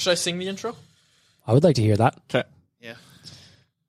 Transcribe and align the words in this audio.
Should 0.00 0.12
I 0.12 0.14
sing 0.14 0.38
the 0.38 0.48
intro? 0.48 0.74
I 1.46 1.52
would 1.52 1.62
like 1.62 1.76
to 1.76 1.82
hear 1.82 1.96
that. 1.96 2.16
Okay. 2.30 2.46
Yeah. 2.80 2.94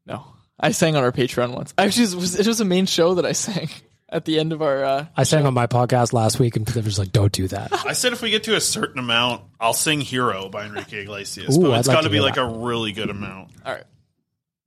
No, 0.06 0.26
I 0.59 0.72
sang 0.72 0.95
on 0.95 1.03
our 1.03 1.12
Patreon 1.12 1.53
once. 1.56 1.73
Actually, 1.78 2.06
it 2.06 2.16
was, 2.16 2.40
it 2.40 2.48
was 2.48 2.59
a 2.59 2.66
main 2.66 2.86
show 2.86 3.14
that 3.16 3.26
I 3.26 3.31
sang 3.31 3.70
at 4.09 4.25
the 4.25 4.40
end 4.40 4.52
of 4.52 4.62
our. 4.62 4.84
Uh, 4.84 5.06
I 5.16 5.24
sang 5.24 5.46
on 5.46 5.53
my 5.53 5.68
podcast 5.68 6.12
last 6.12 6.38
week, 6.40 6.56
and 6.58 6.66
people 6.68 6.81
were 6.81 6.88
just 6.88 7.00
like, 7.00 7.12
"Don't 7.12 7.31
do 7.31 7.47
that." 7.50 7.72
I 7.85 7.94
said 7.94 8.12
if 8.13 8.22
we 8.22 8.30
get 8.30 8.44
to 8.44 8.56
a 8.56 8.62
certain 8.62 9.00
amount, 9.00 9.44
I'll 9.59 9.74
sing 9.74 10.02
"Hero" 10.02 10.50
by 10.50 10.66
Enrique 10.66 11.03
Iglesias, 11.03 11.58
Ooh, 11.58 11.62
but 11.62 11.72
I'd 11.72 11.80
it's 11.80 11.88
like 11.88 11.96
got 11.97 12.02
to 12.02 12.08
to 12.09 12.12
be 12.12 12.19
like 12.19 12.35
that. 12.35 12.44
a 12.44 12.47
really 12.66 12.91
good 12.91 13.09
amount. 13.09 13.52
all 13.66 13.74
right. 13.74 13.84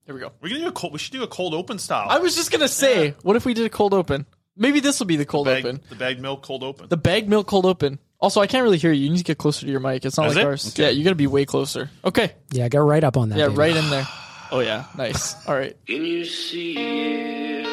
Here 0.07 0.15
we 0.15 0.21
go. 0.21 0.33
We're 0.41 0.49
gonna 0.51 0.61
do 0.63 0.69
a 0.69 0.73
cold. 0.73 0.93
We 0.93 0.99
should 0.99 1.13
do 1.13 1.23
a 1.23 1.27
cold 1.29 1.55
open 1.55 1.79
style. 1.79 2.09
I 2.09 2.19
was 2.19 2.35
just 2.37 2.51
gonna 2.53 2.69
say, 2.69 3.15
what 3.23 3.37
if 3.37 3.45
we 3.45 3.55
did 3.55 3.67
a 3.67 3.71
cold 3.71 3.93
open? 3.95 4.27
Maybe 4.57 4.81
this 4.81 5.01
will 5.01 5.07
be 5.07 5.17
the 5.17 5.25
cold 5.27 5.47
bag, 5.47 5.65
open. 5.67 5.81
the 5.89 5.97
bag 5.97 6.21
milk 6.21 6.43
cold 6.43 6.63
open. 6.63 6.89
The 6.89 6.97
bag 6.97 7.29
milk 7.29 7.47
cold 7.47 7.67
open. 7.67 7.99
Also, 8.21 8.41
I 8.41 8.47
can't 8.47 8.63
really 8.63 8.79
hear 8.79 8.93
you. 8.93 9.05
You 9.05 9.11
need 9.11 9.19
to 9.19 9.25
get 9.25 9.37
closer 9.39 9.67
to 9.67 9.71
your 9.71 9.81
mic. 9.81 10.05
It's 10.05 10.17
not 10.17 10.29
Is 10.29 10.37
like 10.37 10.45
it? 10.45 10.47
ours. 10.47 10.69
Okay. 10.69 10.85
Yeah, 10.85 10.89
you 10.91 11.05
got 11.05 11.11
to 11.11 11.15
be 11.17 11.27
way 11.27 11.45
closer. 11.45 11.91
Okay. 12.05 12.33
Yeah, 12.51 12.69
get 12.69 12.79
right 12.79 13.05
up 13.05 13.17
on 13.17 13.29
that. 13.31 13.39
Yeah, 13.39 13.47
baby. 13.49 13.59
right 13.59 13.77
in 13.77 13.91
there. 13.91 14.07
Oh 14.51 14.61
yeah, 14.61 14.85
nice. 14.97 15.35
All 15.49 15.55
right. 15.55 15.77
Can 15.87 16.05
you 16.05 16.25
see 16.25 16.75
it? 16.77 17.65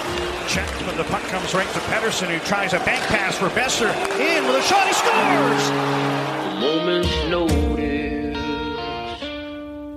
checked 0.49 0.87
when 0.87 0.97
the 0.97 1.05
puck 1.05 1.23
comes 1.25 1.53
right 1.55 1.69
to 1.73 1.81
Pedersen, 1.81 2.29
who 2.31 2.39
tries 2.41 2.73
a 2.73 2.79
bank 2.81 3.03
pass 3.07 3.37
for 3.37 3.49
Boeser. 3.49 3.91
In 4.21 4.47
with 4.47 4.57
a 4.57 4.63
shot, 4.63 4.87
he 4.87 4.93
scores! 4.95 5.69
A 5.71 6.61
moment's 6.61 7.25
notice. 7.29 7.65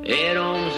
At 0.09 0.37
arm's 0.37 0.77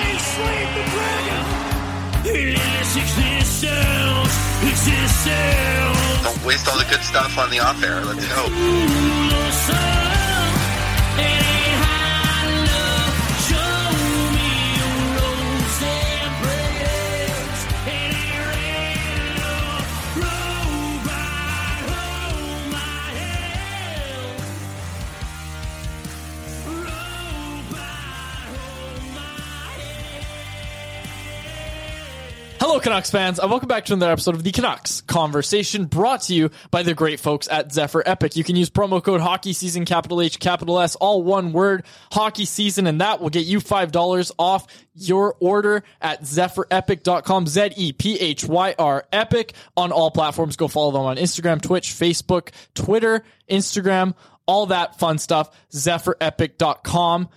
They 0.00 0.16
slayed 0.16 0.70
the 0.74 0.84
dragon! 0.88 1.44
Don't 6.24 6.44
waste 6.46 6.68
all 6.68 6.78
the 6.78 6.86
good 6.88 7.02
stuff 7.02 7.36
on 7.36 7.50
the 7.50 7.58
off 7.60 7.82
air. 7.82 8.02
Let's 8.02 8.26
go. 8.26 10.07
Canucks 32.80 33.10
fans, 33.10 33.38
and 33.38 33.50
welcome 33.50 33.68
back 33.68 33.84
to 33.86 33.92
another 33.92 34.12
episode 34.12 34.34
of 34.34 34.42
the 34.42 34.52
Canucks 34.52 35.00
Conversation, 35.02 35.86
brought 35.86 36.22
to 36.22 36.34
you 36.34 36.50
by 36.70 36.82
the 36.82 36.94
great 36.94 37.18
folks 37.18 37.48
at 37.48 37.72
Zephyr 37.72 38.02
Epic. 38.06 38.36
You 38.36 38.44
can 38.44 38.56
use 38.56 38.70
promo 38.70 39.02
code 39.02 39.20
Hockey 39.20 39.52
Season, 39.52 39.84
capital 39.84 40.20
H, 40.20 40.38
capital 40.38 40.78
S, 40.80 40.94
all 40.96 41.22
one 41.22 41.52
word, 41.52 41.84
Hockey 42.12 42.44
Season, 42.44 42.86
and 42.86 43.00
that 43.00 43.20
will 43.20 43.30
get 43.30 43.46
you 43.46 43.60
five 43.60 43.92
dollars 43.92 44.32
off 44.38 44.66
your 44.94 45.36
order 45.40 45.82
at 46.00 46.22
ZephyrEpic.com. 46.22 47.46
Z 47.46 47.70
E 47.76 47.92
P 47.92 48.18
H 48.18 48.44
Y 48.44 48.74
R 48.78 49.06
Epic 49.12 49.54
on 49.76 49.92
all 49.92 50.10
platforms. 50.10 50.56
Go 50.56 50.68
follow 50.68 50.92
them 50.92 51.02
on 51.02 51.16
Instagram, 51.16 51.60
Twitch, 51.60 51.88
Facebook, 51.88 52.50
Twitter, 52.74 53.24
Instagram, 53.50 54.14
all 54.46 54.66
that 54.66 54.98
fun 54.98 55.18
stuff. 55.18 55.50
ZephyrEpic.com 55.72 57.28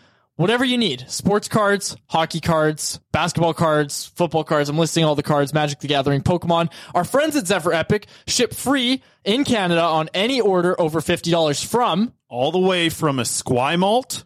whatever 0.42 0.66
you 0.66 0.78
need 0.78 1.06
sports 1.10 1.48
cards 1.48 1.96
hockey 2.08 2.40
cards 2.40 3.00
basketball 3.12 3.54
cards 3.54 4.08
football 4.16 4.44
cards 4.44 4.70
i'm 4.70 4.78
listing 4.78 5.04
all 5.04 5.16
the 5.16 5.24
cards 5.24 5.54
magic 5.54 5.80
the 5.80 5.88
gathering 5.88 6.22
pokemon 6.22 6.72
our 6.96 7.04
friends 7.04 7.36
at 7.36 7.48
zephyr 7.48 7.74
epic 7.74 8.08
ship 8.28 8.54
free 8.54 9.02
in 9.24 9.44
canada 9.44 9.82
on 9.82 10.10
any 10.14 10.42
order 10.42 10.80
over 10.80 11.00
$50 11.00 11.66
from 11.66 12.14
all 12.32 12.52
the 12.52 12.60
way 12.60 12.90
from 12.90 13.18
Esquimalt, 13.18 14.24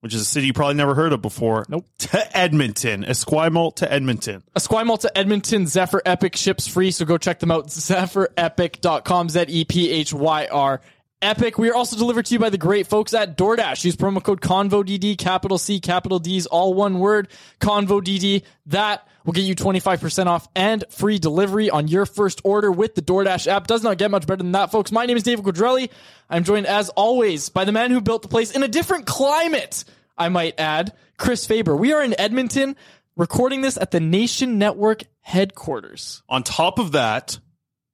which 0.00 0.14
is 0.14 0.22
a 0.22 0.24
city 0.24 0.46
you 0.46 0.52
probably 0.54 0.74
never 0.74 0.94
heard 0.94 1.12
of 1.12 1.20
before. 1.20 1.66
Nope. 1.68 1.86
To 1.98 2.36
Edmonton, 2.36 3.04
Esquimalt 3.04 3.76
to 3.76 3.92
Edmonton. 3.92 4.42
Esquimalt 4.56 5.00
to 5.00 5.16
Edmonton, 5.16 5.66
Zephyr 5.66 6.00
Epic 6.06 6.34
ships 6.34 6.66
free, 6.66 6.90
so 6.90 7.04
go 7.04 7.18
check 7.18 7.38
them 7.38 7.50
out. 7.50 7.68
ZephyrEpic.com, 7.68 9.28
Z 9.28 9.44
E 9.48 9.64
P 9.66 9.90
H 9.90 10.14
Y 10.14 10.48
R. 10.50 10.80
Epic. 11.22 11.58
We 11.58 11.68
are 11.70 11.74
also 11.74 11.96
delivered 11.96 12.24
to 12.26 12.34
you 12.34 12.38
by 12.38 12.48
the 12.48 12.56
great 12.56 12.86
folks 12.86 13.12
at 13.12 13.36
DoorDash. 13.36 13.84
Use 13.84 13.94
promo 13.94 14.22
code 14.22 14.40
ConvoDD, 14.40 15.18
capital 15.18 15.58
C, 15.58 15.78
capital 15.78 16.18
D's, 16.18 16.46
all 16.46 16.72
one 16.72 16.98
word, 16.98 17.28
ConvoDD. 17.60 18.42
That 18.66 19.06
will 19.24 19.34
get 19.34 19.44
you 19.44 19.54
25% 19.54 20.26
off 20.26 20.48
and 20.56 20.82
free 20.88 21.18
delivery 21.18 21.68
on 21.68 21.88
your 21.88 22.06
first 22.06 22.40
order 22.42 22.72
with 22.72 22.94
the 22.94 23.02
DoorDash 23.02 23.46
app. 23.48 23.66
Does 23.66 23.82
not 23.82 23.98
get 23.98 24.10
much 24.10 24.26
better 24.26 24.42
than 24.42 24.52
that, 24.52 24.70
folks. 24.70 24.90
My 24.90 25.04
name 25.04 25.18
is 25.18 25.22
David 25.22 25.44
Quadrelli. 25.44 25.90
I'm 26.30 26.44
joined, 26.44 26.66
as 26.66 26.88
always, 26.90 27.50
by 27.50 27.66
the 27.66 27.72
man 27.72 27.90
who 27.90 28.00
built 28.00 28.22
the 28.22 28.28
place 28.28 28.52
in 28.52 28.62
a 28.62 28.68
different 28.68 29.06
climate, 29.06 29.84
I 30.16 30.30
might 30.30 30.58
add, 30.58 30.94
Chris 31.18 31.46
Faber. 31.46 31.76
We 31.76 31.92
are 31.92 32.02
in 32.02 32.18
Edmonton 32.18 32.76
recording 33.16 33.60
this 33.60 33.76
at 33.76 33.90
the 33.90 34.00
Nation 34.00 34.58
Network 34.58 35.02
headquarters. 35.20 36.22
On 36.30 36.42
top 36.42 36.78
of 36.78 36.92
that, 36.92 37.38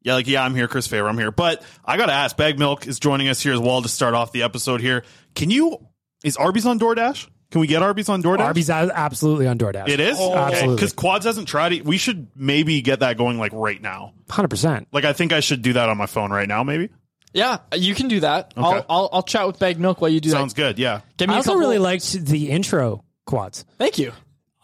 yeah, 0.06 0.14
like, 0.14 0.28
yeah, 0.28 0.44
I'm 0.44 0.54
here, 0.54 0.68
Chris 0.68 0.86
Faber, 0.86 1.08
I'm 1.08 1.18
here. 1.18 1.32
But 1.32 1.64
I 1.84 1.96
got 1.96 2.06
to 2.06 2.12
ask, 2.12 2.36
Bag 2.36 2.60
Milk 2.60 2.86
is 2.86 3.00
joining 3.00 3.26
us 3.26 3.42
here 3.42 3.52
as 3.52 3.58
well 3.58 3.82
to 3.82 3.88
start 3.88 4.14
off 4.14 4.30
the 4.30 4.44
episode 4.44 4.80
here. 4.80 5.02
Can 5.34 5.50
you, 5.50 5.84
is 6.22 6.36
Arby's 6.36 6.64
on 6.64 6.78
DoorDash? 6.78 7.28
Can 7.50 7.60
we 7.60 7.66
get 7.66 7.82
Arby's 7.82 8.08
on 8.08 8.22
DoorDash? 8.22 8.38
Arby's 8.40 8.70
a- 8.70 8.92
absolutely 8.94 9.48
on 9.48 9.58
DoorDash. 9.58 9.88
It 9.88 9.98
is? 9.98 10.16
Oh. 10.20 10.32
Absolutely. 10.36 10.76
Because 10.76 10.92
Quads 10.92 11.24
hasn't 11.26 11.48
tried 11.48 11.72
it. 11.72 11.84
We 11.84 11.98
should 11.98 12.28
maybe 12.36 12.82
get 12.82 13.00
that 13.00 13.18
going 13.18 13.38
like 13.38 13.52
right 13.52 13.82
now. 13.82 14.14
100%. 14.28 14.86
Like, 14.92 15.04
I 15.04 15.12
think 15.12 15.32
I 15.32 15.40
should 15.40 15.62
do 15.62 15.72
that 15.72 15.88
on 15.88 15.96
my 15.96 16.06
phone 16.06 16.30
right 16.30 16.46
now, 16.48 16.62
maybe. 16.62 16.90
Yeah, 17.32 17.58
you 17.74 17.96
can 17.96 18.06
do 18.06 18.20
that. 18.20 18.54
I'll, 18.56 18.86
I'll 18.88 19.08
I'll 19.12 19.22
chat 19.22 19.46
with 19.46 19.58
Bag 19.58 19.78
Milk 19.78 20.00
while 20.00 20.08
you 20.08 20.20
do 20.20 20.30
that. 20.30 20.36
Sounds 20.36 20.54
that. 20.54 20.60
good, 20.62 20.78
yeah. 20.78 21.00
Give 21.18 21.28
me 21.28 21.34
I 21.34 21.36
a 21.36 21.40
also 21.40 21.50
couple- 21.50 21.60
really 21.60 21.78
liked 21.78 22.12
the 22.12 22.48
intro 22.50 23.04
quads. 23.26 23.66
Thank 23.76 23.98
you. 23.98 24.12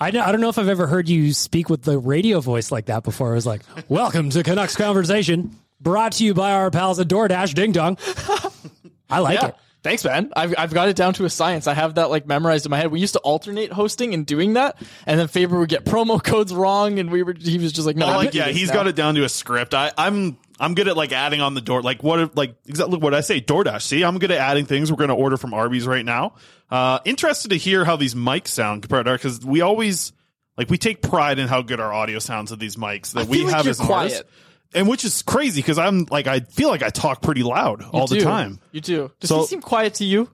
I 0.03 0.11
don't, 0.11 0.27
I 0.27 0.33
don't 0.33 0.41
know 0.41 0.49
if 0.49 0.59
I've 0.59 0.69
ever 0.69 0.89
heard 0.89 1.09
you 1.09 1.33
speak 1.33 1.71
with 1.71 1.83
the 1.83 1.97
radio 1.97 2.41
voice 2.41 2.73
like 2.73 2.87
that 2.87 3.05
before. 3.05 3.31
It 3.31 3.37
was 3.37 3.47
like, 3.47 3.63
welcome 3.89 4.31
to 4.31 4.43
Canucks 4.43 4.75
Conversation, 4.75 5.57
brought 5.81 6.13
to 6.15 6.25
you 6.25 6.35
by 6.35 6.53
our 6.55 6.73
pals 6.73 6.99
at 6.99 7.07
DoorDash. 7.07 7.55
Ding 7.55 7.71
dong. 7.71 7.99
I 9.09 9.21
like 9.21 9.41
yeah. 9.41 9.49
it. 9.49 9.55
Thanks, 9.85 10.05
man. 10.05 10.33
I've, 10.35 10.55
I've 10.59 10.75
got 10.75 10.89
it 10.89 10.97
down 10.97 11.15
to 11.15 11.25
a 11.25 11.31
science. 11.31 11.69
I 11.69 11.75
have 11.75 11.95
that 11.97 12.11
like 12.11 12.27
memorized 12.27 12.67
in 12.67 12.71
my 12.71 12.79
head. 12.79 12.91
We 12.91 12.99
used 12.99 13.13
to 13.13 13.21
alternate 13.21 13.73
hosting 13.73 14.13
and 14.13 14.27
doing 14.27 14.55
that, 14.55 14.77
and 15.07 15.21
then 15.21 15.29
Faber 15.29 15.59
would 15.59 15.69
get 15.69 15.85
promo 15.85 16.23
codes 16.23 16.53
wrong, 16.53 16.99
and 16.99 17.11
we 17.11 17.23
were 17.23 17.35
he 17.39 17.59
was 17.59 17.73
just 17.73 17.87
like, 17.87 17.97
no, 17.97 18.07
Oh, 18.07 18.17
like 18.17 18.35
yeah, 18.35 18.47
this 18.47 18.57
he's 18.57 18.69
now. 18.69 18.75
got 18.75 18.87
it 18.89 18.97
down 18.97 19.15
to 19.17 19.25
a 19.25 19.29
script. 19.29 19.73
I, 19.73 19.93
I'm 19.97 20.37
I'm 20.61 20.75
good 20.75 20.89
at 20.89 20.97
like 20.97 21.13
adding 21.13 21.41
on 21.41 21.55
the 21.55 21.61
door. 21.61 21.83
Like 21.83 22.03
what 22.03 22.37
like 22.37 22.55
exactly 22.67 22.99
what 22.99 23.15
I 23.15 23.21
say 23.21 23.41
DoorDash. 23.41 23.83
See, 23.83 24.03
I'm 24.05 24.19
good 24.19 24.31
at 24.31 24.39
adding 24.39 24.67
things. 24.67 24.91
We're 24.91 24.99
going 24.99 25.09
to 25.09 25.15
order 25.15 25.37
from 25.37 25.55
Arby's 25.55 25.87
right 25.87 26.05
now. 26.05 26.35
Uh, 26.71 27.01
interested 27.05 27.51
to 27.51 27.57
hear 27.57 27.85
how 27.85 27.97
these 27.97 28.15
mics 28.15 28.49
sound 28.49 28.83
compared 28.83 29.07
to 29.07 29.11
our 29.13 29.17
because 29.17 29.45
we 29.45 29.61
always 29.61 30.13
like 30.57 30.71
we 30.71 30.79
take 30.79 31.03
pride 31.03 31.39
in 31.39 31.49
how 31.49 31.63
good 31.63 31.81
our 31.81 31.93
audio 31.93 32.19
sounds 32.19 32.53
of 32.53 32.59
these 32.59 32.77
mics 32.77 33.13
that 33.13 33.21
I 33.27 33.31
we 33.31 33.39
feel 33.39 33.47
like 33.47 33.55
have 33.57 33.65
you're 33.67 33.71
as 33.71 33.81
ours. 33.81 33.87
quiet. 33.87 34.29
And 34.75 34.89
which 34.89 35.05
is 35.05 35.23
crazy 35.23 35.61
because 35.61 35.79
I'm 35.79 36.07
like 36.11 36.27
I 36.27 36.41
feel 36.41 36.69
like 36.69 36.83
I 36.83 36.89
talk 36.91 37.21
pretty 37.23 37.43
loud 37.43 37.81
You 37.83 37.87
all 37.89 38.07
the 38.07 38.21
time. 38.21 38.59
You 38.73 38.81
do. 38.81 39.11
Does 39.21 39.29
So- 39.29 39.41
he 39.41 39.47
seem 39.47 39.61
quiet 39.61 39.95
to 39.95 40.05
you? 40.05 40.31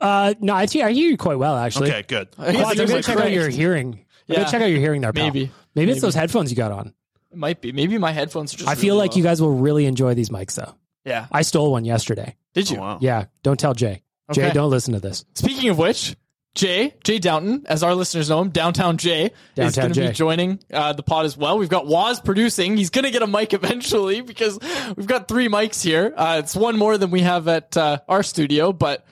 Uh, 0.00 0.34
no, 0.40 0.54
I, 0.54 0.66
hear- 0.66 0.86
I 0.86 0.92
hear 0.92 1.08
you 1.08 1.16
quite 1.16 1.38
well, 1.38 1.56
actually. 1.56 1.88
Okay, 1.90 2.02
good. 2.06 2.28
I 2.38 2.52
guess 2.52 2.62
Quads, 2.62 2.78
it 2.78 2.82
I'm 2.82 2.88
gonna 2.88 3.02
check 3.02 3.16
out 3.18 3.30
your 3.32 3.48
hearing. 3.48 3.92
I'm 3.94 3.98
Yeah. 4.26 4.34
going 4.36 4.46
to 4.46 4.50
check 4.50 4.62
out 4.62 4.66
your 4.70 4.80
hearing 4.80 5.00
there, 5.02 5.12
pal. 5.12 5.24
Maybe. 5.24 5.50
Maybe 5.74 5.92
it's 5.92 6.00
those 6.00 6.14
headphones 6.14 6.50
you 6.50 6.56
got 6.56 6.72
on. 6.72 6.92
It 7.34 7.38
might 7.38 7.60
be. 7.60 7.72
Maybe 7.72 7.98
my 7.98 8.12
headphones 8.12 8.54
are 8.54 8.58
just. 8.58 8.68
I 8.70 8.76
feel 8.76 8.94
really 8.94 9.08
like 9.08 9.16
you 9.16 9.24
guys 9.24 9.42
will 9.42 9.56
really 9.56 9.86
enjoy 9.86 10.14
these 10.14 10.28
mics, 10.30 10.54
though. 10.54 10.72
Yeah. 11.04 11.26
I 11.32 11.42
stole 11.42 11.72
one 11.72 11.84
yesterday. 11.84 12.36
Did 12.54 12.70
you? 12.70 12.76
Oh, 12.76 12.80
wow. 12.80 12.98
Yeah, 13.00 13.24
don't 13.42 13.58
tell 13.58 13.74
Jay. 13.74 14.02
Jay, 14.32 14.44
Okay. 14.44 14.54
don't 14.54 14.70
listen 14.70 14.94
to 14.94 15.00
this. 15.00 15.24
Speaking 15.34 15.68
of 15.70 15.76
which, 15.78 16.14
Jay, 16.54 16.94
Jay 17.02 17.18
Downton, 17.18 17.64
as 17.66 17.82
our 17.82 17.92
listeners 17.96 18.30
know 18.30 18.40
him, 18.40 18.50
Downtown 18.50 18.98
Jay, 18.98 19.32
is 19.56 19.74
going 19.74 19.92
to 19.94 20.00
be 20.00 20.12
joining 20.12 20.60
uh, 20.72 20.92
the 20.92 21.02
pod 21.02 21.26
as 21.26 21.36
well. 21.36 21.58
We've 21.58 21.68
got 21.68 21.88
Waz 21.88 22.20
producing. 22.20 22.76
He's 22.76 22.90
going 22.90 23.04
to 23.04 23.10
get 23.10 23.22
a 23.22 23.26
mic 23.26 23.52
eventually 23.52 24.20
because 24.20 24.60
we've 24.96 25.08
got 25.08 25.26
three 25.26 25.48
mics 25.48 25.82
here. 25.82 26.14
Uh, 26.16 26.36
it's 26.44 26.54
one 26.54 26.78
more 26.78 26.96
than 26.96 27.10
we 27.10 27.22
have 27.22 27.48
at 27.48 27.76
uh, 27.76 27.98
our 28.08 28.22
studio, 28.22 28.72
but 28.72 29.04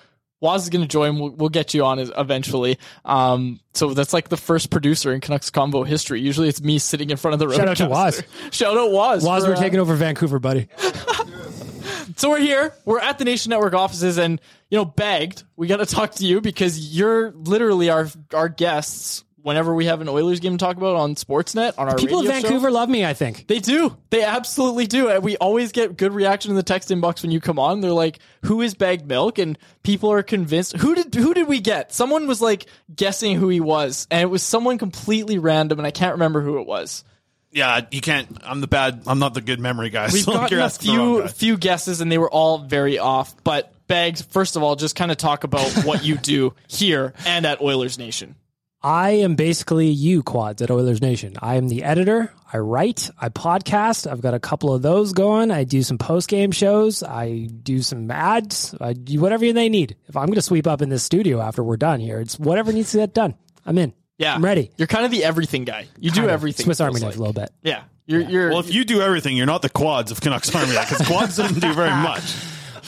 Waz 0.43 0.65
is 0.65 0.71
going 0.71 0.83
to 0.83 0.89
join. 0.89 1.21
We'll, 1.21 1.31
we'll 1.31 1.49
get 1.49 1.73
you 1.73 1.85
on 1.85 2.01
eventually. 2.01 2.79
Um, 3.05 3.61
so 3.75 3.95
that's 3.95 4.13
like 4.13 4.29
the 4.29 4.37
first 4.37 4.71
producer 4.71 5.13
in 5.13 5.21
Canucks 5.21 5.51
Convo 5.51 5.87
history. 5.87 6.21
Usually 6.21 6.49
it's 6.49 6.61
me 6.61 6.81
sitting 6.81 7.11
in 7.11 7.17
front 7.17 7.35
of 7.35 7.39
the 7.39 7.47
road. 7.47 7.57
Shout 7.57 7.69
out 7.69 7.77
to. 7.77 7.89
Waz. 7.89 8.23
Shout 8.51 8.77
out 8.77 8.91
Waz. 8.91 9.25
Waz, 9.25 9.45
for, 9.45 9.51
we're 9.51 9.57
uh, 9.57 9.61
taking 9.61 9.79
over 9.79 9.95
Vancouver, 9.95 10.41
buddy. 10.41 10.67
so 12.17 12.31
we're 12.31 12.41
here. 12.41 12.75
We're 12.85 12.99
at 12.99 13.19
the 13.19 13.25
Nation 13.25 13.51
Network 13.51 13.75
offices, 13.75 14.19
and 14.19 14.41
you 14.69 14.79
know, 14.79 14.85
begged. 14.85 15.45
We 15.55 15.69
got 15.69 15.77
to 15.77 15.87
talk 15.87 16.17
to 16.17 16.27
you 16.27 16.41
because 16.41 16.93
you're 16.97 17.31
literally 17.31 17.89
our 17.89 18.09
our 18.35 18.49
guests 18.49 19.23
whenever 19.43 19.75
we 19.75 19.87
have 19.87 20.01
an 20.01 20.09
Oilers 20.09 20.41
game 20.41 20.53
to 20.53 20.59
talk 20.59 20.77
about 20.77 20.97
on 20.97 21.15
Sportsnet 21.15 21.75
on 21.79 21.89
our 21.89 21.97
People 21.97 22.21
in 22.21 22.27
radio 22.27 22.41
show. 22.41 22.49
Vancouver 22.49 22.71
love 22.71 22.89
me, 22.89 23.05
I 23.05 23.15
think. 23.15 23.47
They 23.47 23.59
do. 23.59 23.97
They 24.11 24.23
absolutely 24.23 24.87
do. 24.87 25.09
And 25.09 25.23
we 25.23 25.37
always 25.37 25.73
get 25.73 25.97
good 25.97 26.13
reaction 26.13 26.51
in 26.51 26.57
the 26.57 26.63
text 26.63 26.91
inbox 26.91 27.23
when 27.23 27.31
you 27.31 27.41
come 27.41 27.59
on. 27.59 27.81
They're 27.81 27.93
like, 27.93 28.19
"Who 28.45 28.61
is 28.61 28.75
Bagged 28.75 29.07
Milk?" 29.07 29.39
And 29.39 29.59
people 29.83 30.13
are 30.13 30.23
convinced. 30.23 30.77
Who 30.77 30.95
did 30.95 31.15
who 31.15 31.35
did 31.35 31.49
we 31.49 31.61
get? 31.61 31.93
Someone 31.93 32.27
was 32.27 32.41
like 32.41 32.67
guessing 32.95 33.37
who 33.37 33.49
he 33.49 33.61
was, 33.61 34.07
and 34.11 34.23
it 34.23 34.31
was 34.31 34.43
someone 34.43 34.79
completely 34.79 35.39
random, 35.39 35.79
and 35.79 35.87
I 35.87 35.91
can't 35.91 36.13
remember 36.13 36.41
who 36.41 36.61
it 36.61 36.67
was. 36.67 37.05
Yeah, 37.51 37.83
you 37.91 38.01
can't. 38.01 38.39
I'm 38.45 38.63
the 38.63 38.67
bad. 38.67 39.03
I'm 39.07 39.19
not 39.19 39.35
the 39.35 39.43
good 39.43 39.61
memory 39.61 39.91
guy. 39.91 40.09
We've 40.11 40.23
so 40.23 40.33
gotten 40.33 40.59
a 40.59 40.63
asking 40.63 40.93
the 40.93 40.99
wrong 40.99 41.21
few 41.23 41.29
few 41.29 41.57
guesses, 41.59 42.01
and 42.01 42.11
they 42.11 42.19
were 42.19 42.31
all 42.31 42.59
very 42.59 42.99
off. 42.99 43.35
But 43.45 43.73
Bags, 43.89 44.23
first 44.23 44.57
of 44.57 44.63
all, 44.63 44.75
just 44.75 44.97
kind 44.97 45.11
of 45.11 45.19
talk 45.19 45.45
about 45.45 45.71
what 45.85 46.03
you 46.03 46.17
do 46.17 46.55
here 46.67 47.13
and 47.27 47.45
at 47.45 47.61
Oilers 47.61 47.99
Nation. 47.99 48.37
I 48.85 49.11
am 49.11 49.37
basically 49.37 49.89
you, 49.89 50.23
Quads, 50.25 50.61
at 50.61 50.71
Oilers 50.71 51.01
Nation. 51.01 51.35
I 51.41 51.55
am 51.55 51.69
the 51.69 51.85
editor. 51.85 52.33
I 52.53 52.59
write. 52.59 53.11
I 53.21 53.29
podcast. 53.29 54.11
I've 54.11 54.21
got 54.21 54.35
a 54.35 54.41
couple 54.41 54.75
of 54.75 54.83
those 54.83 55.13
going. 55.13 55.51
I 55.53 55.63
do 55.65 55.83
some 55.83 55.99
post 55.99 56.29
game 56.29 56.51
shows. 56.51 57.03
I 57.03 57.49
do 57.63 57.81
some 57.81 58.11
ads. 58.11 58.75
I 58.81 58.93
do 58.93 59.21
whatever 59.21 59.53
they 59.53 59.69
need. 59.69 59.97
If 60.09 60.17
I'm 60.17 60.27
going 60.27 60.35
to 60.35 60.43
sweep 60.43 60.67
up 60.67 60.83
in 60.83 60.89
this 60.89 61.05
studio 61.05 61.41
after 61.41 61.63
we're 61.63 61.77
done 61.77 62.01
here, 62.01 62.21
it's 62.21 62.39
whatever 62.39 62.73
needs 62.73 62.91
to 62.93 62.99
get 62.99 63.15
done. 63.15 63.35
I'm 63.65 63.79
in. 63.79 63.93
Yeah, 64.19 64.35
I'm 64.35 64.45
ready. 64.45 64.71
You're 64.77 64.89
kind 64.89 65.05
of 65.05 65.11
the 65.13 65.25
everything 65.25 65.65
guy. 65.65 65.87
You 65.99 66.11
do 66.11 66.21
Kinda. 66.23 66.33
everything. 66.33 66.65
Swiss 66.65 66.81
Army 66.81 66.95
feels 66.95 67.03
knife 67.03 67.17
a 67.17 67.19
little 67.19 67.33
bit. 67.33 67.51
Yeah, 67.63 67.85
you're 68.07 68.21
you're. 68.21 68.51
Well, 68.51 68.61
if 68.61 68.73
you 68.75 68.85
do 68.85 69.01
everything, 69.01 69.37
you're 69.37 69.47
not 69.47 69.63
the 69.63 69.71
quads 69.71 70.11
of 70.11 70.21
Canucks 70.21 70.55
Army 70.55 70.73
because 70.73 71.07
quads 71.07 71.37
doesn't 71.37 71.61
do 71.61 71.73
very 71.73 71.91
much. 72.03 72.23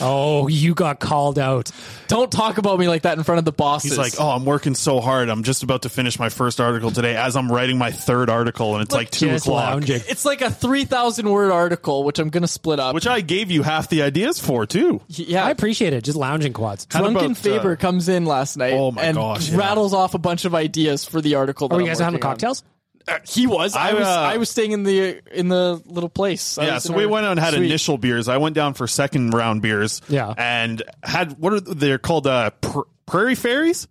Oh, 0.01 0.47
you 0.47 0.73
got 0.73 0.99
called 0.99 1.39
out. 1.39 1.71
don't 2.07 2.31
talk 2.31 2.57
about 2.57 2.79
me 2.79 2.87
like 2.87 3.03
that 3.03 3.17
in 3.17 3.23
front 3.23 3.39
of 3.39 3.45
the 3.45 3.51
bosses. 3.51 3.91
He's 3.91 3.97
like, 3.97 4.13
oh, 4.19 4.29
I'm 4.29 4.45
working 4.45 4.75
so 4.75 4.99
hard. 5.01 5.29
I'm 5.29 5.43
just 5.43 5.63
about 5.63 5.83
to 5.83 5.89
finish 5.89 6.19
my 6.19 6.29
first 6.29 6.59
article 6.59 6.91
today 6.91 7.15
as 7.15 7.35
I'm 7.35 7.51
writing 7.51 7.77
my 7.77 7.91
third 7.91 8.29
article, 8.29 8.75
and 8.75 8.83
it's 8.83 8.93
like 8.93 9.09
two 9.11 9.27
Just 9.27 9.45
o'clock. 9.45 9.71
lounging. 9.73 10.01
it's 10.07 10.25
like 10.25 10.41
a 10.41 10.49
three 10.51 10.85
thousand 10.85 11.29
word 11.29 11.51
article, 11.51 12.03
which 12.03 12.19
I'm 12.19 12.29
gonna 12.29 12.47
split 12.47 12.79
up. 12.79 12.93
Which 12.95 13.07
I 13.07 13.21
gave 13.21 13.51
you 13.51 13.63
half 13.63 13.89
the 13.89 14.01
ideas 14.01 14.39
for 14.39 14.65
too. 14.65 15.01
yeah, 15.07 15.45
I 15.45 15.49
appreciate 15.51 15.93
it. 15.93 16.03
Just 16.03 16.17
lounging 16.17 16.53
quads. 16.53 16.87
How 16.91 16.99
Drunken 17.01 17.25
about, 17.31 17.37
Faber 17.37 17.73
uh, 17.73 17.75
comes 17.75 18.09
in 18.09 18.25
last 18.25 18.57
night 18.57 18.73
Oh 18.73 18.91
my 18.91 19.01
and 19.03 19.15
gosh, 19.17 19.49
yeah. 19.49 19.57
rattles 19.57 19.93
off 19.93 20.13
a 20.13 20.19
bunch 20.19 20.45
of 20.45 20.53
ideas 20.55 21.05
for 21.05 21.21
the 21.21 21.35
article. 21.35 21.67
That 21.67 21.75
Are 21.75 21.79
you 21.79 21.85
I'm 21.85 21.89
guys 21.91 21.99
having 21.99 22.15
working 22.15 22.25
on. 22.25 22.31
cocktails? 22.33 22.63
Uh, 23.07 23.19
he 23.27 23.45
was. 23.47 23.75
I, 23.75 23.89
I, 23.89 23.93
was. 23.93 24.03
uh, 24.07 24.09
I 24.09 24.37
was 24.37 24.49
staying 24.49 24.71
in 24.71 24.83
the 24.83 25.21
in 25.31 25.47
the 25.47 25.81
little 25.85 26.09
place. 26.09 26.57
I 26.57 26.65
Yeah, 26.65 26.77
so 26.79 26.93
we 26.93 27.05
went 27.05 27.25
out 27.25 27.31
and 27.33 27.39
had 27.39 27.53
suite. 27.53 27.65
initial 27.65 27.97
beers. 27.97 28.27
I 28.27 28.37
went 28.37 28.55
down 28.55 28.73
for 28.73 28.87
second 28.87 29.31
round 29.33 29.61
beers. 29.61 30.01
Yeah. 30.09 30.33
and 30.37 30.81
had 31.03 31.37
what 31.39 31.53
are 31.53 31.59
they're 31.59 31.97
called? 31.99 32.25
Uh, 32.27 32.49
pr- 32.61 32.79
prairie 33.05 33.35
fairies. 33.35 33.87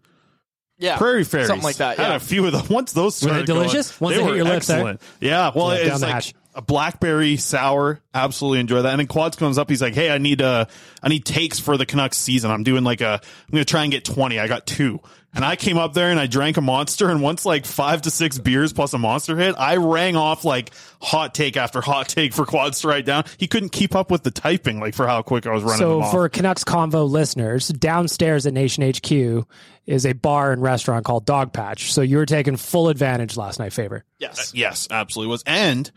yeah, 0.78 0.96
Prairie 0.98 1.22
fairies, 1.24 1.46
something 1.46 1.62
like 1.64 1.76
that. 1.76 1.98
Yeah. 1.98 2.06
Had 2.08 2.16
a 2.16 2.20
few 2.20 2.44
of 2.46 2.52
them. 2.52 2.66
Once 2.68 2.92
those 2.92 3.22
Were 3.22 3.28
they 3.28 3.44
started 3.44 3.46
going, 3.46 3.60
delicious? 3.68 4.00
Once 4.00 4.14
they 4.16 4.18
they 4.18 4.24
hit 4.24 4.30
were 4.30 4.36
your 4.36 4.44
lips 4.46 4.66
there? 4.66 4.78
excellent. 4.78 5.02
Yeah, 5.20 5.52
well, 5.54 5.72
Yeah, 5.76 5.92
it's 5.92 6.02
like 6.02 6.12
hatch. 6.12 6.34
A 6.54 6.62
blackberry 6.62 7.36
sour. 7.36 8.00
Absolutely 8.14 8.60
enjoy 8.60 8.82
that. 8.82 8.90
And 8.90 9.00
then 9.00 9.06
Quads 9.08 9.36
comes 9.36 9.58
up. 9.58 9.68
He's 9.68 9.82
like, 9.82 9.94
"Hey, 9.94 10.10
I 10.10 10.18
need 10.18 10.40
uh, 10.40 10.66
I 11.02 11.08
need 11.08 11.24
takes 11.24 11.58
for 11.58 11.76
the 11.76 11.84
Canucks 11.86 12.16
season. 12.16 12.50
I'm 12.50 12.62
doing 12.62 12.84
like 12.84 13.00
a. 13.00 13.20
I'm 13.22 13.52
gonna 13.52 13.64
try 13.64 13.82
and 13.82 13.90
get 13.92 14.04
20. 14.04 14.38
I 14.38 14.46
got 14.46 14.66
two." 14.66 15.00
And 15.36 15.44
I 15.44 15.56
came 15.56 15.76
up 15.78 15.94
there 15.94 16.12
and 16.12 16.20
I 16.20 16.26
drank 16.28 16.58
a 16.58 16.60
monster. 16.60 17.10
And 17.10 17.20
once 17.20 17.44
like 17.44 17.66
five 17.66 18.02
to 18.02 18.10
six 18.10 18.38
beers 18.38 18.72
plus 18.72 18.92
a 18.92 18.98
monster 18.98 19.36
hit, 19.36 19.56
I 19.58 19.76
rang 19.78 20.14
off 20.14 20.44
like 20.44 20.70
hot 21.02 21.34
take 21.34 21.56
after 21.56 21.80
hot 21.80 22.08
take 22.08 22.32
for 22.32 22.46
Quads 22.46 22.80
to 22.82 22.88
write 22.88 23.04
down. 23.04 23.24
He 23.36 23.48
couldn't 23.48 23.70
keep 23.70 23.96
up 23.96 24.12
with 24.12 24.22
the 24.22 24.30
typing, 24.30 24.78
like 24.78 24.94
for 24.94 25.08
how 25.08 25.22
quick 25.22 25.44
I 25.46 25.52
was 25.52 25.64
running. 25.64 25.80
them 25.80 25.88
So 25.88 26.02
off. 26.02 26.12
for 26.12 26.28
Canucks 26.28 26.62
Convo 26.62 27.10
listeners, 27.10 27.66
downstairs 27.66 28.46
at 28.46 28.52
Nation 28.52 28.88
HQ 28.88 29.44
is 29.86 30.06
a 30.06 30.12
bar 30.12 30.52
and 30.52 30.62
restaurant 30.62 31.04
called 31.04 31.26
Dog 31.26 31.52
Patch. 31.52 31.92
So 31.92 32.00
you 32.00 32.18
were 32.18 32.26
taking 32.26 32.56
full 32.56 32.88
advantage 32.88 33.36
last 33.36 33.58
night, 33.58 33.72
Faber. 33.72 34.04
Yes. 34.20 34.52
Yes, 34.54 34.86
absolutely 34.88 35.32
was. 35.32 35.42
And 35.46 35.90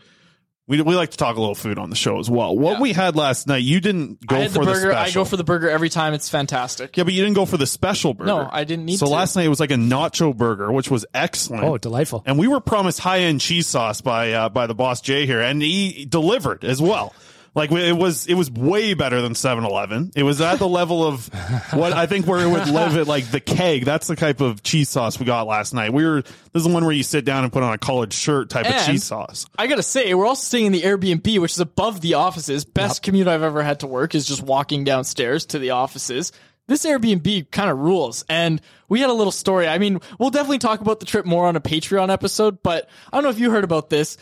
we 0.68 0.80
we 0.82 0.94
like 0.94 1.10
to 1.10 1.16
talk 1.16 1.36
a 1.36 1.40
little 1.40 1.54
food 1.56 1.78
on 1.78 1.90
the 1.90 1.96
show 1.96 2.18
as 2.20 2.30
well. 2.30 2.56
What 2.56 2.74
Yeah. 2.74 2.80
we 2.82 2.92
had 2.92 3.16
last 3.16 3.46
night, 3.48 3.62
you 3.64 3.80
didn't 3.80 4.24
go 4.26 4.36
I 4.36 4.40
had 4.40 4.50
for 4.52 4.64
the 4.64 4.72
burger. 4.72 4.92
I 4.92 5.04
special. 5.06 5.24
go 5.24 5.28
for 5.30 5.36
the 5.36 5.44
burger 5.44 5.68
every 5.70 5.88
time. 5.88 6.14
It's 6.14 6.28
fantastic. 6.28 6.96
yeah, 6.96 7.04
but 7.04 7.12
you 7.14 7.22
didn't 7.22 7.34
go 7.36 7.46
for 7.46 7.56
the 7.56 7.66
special 7.66 8.14
burger. 8.14 8.28
No, 8.28 8.48
I 8.52 8.64
didn't 8.64 8.84
need 8.84 8.98
So 8.98 9.06
to. 9.06 9.12
last 9.12 9.34
night 9.34 9.46
it 9.46 9.48
was 9.48 9.60
like 9.60 9.70
a 9.72 9.74
nacho 9.74 10.36
burger, 10.36 10.70
which 10.70 10.90
was 10.90 11.04
excellent. 11.14 11.64
Oh, 11.64 11.78
delightful. 11.78 12.22
and 12.26 12.38
we 12.38 12.46
were 12.46 12.60
promised 12.60 13.00
high 13.00 13.20
end 13.20 13.40
cheese 13.40 13.66
sauce 13.66 14.00
by 14.00 14.32
uh, 14.32 14.48
by 14.50 14.66
the 14.66 14.74
boss 14.74 15.00
Jay 15.00 15.26
here, 15.26 15.40
and 15.40 15.60
he 15.62 16.04
delivered 16.08 16.64
as 16.64 16.80
well. 16.80 17.14
Like 17.54 17.72
it 17.72 17.96
was, 17.96 18.26
it 18.26 18.34
was 18.34 18.50
way 18.50 18.94
better 18.94 19.20
than 19.20 19.32
7-Eleven. 19.32 20.12
It 20.14 20.22
was 20.22 20.40
at 20.40 20.58
the 20.58 20.68
level 20.68 21.04
of 21.04 21.26
what 21.72 21.92
I 21.92 22.06
think 22.06 22.26
where 22.26 22.38
it 22.40 22.48
would 22.48 22.68
live 22.68 22.96
at 22.96 23.06
like 23.06 23.30
the 23.30 23.40
keg. 23.40 23.84
That's 23.84 24.06
the 24.06 24.16
type 24.16 24.40
of 24.40 24.62
cheese 24.62 24.88
sauce 24.88 25.18
we 25.18 25.26
got 25.26 25.46
last 25.46 25.74
night. 25.74 25.92
We 25.92 26.04
were, 26.04 26.22
this 26.22 26.34
is 26.54 26.64
the 26.64 26.72
one 26.72 26.84
where 26.84 26.94
you 26.94 27.02
sit 27.02 27.24
down 27.24 27.44
and 27.44 27.52
put 27.52 27.62
on 27.62 27.72
a 27.72 27.78
college 27.78 28.12
shirt 28.12 28.50
type 28.50 28.66
of 28.66 28.86
cheese 28.86 29.04
sauce. 29.04 29.46
I 29.58 29.66
gotta 29.66 29.82
say, 29.82 30.14
we're 30.14 30.26
also 30.26 30.44
staying 30.44 30.66
in 30.66 30.72
the 30.72 30.82
Airbnb, 30.82 31.40
which 31.40 31.52
is 31.52 31.60
above 31.60 32.00
the 32.00 32.14
offices. 32.14 32.64
Best 32.64 33.02
commute 33.02 33.26
I've 33.26 33.42
ever 33.42 33.62
had 33.62 33.80
to 33.80 33.86
work 33.86 34.14
is 34.14 34.26
just 34.26 34.42
walking 34.42 34.84
downstairs 34.84 35.46
to 35.46 35.58
the 35.58 35.70
offices. 35.70 36.32
This 36.68 36.84
Airbnb 36.84 37.50
kind 37.50 37.70
of 37.70 37.78
rules. 37.78 38.26
And 38.28 38.60
we 38.90 39.00
had 39.00 39.08
a 39.08 39.14
little 39.14 39.32
story. 39.32 39.66
I 39.66 39.78
mean, 39.78 40.00
we'll 40.18 40.30
definitely 40.30 40.58
talk 40.58 40.82
about 40.82 41.00
the 41.00 41.06
trip 41.06 41.24
more 41.24 41.46
on 41.46 41.56
a 41.56 41.62
Patreon 41.62 42.10
episode, 42.10 42.62
but 42.62 42.88
I 43.10 43.16
don't 43.16 43.24
know 43.24 43.30
if 43.30 43.40
you 43.40 43.50
heard 43.50 43.64
about 43.64 43.88
this. 43.88 44.18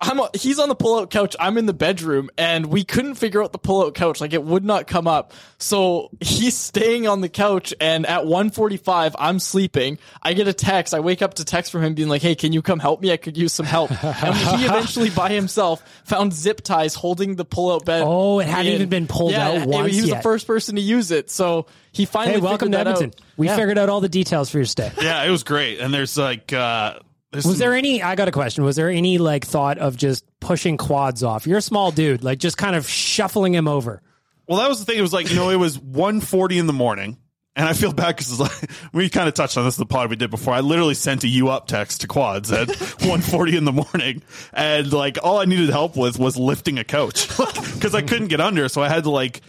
I'm 0.00 0.20
he's 0.34 0.60
on 0.60 0.68
the 0.68 0.76
pull-out 0.76 1.10
couch. 1.10 1.34
I'm 1.40 1.58
in 1.58 1.66
the 1.66 1.72
bedroom, 1.72 2.30
and 2.38 2.66
we 2.66 2.84
couldn't 2.84 3.16
figure 3.16 3.42
out 3.42 3.50
the 3.50 3.58
pull-out 3.58 3.94
couch. 3.94 4.20
Like 4.20 4.32
it 4.32 4.44
would 4.44 4.64
not 4.64 4.86
come 4.86 5.08
up. 5.08 5.32
So 5.58 6.10
he's 6.20 6.56
staying 6.56 7.08
on 7.08 7.20
the 7.20 7.28
couch, 7.28 7.74
and 7.80 8.06
at 8.06 8.22
1:45, 8.24 9.16
I'm 9.18 9.40
sleeping. 9.40 9.98
I 10.22 10.34
get 10.34 10.46
a 10.46 10.52
text. 10.52 10.94
I 10.94 11.00
wake 11.00 11.20
up 11.20 11.34
to 11.34 11.44
text 11.44 11.72
from 11.72 11.82
him 11.82 11.94
being 11.94 12.08
like, 12.08 12.22
"Hey, 12.22 12.36
can 12.36 12.52
you 12.52 12.62
come 12.62 12.78
help 12.78 13.00
me? 13.00 13.10
I 13.10 13.16
could 13.16 13.36
use 13.36 13.52
some 13.52 13.66
help." 13.66 13.90
and 13.90 14.36
he 14.36 14.64
eventually, 14.66 15.10
by 15.10 15.30
himself, 15.30 15.82
found 16.04 16.32
zip 16.32 16.60
ties 16.60 16.94
holding 16.94 17.34
the 17.34 17.44
pull-out 17.44 17.84
bed. 17.84 18.04
Oh, 18.06 18.38
it 18.38 18.46
hadn't 18.46 18.66
in. 18.68 18.74
even 18.74 18.88
been 18.88 19.08
pulled 19.08 19.32
Yeah, 19.32 19.48
out 19.48 19.66
once 19.66 19.92
He 19.92 20.00
was 20.00 20.10
the 20.10 20.22
first 20.22 20.46
person 20.46 20.76
to 20.76 20.80
use 20.80 21.10
it, 21.10 21.28
so 21.28 21.66
he 21.90 22.04
finally. 22.04 22.34
Hey, 22.36 22.40
welcome 22.40 22.68
figured 22.68 22.84
to 22.84 22.90
Edmonton. 22.92 23.10
Out. 23.18 23.26
We 23.36 23.46
Yeah. 23.46 23.56
figured 23.56 23.78
out 23.78 23.88
all 23.88 24.00
the 24.00 24.08
details 24.08 24.48
for 24.48 24.58
your 24.58 24.64
stay. 24.66 24.92
Yeah, 25.02 25.24
it 25.24 25.30
was 25.30 25.42
great. 25.42 25.80
And 25.80 25.92
there's 25.92 26.16
like, 26.16 26.52
uh, 26.52 26.94
there's 26.94 27.07
Was 27.32 27.44
some- 27.44 27.56
there 27.56 27.74
any? 27.74 28.02
I 28.02 28.14
got 28.14 28.28
a 28.28 28.32
question. 28.32 28.64
Was 28.64 28.76
there 28.76 28.88
any 28.88 29.18
like 29.18 29.44
thought 29.44 29.78
of 29.78 29.96
just 29.96 30.24
pushing 30.40 30.76
quads 30.76 31.22
off? 31.22 31.46
You're 31.46 31.58
a 31.58 31.62
small 31.62 31.90
dude, 31.90 32.22
like 32.24 32.38
just 32.38 32.56
kind 32.56 32.74
of 32.76 32.88
shuffling 32.88 33.54
him 33.54 33.68
over. 33.68 34.02
Well, 34.46 34.58
that 34.58 34.68
was 34.68 34.78
the 34.78 34.86
thing. 34.86 34.98
It 34.98 35.02
was 35.02 35.12
like, 35.12 35.28
you 35.28 35.36
know, 35.36 35.50
it 35.50 35.56
was 35.56 35.76
1.40 35.76 36.58
in 36.58 36.66
the 36.66 36.72
morning. 36.72 37.18
And 37.54 37.68
I 37.68 37.72
feel 37.74 37.92
bad 37.92 38.16
because 38.16 38.38
like, 38.40 38.70
we 38.94 39.10
kind 39.10 39.28
of 39.28 39.34
touched 39.34 39.58
on 39.58 39.64
this 39.64 39.76
in 39.76 39.82
the 39.82 39.86
pod 39.86 40.08
we 40.08 40.16
did 40.16 40.30
before. 40.30 40.54
I 40.54 40.60
literally 40.60 40.94
sent 40.94 41.24
a 41.24 41.28
you 41.28 41.48
up 41.48 41.66
text 41.66 42.00
to 42.00 42.06
quads 42.06 42.50
at 42.50 42.68
1.40 42.68 43.58
in 43.58 43.64
the 43.64 43.72
morning. 43.72 44.22
And 44.54 44.90
like 44.92 45.18
all 45.22 45.38
I 45.38 45.44
needed 45.44 45.68
help 45.68 45.96
with 45.96 46.18
was 46.18 46.36
lifting 46.38 46.78
a 46.78 46.84
couch 46.84 47.28
because 47.74 47.94
I 47.94 48.00
couldn't 48.00 48.28
get 48.28 48.40
under. 48.40 48.68
So 48.70 48.80
I 48.80 48.88
had 48.88 49.02
to 49.04 49.10
like, 49.10 49.42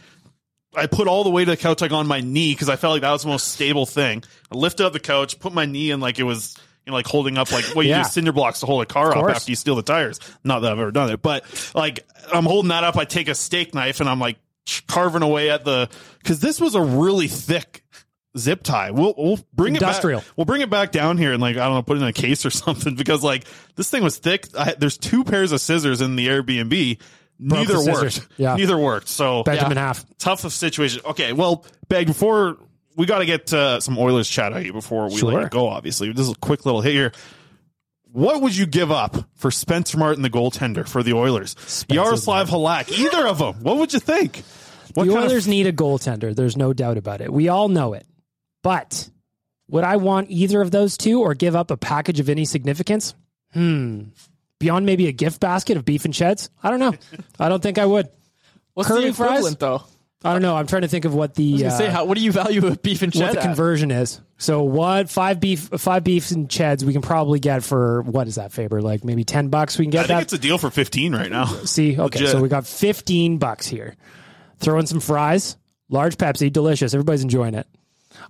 I 0.76 0.88
put 0.88 1.08
all 1.08 1.24
the 1.24 1.30
weight 1.30 1.48
of 1.48 1.56
the 1.56 1.62
couch 1.62 1.82
like 1.82 1.92
on 1.92 2.08
my 2.08 2.20
knee 2.20 2.54
because 2.54 2.68
I 2.68 2.76
felt 2.76 2.94
like 2.94 3.02
that 3.04 3.12
was 3.12 3.22
the 3.22 3.30
most 3.30 3.48
stable 3.50 3.86
thing. 3.86 4.24
I 4.52 4.56
lifted 4.58 4.86
up 4.86 4.92
the 4.94 5.00
couch, 5.00 5.40
put 5.40 5.54
my 5.54 5.66
knee 5.66 5.92
in 5.92 6.00
like 6.02 6.20
it 6.20 6.24
was, 6.24 6.58
know, 6.90 6.96
like 6.96 7.08
holding 7.08 7.38
up 7.38 7.52
like 7.52 7.66
what 7.76 7.86
you 7.86 7.92
Yeah. 7.92 8.00
use 8.00 8.12
cinder 8.12 8.32
blocks 8.32 8.60
to 8.62 8.66
hold 8.66 8.82
a 8.84 8.86
car 8.86 9.16
up 9.18 9.30
after 9.30 9.52
you 9.52 9.56
steal 9.56 9.76
the 9.76 9.82
tires. 9.84 10.20
Not 10.44 10.60
that 10.62 10.72
I've 10.72 10.80
ever 10.80 10.92
done 10.92 11.10
it, 11.12 11.22
but 11.22 11.44
like 11.76 12.06
I'm 12.34 12.46
holding 12.46 12.70
that 12.70 12.84
up. 12.84 12.98
I 12.98 13.06
take 13.06 13.28
a 13.28 13.36
steak 13.36 13.74
knife 13.74 14.00
and 14.00 14.10
I'm 14.10 14.20
like 14.20 14.38
carving 14.88 15.22
away 15.24 15.50
at 15.50 15.66
the 15.66 15.90
because 16.20 16.40
this 16.40 16.60
was 16.62 16.76
a 16.76 16.82
really 16.82 17.28
thick 17.28 17.84
zip 18.38 18.62
tie. 18.64 18.92
We'll 18.92 19.14
we'll 19.18 19.40
bring 19.54 19.76
Industrial. 19.76 20.20
it 20.20 20.24
back. 20.26 20.34
We'll 20.38 20.46
bring 20.46 20.62
it 20.62 20.70
back 20.70 20.92
down 20.92 21.18
here 21.18 21.34
and 21.34 21.42
like 21.42 21.58
I 21.58 21.66
don't 21.66 21.74
know, 21.76 21.82
put 21.82 21.98
it 21.98 22.02
in 22.02 22.08
a 22.08 22.14
case 22.14 22.46
or 22.46 22.50
something 22.52 22.96
because 22.96 23.24
like 23.24 23.46
this 23.76 23.90
thing 23.90 24.04
was 24.04 24.18
thick. 24.18 24.48
I, 24.58 24.76
there's 24.78 24.98
two 24.98 25.24
pairs 25.24 25.52
of 25.52 25.62
scissors 25.62 26.02
in 26.02 26.16
the 26.16 26.28
Airbnb. 26.28 27.00
Broke 27.42 27.70
Neither 27.70 27.92
worked. 27.92 28.28
Yeah. 28.36 28.56
Neither 28.58 28.78
worked. 28.78 29.08
So 29.08 29.44
Bent 29.44 29.62
him 29.62 29.72
in 29.72 29.78
half. 29.78 30.06
tough 30.18 30.44
of 30.44 30.52
situation. 30.52 31.02
Okay, 31.06 31.32
well, 31.32 31.64
Beg, 31.88 32.08
before 32.08 32.58
we 33.00 33.06
got 33.06 33.20
to 33.20 33.26
get 33.26 33.52
uh, 33.54 33.80
some 33.80 33.98
Oilers 33.98 34.30
chat 34.30 34.52
out 34.52 34.60
of 34.60 34.66
you 34.66 34.74
before 34.74 35.08
we 35.10 35.16
Sure. 35.18 35.32
let 35.32 35.44
you 35.44 35.50
go. 35.50 35.70
Obviously, 35.70 36.12
this 36.12 36.28
is 36.28 36.34
a 36.34 36.40
quick 36.40 36.66
little 36.66 36.82
hit 36.82 36.92
here. 36.94 37.12
What 38.12 38.42
would 38.42 38.56
you 38.56 38.66
give 38.66 38.92
up 38.92 39.16
for 39.36 39.52
Spencer 39.52 39.98
Martin, 39.98 40.22
the 40.22 40.30
goaltender 40.30 40.88
for 40.88 41.02
the 41.02 41.14
Oilers? 41.14 41.56
Yaroslav 41.90 42.50
Halak, 42.50 42.92
either 42.92 43.26
of 43.26 43.38
them. 43.38 43.56
What 43.64 43.78
would 43.78 43.94
you 43.94 44.00
think? 44.00 44.44
What 44.96 45.06
the 45.06 45.14
kind 45.14 45.26
of- 45.26 45.32
Oilers 45.32 45.48
need 45.48 45.66
a 45.68 45.72
goaltender. 45.74 46.36
There's 46.36 46.58
no 46.58 46.74
doubt 46.74 46.98
about 46.98 47.22
it. 47.22 47.32
We 47.32 47.48
all 47.48 47.70
know 47.70 47.94
it. 47.94 48.06
But 48.64 49.10
would 49.70 49.84
I 49.86 49.96
want 49.98 50.30
either 50.32 50.60
of 50.62 50.72
those 50.72 50.98
two 50.98 51.22
or 51.22 51.34
give 51.36 51.56
up 51.56 51.72
a 51.72 51.78
package 51.78 52.20
of 52.20 52.28
any 52.30 52.44
significance? 52.44 53.16
Hmm. 53.54 54.10
Beyond 54.60 54.86
maybe 54.86 55.08
a 55.08 55.14
gift 55.14 55.40
basket 55.40 55.78
of 55.78 55.86
beef 55.86 56.04
and 56.04 56.14
sheds? 56.14 56.50
I 56.62 56.70
don't 56.70 56.80
know. 56.80 56.94
I 57.40 57.48
don't 57.48 57.64
think 57.64 57.78
I 57.78 57.86
would. 57.86 58.10
What's 58.74 58.90
Curly 58.90 59.10
the 59.10 59.14
fries? 59.14 59.30
equivalent 59.30 59.60
though? 59.60 59.84
I 60.24 60.34
don't 60.34 60.42
know. 60.42 60.56
I'm 60.58 60.68
trying 60.68 60.82
to 60.82 60.90
think 60.90 61.06
of 61.06 61.16
what 61.16 61.36
the 61.36 61.50
I 61.50 61.54
was 61.54 61.62
gonna 61.62 61.74
uh, 61.74 61.78
say, 61.78 61.88
how, 61.90 62.04
what 62.06 62.18
do 62.18 62.24
you 62.24 62.32
value 62.34 62.68
a 62.68 62.76
beef 62.76 63.02
and 63.02 63.14
what 63.16 63.22
cheddar? 63.22 63.36
the 63.36 63.42
conversion 63.42 63.90
is. 63.90 64.20
So 64.38 64.64
what 64.64 65.10
five 65.10 65.40
beef 65.40 65.70
five 65.78 66.04
beefs 66.04 66.32
and 66.32 66.50
cheds 66.50 66.84
we 66.84 66.92
can 66.92 67.02
probably 67.02 67.40
get 67.40 67.64
for 67.64 68.02
what 68.02 68.28
is 68.28 68.36
that 68.36 68.52
Faber 68.52 68.82
like 68.82 69.06
maybe 69.06 69.24
ten 69.24 69.48
bucks 69.48 69.78
we 69.78 69.86
can 69.86 69.92
I 69.92 70.02
get 70.02 70.08
think 70.08 70.18
that. 70.20 70.24
it's 70.24 70.34
a 70.34 70.38
deal 70.38 70.58
for 70.58 70.70
15 70.70 71.16
right 71.16 71.32
now. 71.32 71.46
See, 71.46 71.92
okay, 71.94 72.20
Legit. 72.20 72.30
so 72.30 72.42
we 72.42 72.50
got 72.50 72.68
fifteen 72.68 73.38
bucks 73.38 73.66
here. 73.68 73.96
Throw 74.58 74.78
in 74.80 74.88
some 74.88 75.00
fries, 75.00 75.56
large 75.88 76.18
Pepsi, 76.18 76.52
delicious. 76.52 76.94
Everybody's 76.94 77.24
enjoying 77.24 77.54
it. 77.56 77.66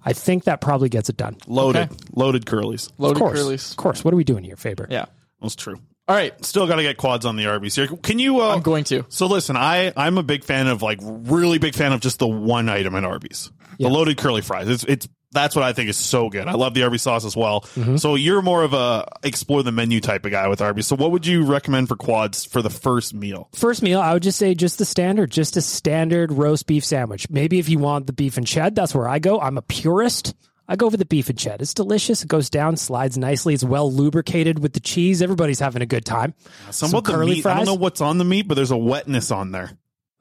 I 0.06 0.14
think 0.14 0.44
that 0.44 0.62
probably 0.62 0.90
gets 0.90 1.10
it 1.10 1.18
done. 1.18 1.38
Loaded. 1.48 1.92
Okay. 1.92 1.96
Loaded 2.14 2.46
curlies. 2.46 2.92
Loaded 3.00 3.18
of 3.18 3.20
course, 3.20 3.40
curlies. 3.40 3.72
of 3.72 3.78
course. 3.78 4.04
What 4.04 4.14
are 4.14 4.18
we 4.18 4.24
doing 4.24 4.44
here, 4.44 4.56
Faber? 4.56 4.88
Yeah. 4.92 5.06
That's 5.42 5.56
true. 5.56 5.80
All 6.10 6.16
right. 6.16 6.44
Still 6.44 6.66
got 6.66 6.78
to 6.78 6.82
get 6.82 6.98
quads 6.98 7.24
on 7.24 7.36
the 7.36 7.46
Arby's 7.46 7.76
here. 7.76 7.86
Can 7.86 8.18
you? 8.18 8.42
Uh, 8.42 8.56
I'm 8.56 8.64
going 8.64 8.84
to. 8.86 9.06
So 9.10 9.28
listen, 9.28 9.56
I 9.56 9.94
I'm 9.96 10.18
a 10.18 10.24
big 10.24 10.44
fan 10.44 10.66
of 10.66 10.82
like 10.82 10.98
really 11.04 11.60
big 11.60 11.76
fan 11.76 11.94
of 11.94 12.00
just 12.00 12.18
the 12.18 12.28
one 12.28 12.68
item 12.68 12.96
at 12.96 13.06
Arby's, 13.06 13.52
the 13.78 13.90
loaded 13.90 14.18
curly 14.18 14.42
fries. 14.42 14.68
It's 14.68 14.84
it's 14.86 15.08
that's 15.32 15.56
what 15.56 15.64
I 15.64 15.74
think 15.74 15.88
is 15.88 15.98
so 15.98 16.30
good. 16.30 16.48
I 16.48 16.54
love 16.54 16.74
the 16.74 16.82
Arby's 16.82 17.04
sauce 17.04 17.26
as 17.26 17.36
well. 17.38 17.62
Mm-hmm. 17.62 17.98
So 17.98 18.16
you're 18.16 18.42
more 18.42 18.64
of 18.64 18.74
a 18.74 19.08
explore 19.22 19.62
the 19.62 19.72
menu 19.72 20.00
type 20.00 20.26
of 20.26 20.32
guy 20.32 20.48
with 20.48 20.62
Arby's. 20.62 20.88
So 20.88 20.96
what 20.96 21.12
would 21.12 21.28
you 21.28 21.46
recommend 21.46 21.90
for 21.90 21.96
quads 21.96 22.44
for 22.44 22.64
the 22.64 22.72
first 22.72 23.14
meal? 23.14 23.48
First 23.54 23.84
meal, 23.84 24.02
I 24.02 24.14
would 24.14 24.24
just 24.24 24.40
say 24.40 24.56
just 24.56 24.80
the 24.80 24.86
standard, 24.86 25.30
just 25.30 25.58
a 25.58 25.62
standard 25.62 26.32
roast 26.32 26.66
beef 26.66 26.84
sandwich. 26.84 27.30
Maybe 27.30 27.60
if 27.60 27.70
you 27.70 27.78
want 27.78 28.08
the 28.08 28.14
beef 28.14 28.38
and 28.38 28.48
ched, 28.48 28.74
that's 28.74 28.96
where 28.96 29.08
I 29.08 29.20
go. 29.20 29.40
I'm 29.40 29.60
a 29.60 29.62
purist. 29.62 30.34
I 30.70 30.76
go 30.76 30.88
for 30.90 30.98
the 30.98 31.06
beef 31.06 31.30
and 31.30 31.38
cheddar. 31.38 31.64
It's 31.64 31.74
delicious. 31.74 32.22
It 32.22 32.28
goes 32.28 32.48
down, 32.52 32.78
slides 32.78 33.18
nicely. 33.18 33.56
It's 33.56 33.64
well 33.64 33.92
lubricated 33.92 34.60
with 34.60 34.74
the 34.74 34.80
cheese. 34.80 35.20
Everybody's 35.24 35.60
having 35.60 35.82
a 35.82 35.88
good 35.88 36.06
time. 36.06 36.36
Some, 36.70 36.90
Some 36.90 37.02
curly 37.02 37.38
meat. 37.38 37.46
I 37.48 37.56
don't 37.56 37.66
know 37.66 37.74
what's 37.74 38.02
on 38.02 38.20
the 38.20 38.24
meat, 38.24 38.48
but 38.48 38.54
there's 38.54 38.70
a 38.70 38.78
wetness 38.78 39.32
on 39.32 39.52
there 39.52 39.72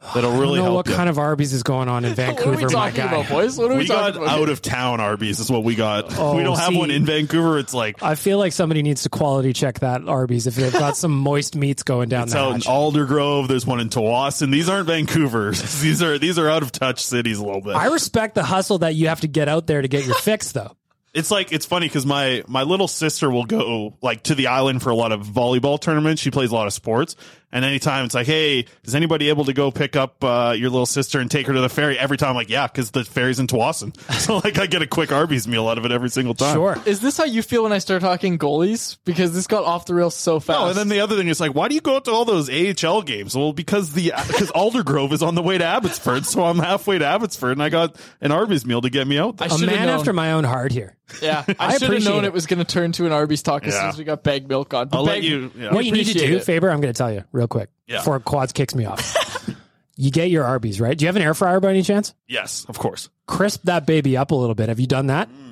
that'll 0.14 0.30
I 0.30 0.32
don't 0.32 0.40
really 0.40 0.58
know 0.58 0.64
help 0.64 0.74
what 0.76 0.88
you. 0.88 0.94
kind 0.94 1.08
of 1.08 1.18
Arby's 1.18 1.52
is 1.52 1.62
going 1.62 1.88
on 1.88 2.04
in 2.04 2.10
What 2.16 2.18
are 2.20 2.26
Vancouver, 2.34 2.56
we 2.56 2.62
my 2.62 2.68
talking 2.68 2.96
guy. 2.96 3.12
about, 3.16 3.28
boys? 3.28 3.58
What 3.58 3.70
are 3.70 3.74
we, 3.74 3.80
we 3.80 3.88
got 3.88 4.12
talking 4.12 4.22
about? 4.22 4.38
out 4.40 4.48
of 4.48 4.62
town 4.62 5.00
Arby's 5.00 5.40
is 5.40 5.50
what 5.50 5.64
we 5.64 5.74
got. 5.74 6.16
Oh, 6.18 6.34
we 6.36 6.42
don't 6.42 6.54
oh, 6.54 6.56
have 6.56 6.70
see. 6.70 6.78
one 6.78 6.90
in 6.90 7.04
Vancouver. 7.04 7.58
It's 7.58 7.74
like 7.74 8.02
I 8.02 8.14
feel 8.14 8.38
like 8.38 8.52
somebody 8.52 8.82
needs 8.82 9.02
to 9.02 9.08
quality 9.08 9.52
check 9.52 9.80
that 9.80 10.06
Arby's 10.06 10.46
if 10.46 10.54
they've 10.54 10.72
got 10.72 10.96
some 10.96 11.12
moist 11.12 11.56
meats 11.56 11.82
going 11.82 12.08
down 12.08 12.28
there. 12.28 12.28
It's 12.28 12.32
the 12.34 12.38
out 12.38 12.48
in 12.48 12.60
hatch. 12.60 12.66
Aldergrove. 12.66 13.48
There's 13.48 13.66
one 13.66 13.80
in 13.80 13.88
Tsawwassen. 13.88 14.52
These 14.52 14.68
aren't 14.68 14.86
Vancouver's. 14.86 15.80
These 15.82 16.02
are 16.02 16.18
these 16.18 16.38
are 16.38 16.48
out 16.48 16.62
of 16.62 16.72
touch 16.72 17.04
cities 17.04 17.38
a 17.38 17.44
little 17.44 17.60
bit. 17.60 17.74
I 17.74 17.86
respect 17.86 18.34
the 18.34 18.42
hustle 18.44 18.78
that 18.78 18.94
you 18.94 19.08
have 19.08 19.20
to 19.22 19.28
get 19.28 19.48
out 19.48 19.66
there 19.66 19.82
to 19.82 19.88
get 19.88 20.04
your 20.06 20.16
fix, 20.16 20.52
though. 20.52 20.76
It's 21.14 21.30
like 21.30 21.52
it's 21.52 21.64
funny 21.66 21.86
because 21.88 22.04
my 22.04 22.44
my 22.46 22.62
little 22.62 22.86
sister 22.86 23.30
will 23.30 23.44
go 23.46 23.96
like 24.02 24.24
to 24.24 24.34
the 24.34 24.48
island 24.48 24.82
for 24.82 24.90
a 24.90 24.94
lot 24.94 25.10
of 25.10 25.26
volleyball 25.26 25.80
tournaments. 25.80 26.20
She 26.20 26.30
plays 26.30 26.50
a 26.50 26.54
lot 26.54 26.66
of 26.66 26.72
sports, 26.72 27.16
and 27.52 27.64
anytime 27.64 28.04
it's 28.04 28.14
like, 28.14 28.26
hey, 28.26 28.66
is 28.84 28.94
anybody 28.94 29.28
able 29.30 29.44
to 29.46 29.52
go 29.52 29.70
pick 29.70 29.96
up 29.96 30.22
uh, 30.22 30.54
your 30.56 30.70
little 30.70 30.86
sister 30.86 31.18
and 31.20 31.30
take 31.30 31.46
her 31.46 31.52
to 31.52 31.60
the 31.60 31.68
ferry? 31.68 31.98
Every 31.98 32.16
time, 32.16 32.30
I'm 32.30 32.34
like, 32.36 32.50
yeah, 32.50 32.66
because 32.66 32.90
the 32.90 33.04
ferry's 33.04 33.38
in 33.38 33.46
Tsawwassen. 33.46 33.96
So 34.28 34.38
like, 34.38 34.58
I 34.58 34.66
get 34.66 34.82
a 34.82 34.86
quick 34.86 35.10
Arby's 35.12 35.48
meal 35.48 35.68
out 35.68 35.78
of 35.78 35.84
it 35.86 35.92
every 35.92 36.10
single 36.10 36.34
time. 36.34 36.54
Sure. 36.54 36.76
Is 36.84 37.00
this 37.00 37.16
how 37.16 37.24
you 37.24 37.40
feel 37.42 37.62
when 37.62 37.72
I 37.72 37.78
start 37.78 38.02
talking 38.02 38.38
goalies? 38.38 38.98
Because 39.04 39.32
this 39.32 39.46
got 39.46 39.64
off 39.64 39.86
the 39.86 39.94
rails 39.94 40.14
so 40.14 40.38
fast. 40.40 40.58
No, 40.60 40.66
and 40.68 40.76
then 40.76 40.88
the 40.88 41.00
other 41.00 41.16
thing 41.16 41.28
is 41.28 41.40
like, 41.40 41.54
why 41.54 41.68
do 41.68 41.74
you 41.74 41.80
go 41.80 41.96
out 41.96 42.04
to 42.06 42.10
all 42.10 42.24
those 42.26 42.50
AHL 42.50 43.02
games? 43.02 43.34
Well, 43.34 43.52
because 43.54 43.92
the 43.94 44.12
because 44.26 44.50
Aldergrove 44.52 45.12
is 45.12 45.22
on 45.22 45.34
the 45.34 45.42
way 45.42 45.56
to 45.56 45.64
Abbotsford, 45.64 46.26
so 46.26 46.44
I'm 46.44 46.58
halfway 46.58 46.98
to 46.98 47.06
Abbotsford, 47.06 47.52
and 47.52 47.62
I 47.62 47.68
got 47.70 47.96
an 48.20 48.32
Arby's 48.32 48.66
meal 48.66 48.82
to 48.82 48.90
get 48.90 49.06
me 49.06 49.18
out 49.18 49.38
there. 49.38 49.48
I 49.50 49.54
A 49.54 49.58
should 49.58 49.68
have 49.68 49.78
man 49.78 49.86
known. 49.86 49.98
after 50.00 50.12
my 50.12 50.32
own 50.32 50.44
heart 50.44 50.72
here. 50.72 50.96
Yeah, 51.22 51.44
I, 51.48 51.54
I 51.58 51.78
should 51.78 51.90
have 51.90 52.04
known 52.04 52.24
it. 52.24 52.28
it 52.28 52.32
was 52.34 52.44
going 52.46 52.58
to 52.58 52.66
turn 52.66 52.92
to 52.92 53.06
an 53.06 53.12
Arby's 53.12 53.42
talk 53.42 53.64
as 53.64 53.72
Yeah. 53.72 53.80
soon 53.80 53.88
as 53.90 53.98
we 53.98 54.04
got 54.04 54.22
bag 54.22 54.46
milk 54.46 54.74
on. 54.74 54.88
But 54.88 54.98
I'll 54.98 55.04
let 55.04 55.14
bag- 55.16 55.24
you- 55.24 55.50
yeah. 55.56 55.72
What 55.72 55.84
you 55.86 55.92
need 55.92 56.04
to 56.08 56.12
do, 56.14 56.36
it. 56.36 56.44
Faber, 56.44 56.70
I'm 56.70 56.80
going 56.82 56.92
to 56.92 56.98
tell 56.98 57.10
you 57.12 57.24
real 57.38 57.48
quick 57.48 57.70
Yeah. 57.86 57.98
before 57.98 58.20
Quads 58.20 58.52
kicks 58.52 58.74
me 58.74 58.84
off. 58.84 59.48
you 59.96 60.10
get 60.10 60.30
your 60.30 60.44
Arby's, 60.44 60.80
right? 60.80 60.96
Do 60.98 61.04
you 61.04 61.08
have 61.08 61.16
an 61.16 61.22
air 61.22 61.34
fryer 61.34 61.60
by 61.60 61.70
any 61.70 61.82
chance? 61.82 62.14
Yes, 62.26 62.66
of 62.68 62.78
course. 62.78 63.08
Crisp 63.26 63.62
that 63.64 63.86
baby 63.86 64.16
up 64.16 64.30
a 64.30 64.34
little 64.34 64.54
bit. 64.54 64.68
Have 64.68 64.80
you 64.80 64.86
done 64.86 65.06
that? 65.06 65.28
Mm. 65.30 65.44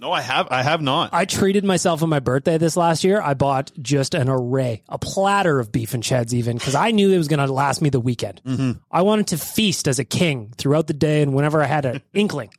No, 0.00 0.12
I 0.12 0.20
have 0.20 0.48
I 0.50 0.62
have 0.62 0.82
not. 0.82 1.10
I 1.14 1.24
treated 1.24 1.64
myself 1.64 2.02
on 2.02 2.08
my 2.10 2.18
birthday 2.20 2.58
this 2.58 2.76
last 2.76 3.04
year. 3.04 3.22
I 3.22 3.32
bought 3.34 3.70
just 3.80 4.14
an 4.14 4.28
array, 4.28 4.82
a 4.88 4.98
platter 4.98 5.58
of 5.60 5.72
beef 5.72 5.94
and 5.94 6.02
cheds, 6.02 6.34
even 6.34 6.58
because 6.58 6.74
I 6.74 6.90
knew 6.90 7.10
it 7.12 7.16
was 7.16 7.28
going 7.28 7.46
to 7.46 7.50
last 7.52 7.80
me 7.80 7.88
the 7.88 8.00
weekend. 8.00 8.42
Mm-hmm. 8.44 8.72
I 8.90 9.02
wanted 9.02 9.28
to 9.28 9.38
feast 9.38 9.88
as 9.88 9.98
a 9.98 10.04
king 10.04 10.52
throughout 10.58 10.88
the 10.88 10.92
day 10.94 11.22
and 11.22 11.32
whenever 11.32 11.62
I 11.62 11.66
had 11.66 11.86
an 11.86 12.02
inkling. 12.12 12.50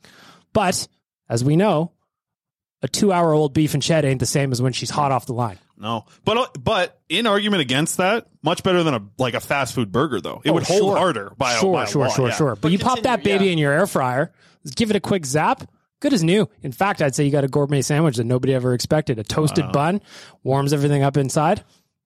But 0.52 0.88
as 1.28 1.44
we 1.44 1.54
know, 1.56 1.92
a 2.82 2.88
two 2.88 3.12
hour 3.12 3.32
old 3.32 3.52
beef 3.54 3.74
and 3.74 3.82
ched 3.82 4.02
ain't 4.04 4.18
the 4.20 4.26
same 4.26 4.50
as 4.50 4.60
when 4.60 4.72
she's 4.72 4.90
hot 4.90 5.12
off 5.12 5.26
the 5.26 5.34
line. 5.34 5.58
No, 5.78 6.06
but 6.24 6.38
uh, 6.38 6.46
but 6.58 6.98
in 7.08 7.26
argument 7.26 7.60
against 7.60 7.98
that, 7.98 8.26
much 8.42 8.62
better 8.62 8.82
than 8.82 8.94
a 8.94 9.02
like 9.18 9.34
a 9.34 9.40
fast 9.40 9.74
food 9.74 9.92
burger 9.92 10.20
though. 10.20 10.40
It 10.44 10.50
Oh, 10.50 10.54
would 10.54 10.62
hold 10.62 10.80
sure. 10.80 10.96
harder 10.96 11.32
by 11.36 11.54
a, 11.54 11.58
sure, 11.58 11.72
by 11.74 11.84
a 11.84 11.86
sure, 11.86 12.06
lot, 12.06 12.16
sure, 12.16 12.28
yeah. 12.28 12.34
sure. 12.34 12.56
But, 12.56 12.72
you 12.72 12.78
pop 12.78 13.00
that 13.02 13.22
baby 13.22 13.46
yeah. 13.46 13.52
in 13.52 13.58
your 13.58 13.72
air 13.72 13.86
fryer, 13.86 14.32
give 14.74 14.90
it 14.90 14.96
a 14.96 15.00
quick 15.00 15.26
zap. 15.26 15.68
Good 16.00 16.12
as 16.12 16.22
new. 16.22 16.48
In 16.62 16.72
fact, 16.72 17.00
I'd 17.02 17.14
say 17.14 17.24
you 17.24 17.30
got 17.30 17.44
a 17.44 17.48
gourmet 17.48 17.82
sandwich 17.82 18.16
that 18.16 18.24
nobody 18.24 18.54
ever 18.54 18.74
expected. 18.74 19.18
A 19.18 19.24
toasted 19.24 19.72
bun 19.72 20.02
warms 20.42 20.72
everything 20.72 21.02
up 21.02 21.16
inside. 21.16 21.64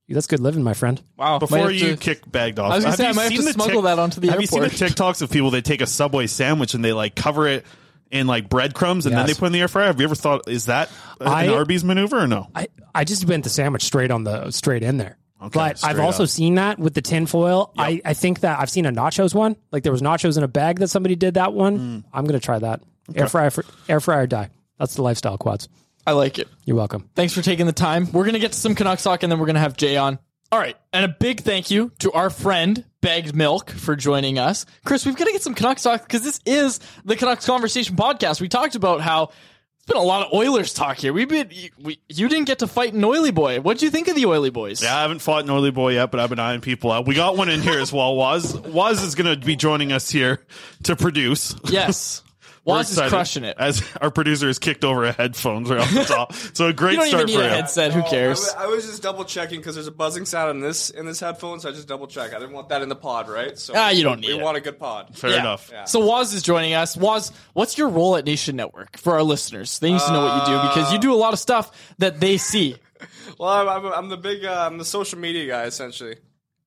That's 0.09 0.27
good 0.27 0.41
living, 0.41 0.65
my 0.65 0.75
friend. 0.75 1.01
Wow. 1.17 1.39
Before 1.39 1.71
you 1.71 1.91
to- 1.91 1.97
kick 1.97 2.29
bagged 2.31 2.59
off, 2.59 2.73
I 2.73 2.77
was 2.77 2.85
gonna 2.85 2.91
have 2.91 2.97
say, 2.97 3.07
I 3.07 3.09
you 3.11 3.15
might 3.15 3.23
have 3.23 3.31
seen 3.33 3.39
to 3.39 3.45
the 3.45 3.53
smuggle 3.53 3.83
that 3.83 3.99
onto 4.01 4.21
the 4.21 4.31
Have 4.31 4.41
you 4.41 4.47
seen 4.49 4.63
the. 4.63 4.69
TikToks 4.69 5.23
of 5.23 5.31
people? 5.31 5.51
They 5.53 5.61
take 5.63 5.81
a 5.81 5.87
Subway 5.87 6.27
sandwich 6.27 6.75
and 6.75 6.85
they 6.85 6.93
like 6.93 7.15
cover 7.15 7.47
it 7.47 7.65
in 8.11 8.27
like 8.27 8.49
breadcrumbs 8.49 9.07
and 9.07 9.17
then 9.17 9.27
they 9.27 9.35
put 9.35 9.47
in 9.47 9.53
the 9.53 9.61
air 9.61 9.69
fryer. 9.69 9.87
Have 9.87 10.01
you 10.01 10.05
ever 10.05 10.15
thought 10.15 10.49
is 10.49 10.67
that 10.67 10.91
an 11.21 11.29
I- 11.29 11.49
Arby's 11.49 11.85
maneuver 11.85 12.19
or 12.19 12.27
no? 12.27 12.49
I, 12.55 12.69
I 12.95 13.05
just 13.05 13.25
went 13.27 13.45
the 13.45 13.51
sandwich 13.51 13.85
straight 13.85 14.11
on 14.11 14.25
the 14.25 14.51
straight 14.51 14.83
in 14.83 14.97
there. 14.97 15.17
but 15.53 15.83
I've 15.85 16.01
also 16.01 16.25
up. 16.25 16.29
seen 16.29 16.57
that 16.57 16.79
with 16.79 16.95
the 16.95 17.03
tin 17.03 17.27
foil. 17.27 17.73
I, 17.79 18.01
I 18.05 18.15
think 18.15 18.41
that 18.41 18.59
I've 18.61 18.71
seen 18.71 18.87
a 18.87 18.93
nachos 18.93 19.35
one. 19.35 19.57
Like 19.73 19.83
there 19.83 19.93
was 19.93 20.03
nachos 20.03 20.37
in 20.37 20.43
a 20.43 20.49
bag 20.49 20.81
that 20.81 20.89
somebody 20.89 21.17
did 21.17 21.35
that 21.35 21.53
one. 21.53 21.79
Mm. 21.79 22.05
I'm 22.13 22.25
gonna 22.27 22.41
try 22.41 22.59
that. 22.59 22.83
Air 23.15 23.29
fryer, 23.29 23.51
for, 23.51 23.65
air 23.89 24.01
fryer, 24.01 24.27
die. 24.27 24.51
That's 24.79 24.95
the 24.95 25.03
lifestyle 25.03 25.37
quads. 25.37 25.69
I 26.07 26.13
like 26.13 26.39
it. 26.39 26.49
You're 26.65 26.77
welcome. 26.77 27.09
Thanks 27.15 27.35
for 27.35 27.43
taking 27.43 27.67
the 27.67 27.73
time. 27.73 28.11
We're 28.13 28.25
going 28.25 28.35
to 28.35 28.41
get 28.41 28.53
to 28.53 28.59
some 28.59 28.75
Canucks 28.75 29.03
talk 29.03 29.23
and 29.23 29.31
then 29.31 29.39
we're 29.39 29.47
going 29.47 29.55
to 29.55 29.61
have 29.61 29.77
Jay 29.77 29.97
on. 29.97 30.19
All 30.53 30.59
right. 30.59 30.77
And 30.93 31.05
a 31.05 31.09
big 31.09 31.41
thank 31.43 31.71
you 31.71 31.93
to 32.01 32.11
our 32.13 32.29
friend 32.29 32.85
Bagged 33.01 33.35
Milk 33.35 33.71
for 33.71 33.95
joining 33.95 34.39
us. 34.39 34.67
Chris, 34.85 35.07
we've 35.07 35.17
got 35.17 35.27
to 35.27 35.33
get 35.33 35.43
some 35.43 35.55
Canucks 35.55 35.83
talk 35.83 36.03
because 36.03 36.23
this 36.23 36.41
is 36.45 36.81
the 37.05 37.17
Canucks 37.17 37.47
Conversation 37.47 37.97
podcast. 37.97 38.41
We 38.41 38.49
talked 38.49 38.75
about 38.75 39.01
how 39.01 39.25
it's 39.77 39.87
been 39.87 39.97
a 39.97 40.03
lot 40.03 40.27
of 40.27 40.33
Oilers 40.33 40.75
talk 40.75 40.99
here. 40.99 41.13
We've 41.13 41.29
been, 41.29 41.51
we, 41.79 42.01
you 42.09 42.29
didn't 42.29 42.47
get 42.47 42.59
to 42.59 42.67
fight 42.67 42.93
an 42.93 43.05
Oily 43.05 43.31
Boy. 43.31 43.61
What 43.61 43.79
do 43.79 43.85
you 43.85 43.91
think 43.93 44.09
of 44.09 44.17
the 44.17 44.27
Oily 44.27 44.51
Boys? 44.51 44.83
Yeah, 44.83 44.97
I 44.97 45.03
haven't 45.03 45.21
fought 45.21 45.45
an 45.45 45.51
Oily 45.51 45.71
Boy 45.71 45.95
yet, 45.95 46.11
but 46.11 46.19
I've 46.19 46.31
been 46.31 46.41
eyeing 46.41 46.61
people 46.61 46.91
out. 46.91 47.07
We 47.07 47.15
got 47.15 47.37
one 47.37 47.49
in 47.49 47.63
here 47.63 47.79
as 47.79 47.93
well. 47.93 48.17
Waz 48.17 48.59
Waz 48.59 49.03
is 49.03 49.15
going 49.15 49.41
to 49.41 49.47
be 49.47 49.55
joining 49.57 49.93
us 49.93 50.11
here 50.11 50.45
to 50.83 50.97
produce. 50.97 51.55
Yes. 51.71 52.23
We're 52.71 52.77
Waz 52.77 52.91
is 52.97 53.09
crushing 53.11 53.45
it. 53.45 53.57
As 53.59 53.83
our 54.01 54.11
producer 54.11 54.47
has 54.47 54.59
kicked 54.59 54.85
over 54.85 55.05
a 55.05 55.13
headphones 55.13 55.69
right 55.69 55.81
off 55.81 55.93
the 55.93 56.05
top. 56.05 56.33
So 56.33 56.67
a 56.67 56.73
great 56.73 56.93
You 56.93 56.99
don't 56.99 57.09
start 57.09 57.23
even 57.23 57.27
need 57.35 57.37
for 57.37 57.43
a 57.43 57.49
him. 57.49 57.55
headset. 57.57 57.93
Who 57.93 58.01
Oh, 58.01 58.11
cares? 58.11 58.49
I, 58.57 58.67
wa- 58.67 58.73
was 58.75 58.87
just 58.87 59.03
double 59.03 59.25
checking 59.25 59.61
because 59.61 59.75
there's 59.75 59.87
a 59.87 59.93
buzzing 59.93 60.25
sound 60.27 60.51
in 60.51 60.61
this 60.61 60.91
in 60.91 61.07
this 61.07 61.21
headphone, 61.21 61.61
so 61.61 61.69
I 61.69 61.73
just 61.73 61.89
double 61.89 62.07
check. 62.07 62.35
I 62.35 62.39
didn't 62.39 62.53
want 62.55 62.69
that 62.71 62.83
in 62.83 62.89
the 62.89 62.97
pod, 62.97 63.29
right? 63.29 63.59
So 63.59 63.75
Ah, 63.77 63.91
you 63.91 64.03
don't 64.03 64.21
need 64.21 64.29
We 64.29 64.39
it. 64.39 64.43
want 64.43 64.57
a 64.57 64.61
good 64.61 64.79
pod. 64.79 65.17
Fair 65.17 65.31
Yeah. 65.31 65.41
enough. 65.41 65.71
So 65.87 66.05
Waz 66.05 66.33
is 66.33 66.43
joining 66.43 66.75
us. 66.75 66.97
Waz, 66.97 67.33
what's 67.53 67.77
your 67.77 67.89
role 67.89 68.17
at 68.17 68.25
Nation 68.25 68.57
Network 68.57 68.97
for 68.99 69.15
our 69.15 69.23
listeners? 69.23 69.79
They 69.79 69.93
need 69.93 70.01
to 70.01 70.13
know 70.13 70.25
what 70.25 70.47
you 70.49 70.55
do 70.55 70.61
because 70.69 70.93
you 70.93 70.99
do 70.99 71.13
a 71.13 71.17
lot 71.17 71.33
of 71.33 71.39
stuff 71.39 71.71
that 71.99 72.21
they 72.21 72.37
see. 72.37 72.77
Well, 73.39 73.49
I'm, 73.49 73.69
I'm, 73.87 73.93
I'm 73.95 74.09
the 74.11 74.19
big 74.19 74.45
uh, 74.45 74.67
I'm 74.67 74.77
the 74.77 74.85
social 74.85 75.19
media 75.19 75.47
guy 75.47 75.63
essentially. 75.65 76.17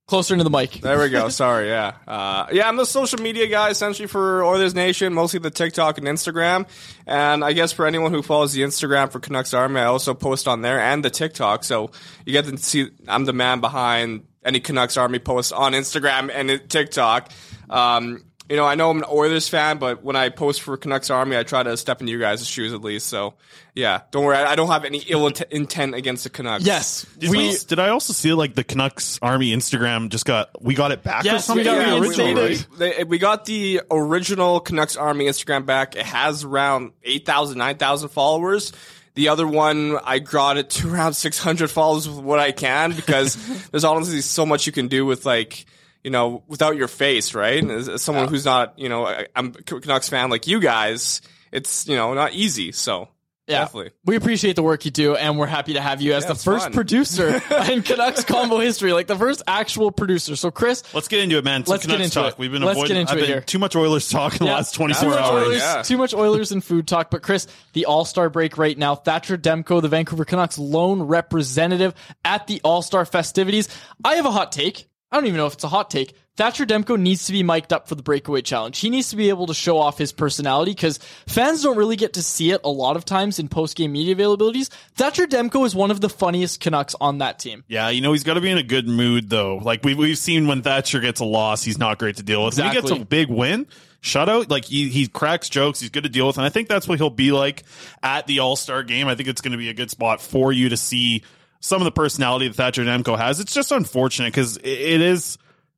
Closer 0.05 0.33
into 0.33 0.43
the 0.43 0.49
mic. 0.49 0.73
There 0.81 0.99
we 0.99 1.07
go. 1.09 1.29
Sorry, 1.43 1.69
yeah, 1.69 1.93
uh, 2.05 2.47
yeah. 2.51 2.67
I'm 2.67 2.75
the 2.75 2.85
social 2.85 3.21
media 3.21 3.47
guy 3.47 3.69
essentially 3.69 4.07
for 4.07 4.43
Oilers 4.43 4.75
Nation, 4.75 5.13
mostly 5.13 5.39
the 5.39 5.49
TikTok 5.49 5.97
and 5.97 6.05
Instagram. 6.05 6.67
And 7.07 7.43
I 7.43 7.53
guess 7.53 7.71
for 7.71 7.85
anyone 7.85 8.11
who 8.11 8.21
follows 8.21 8.51
the 8.51 8.63
Instagram 8.63 9.11
for 9.11 9.21
Canucks 9.21 9.53
Army, 9.53 9.79
I 9.79 9.85
also 9.85 10.13
post 10.13 10.47
on 10.47 10.61
there 10.61 10.77
and 10.77 11.05
the 11.05 11.09
TikTok. 11.09 11.63
So 11.63 11.91
you 12.25 12.33
get 12.33 12.45
to 12.45 12.57
see 12.57 12.89
I'm 13.07 13.23
the 13.23 13.31
man 13.31 13.61
behind 13.61 14.25
any 14.43 14.59
Canucks 14.59 14.97
Army 14.97 15.19
posts 15.19 15.53
on 15.53 15.71
Instagram 15.71 16.29
and 16.33 16.69
TikTok. 16.69 17.31
Um, 17.69 18.25
you 18.49 18.55
know, 18.57 18.65
I 18.65 18.75
know 18.75 18.89
I'm 18.89 18.97
an 18.99 19.05
Oilers 19.09 19.47
fan, 19.47 19.77
but 19.77 20.03
when 20.03 20.15
I 20.15 20.29
post 20.29 20.61
for 20.61 20.75
Canucks 20.77 21.09
Army, 21.09 21.37
I 21.37 21.43
try 21.43 21.63
to 21.63 21.75
step 21.77 22.01
in 22.01 22.07
you 22.07 22.19
guys' 22.19 22.45
shoes 22.45 22.73
at 22.73 22.81
least. 22.81 23.07
So, 23.07 23.33
yeah, 23.73 24.01
don't 24.11 24.25
worry. 24.25 24.35
I 24.37 24.51
I 24.51 24.55
don't 24.55 24.67
have 24.67 24.85
any 24.85 24.99
ill 25.07 25.27
int- 25.27 25.41
intent 25.49 25.95
against 25.95 26.23
the 26.25 26.29
Canucks. 26.29 26.65
Yes. 26.65 27.05
Did, 27.17 27.29
we, 27.31 27.55
did 27.67 27.79
I 27.79 27.89
also 27.89 28.11
see 28.13 28.33
like 28.33 28.53
the 28.55 28.63
Canucks 28.63 29.17
Army 29.21 29.55
Instagram 29.55 30.09
just 30.09 30.25
got 30.25 30.61
we 30.61 30.73
got 30.75 30.91
it 30.91 31.03
back 31.03 31.23
or 31.23 31.27
Yes, 31.29 31.45
something? 31.45 31.65
we 31.65 31.71
got 31.71 31.77
Yeah, 31.87 31.95
The 31.95 31.99
we- 32.01 32.07
original, 32.07 32.33
we- 32.35 32.41
right? 32.41 32.67
they- 32.77 33.03
we 33.05 33.17
got 33.17 33.45
the 33.45 33.81
original 33.89 34.59
Canucks 34.59 34.95
Army 34.97 35.25
Instagram 35.25 35.65
back. 35.65 35.95
It 35.95 36.05
has 36.05 36.43
around 36.43 36.91
8,000, 37.03 37.57
9,000 37.57 38.09
followers. 38.09 38.73
The 39.15 39.29
other 39.29 39.47
one, 39.47 39.97
I 40.03 40.17
got 40.19 40.57
it 40.57 40.71
to 40.71 40.91
around 40.91 41.13
600 41.13 41.69
followers 41.69 42.09
with 42.09 42.17
what 42.17 42.39
I 42.39 42.51
can 42.51 42.93
because 42.93 43.35
there's 43.71 43.83
honestly 43.83 44.21
so 44.21 44.45
much 44.45 44.65
you 44.65 44.71
can 44.73 44.87
do 44.87 45.05
with 45.05 45.23
like, 45.25 45.65
you 46.03 46.11
know, 46.11 46.43
without 46.47 46.75
your 46.75 46.87
face, 46.87 47.33
right? 47.33 47.63
As, 47.69 47.87
as 47.89 48.01
someone 48.01 48.27
who's 48.27 48.45
not, 48.45 48.77
you 48.77 48.89
know, 48.89 49.05
I, 49.07 49.27
I'm 49.35 49.47
a 49.47 49.51
Canucks 49.79 50.09
fan 50.09 50.29
like 50.29 50.47
you 50.47 50.59
guys, 50.59 51.21
it's, 51.51 51.87
you 51.87 51.95
know, 51.95 52.13
not 52.13 52.33
easy. 52.33 52.71
So, 52.73 53.07
Yeah. 53.47 53.59
definitely. 53.59 53.91
We 54.05 54.15
appreciate 54.15 54.55
the 54.55 54.63
work 54.63 54.85
you 54.85 54.91
do, 54.91 55.15
and 55.15 55.37
we're 55.37 55.47
happy 55.47 55.73
to 55.73 55.81
have 55.81 56.01
you 56.01 56.13
as 56.13 56.23
Yeah, 56.23 56.29
the 56.29 56.35
first 56.35 56.65
fun. 56.65 56.73
producer 56.73 57.29
in 57.71 57.83
Canucks 57.83 58.23
Convo 58.25 58.61
history, 58.61 58.91
like 58.93 59.07
the 59.07 59.15
first 59.17 59.43
actual 59.47 59.91
producer. 59.91 60.35
So, 60.35 60.49
Chris, 60.51 60.83
Let's 60.93 61.07
get 61.07 61.19
into 61.21 61.37
it, 61.37 61.43
man. 61.43 61.65
Some 61.65 61.71
Let's 61.73 61.85
get 61.85 62.01
into 62.01 62.13
talk. 62.13 62.33
it. 62.33 62.37
We've 62.39 62.51
been 62.51 62.63
Let's 62.63 62.77
avoiding 62.77 62.95
get 62.95 63.01
into 63.01 63.11
I've 63.13 63.17
it 63.19 63.21
been 63.21 63.29
here. 63.29 63.41
too 63.41 63.59
much 63.59 63.75
Oilers 63.75 64.09
talk 64.09 64.33
in 64.33 64.39
the 64.45 64.51
last 64.51 64.73
24 64.75 65.09
much 65.09 65.19
hours. 65.19 65.47
Oilers, 65.47 65.57
Yeah. 65.59 65.81
too 65.83 65.97
much 65.97 66.13
Oilers 66.13 66.51
and 66.51 66.63
food 66.63 66.87
talk. 66.87 67.11
But 67.11 67.21
Chris, 67.21 67.47
the 67.73 67.85
All 67.85 68.05
Star 68.05 68.29
break 68.29 68.57
right 68.57 68.77
now. 68.77 68.95
Thatcher 68.95 69.37
Demko, 69.37 69.81
the 69.81 69.89
Vancouver 69.89 70.25
Canucks 70.25 70.57
lone 70.57 71.01
representative 71.03 71.93
at 72.25 72.47
the 72.47 72.59
All 72.63 72.81
Star 72.81 73.05
festivities. 73.05 73.67
I 74.03 74.15
have 74.15 74.25
a 74.25 74.31
hot 74.31 74.51
take. 74.51 74.87
I 75.13 75.17
don't 75.17 75.27
even 75.27 75.37
know 75.37 75.45
if 75.45 75.53
it's 75.53 75.63
a 75.63 75.67
hot 75.69 75.91
take. 75.91 76.15
Thatcher 76.37 76.65
Demko 76.65 76.99
needs 76.99 77.27
to 77.27 77.31
be 77.31 77.43
mic'd 77.43 77.71
up 77.71 77.87
for 77.87 77.93
the 77.93 78.01
breakaway 78.01 78.41
challenge. 78.41 78.79
He 78.79 78.89
needs 78.89 79.11
to 79.11 79.15
be 79.15 79.29
able 79.29 79.45
to 79.45 79.53
show 79.53 79.77
off 79.77 79.99
his 79.99 80.11
personality 80.11 80.71
because 80.71 80.97
fans 81.27 81.61
don't 81.61 81.77
really 81.77 81.95
get 81.95 82.13
to 82.13 82.23
see 82.23 82.49
it 82.49 82.61
a 82.63 82.69
lot 82.69 82.97
of 82.97 83.05
times 83.05 83.37
in 83.37 83.47
post 83.47 83.77
game 83.77 83.91
media 83.91 84.15
availabilities. 84.15 84.69
Thatcher 84.95 85.27
Demko 85.27 85.67
is 85.67 85.75
one 85.75 85.91
of 85.91 86.01
the 86.01 86.09
funniest 86.09 86.61
Canucks 86.61 86.95
on 86.99 87.19
that 87.19 87.37
team. 87.37 87.63
Yeah, 87.67 87.89
you 87.89 88.01
know 88.01 88.11
he's 88.11 88.23
got 88.23 88.33
to 88.33 88.41
be 88.41 88.49
in 88.49 88.57
a 88.57 88.63
good 88.63 88.87
mood 88.87 89.29
though. 89.29 89.57
Like 89.57 89.83
we've 89.83 89.95
we've 89.95 90.17
seen 90.17 90.47
when 90.47 90.63
Thatcher 90.63 90.99
gets 90.99 91.19
a 91.19 91.25
loss, 91.25 91.63
he's 91.63 91.77
not 91.77 91.99
great 91.99 92.15
to 92.15 92.23
deal 92.23 92.43
with. 92.43 92.57
When 92.57 92.69
he 92.69 92.73
gets 92.73 92.89
a 92.89 93.05
big 93.05 93.29
win, 93.29 93.67
shutout, 94.01 94.49
like 94.49 94.65
he 94.65 94.89
he 94.89 95.07
cracks 95.07 95.47
jokes, 95.47 95.79
he's 95.79 95.91
good 95.91 96.05
to 96.05 96.09
deal 96.09 96.25
with, 96.25 96.37
and 96.37 96.45
I 96.47 96.49
think 96.49 96.67
that's 96.67 96.87
what 96.87 96.97
he'll 96.97 97.11
be 97.11 97.31
like 97.31 97.61
at 98.01 98.25
the 98.25 98.39
All 98.39 98.55
Star 98.55 98.81
game. 98.81 99.07
I 99.07 99.13
think 99.13 99.29
it's 99.29 99.41
going 99.41 99.51
to 99.51 99.59
be 99.59 99.69
a 99.69 99.75
good 99.75 99.91
spot 99.91 100.19
for 100.19 100.51
you 100.51 100.69
to 100.69 100.77
see 100.77 101.21
some 101.63 101.81
of 101.81 101.85
the 101.85 101.91
personality 101.91 102.49
that 102.49 102.55
Thatcher 102.55 102.83
Demko 102.83 103.17
has. 103.17 103.39
It's 103.39 103.53
just 103.53 103.71
unfortunate 103.71 104.27
because 104.33 104.57
it, 104.57 104.67
is. 105.01 105.37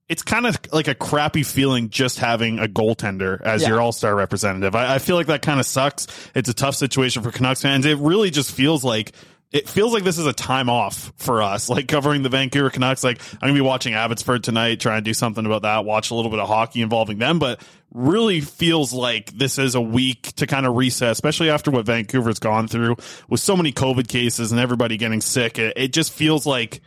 It's 0.10 0.24
kind 0.24 0.46
of 0.48 0.58
like 0.74 0.88
a 0.88 0.96
crappy 0.96 1.44
feeling 1.44 1.90
just 1.90 2.20
having 2.20 2.60
a 2.60 2.68
goaltender 2.68 3.40
as 3.42 3.62
Yeah. 3.62 3.70
your 3.70 3.82
all 3.82 3.92
star 3.92 4.16
representative. 4.16 4.76
I, 4.76 4.96
I 4.96 5.00
feel 5.00 5.16
like 5.16 5.28
that 5.28 5.42
kind 5.42 5.60
of 5.60 5.66
sucks. 5.66 6.08
It's 6.36 6.50
a 6.50 6.54
tough 6.54 6.76
situation 6.76 7.22
for 7.24 7.32
Canucks 7.32 7.62
fans. 7.62 7.86
It 7.86 7.98
really 8.00 8.30
just 8.32 8.52
feels 8.52 8.84
like 8.84 9.14
it 9.52 9.70
feels 9.70 9.94
like 9.94 10.04
this 10.04 10.18
is 10.18 10.26
a 10.26 10.34
time 10.34 10.70
off 10.70 11.14
for 11.18 11.42
us, 11.42 11.70
like 11.72 11.88
covering 11.88 12.22
the 12.24 12.30
Vancouver 12.30 12.70
Canucks. 12.70 13.04
Like 13.04 13.20
I'm 13.34 13.40
gonna 13.50 13.54
be 13.54 13.62
watching 13.62 13.94
Abbotsford 13.94 14.44
tonight, 14.44 14.80
trying 14.80 14.98
to 15.04 15.04
do 15.04 15.14
something 15.14 15.46
about 15.46 15.62
that, 15.64 15.86
watch 15.86 16.12
a 16.12 16.16
little 16.16 16.32
bit 16.32 16.40
of 16.40 16.48
hockey 16.48 16.82
involving 16.82 17.18
them, 17.20 17.40
but 17.40 17.60
really 17.96 18.42
feels 18.42 18.94
like 18.94 19.32
this 19.32 19.58
is 19.58 19.74
a 19.74 19.82
week 19.82 20.34
to 20.36 20.46
kind 20.46 20.66
of 20.66 20.76
reset, 20.76 21.12
especially 21.12 21.50
after 21.50 21.72
what 21.72 21.86
Vancouver's 21.86 22.40
gone 22.40 22.68
through 22.68 22.98
with 23.30 23.40
so 23.40 23.56
many 23.56 23.72
COVID 23.72 24.08
cases 24.08 24.52
and 24.52 24.60
everybody 24.60 24.98
getting 24.98 25.22
sick. 25.22 25.58
It, 25.58 25.74
it 25.78 25.94
just 25.94 26.12
feels 26.12 26.46
like 26.46 26.82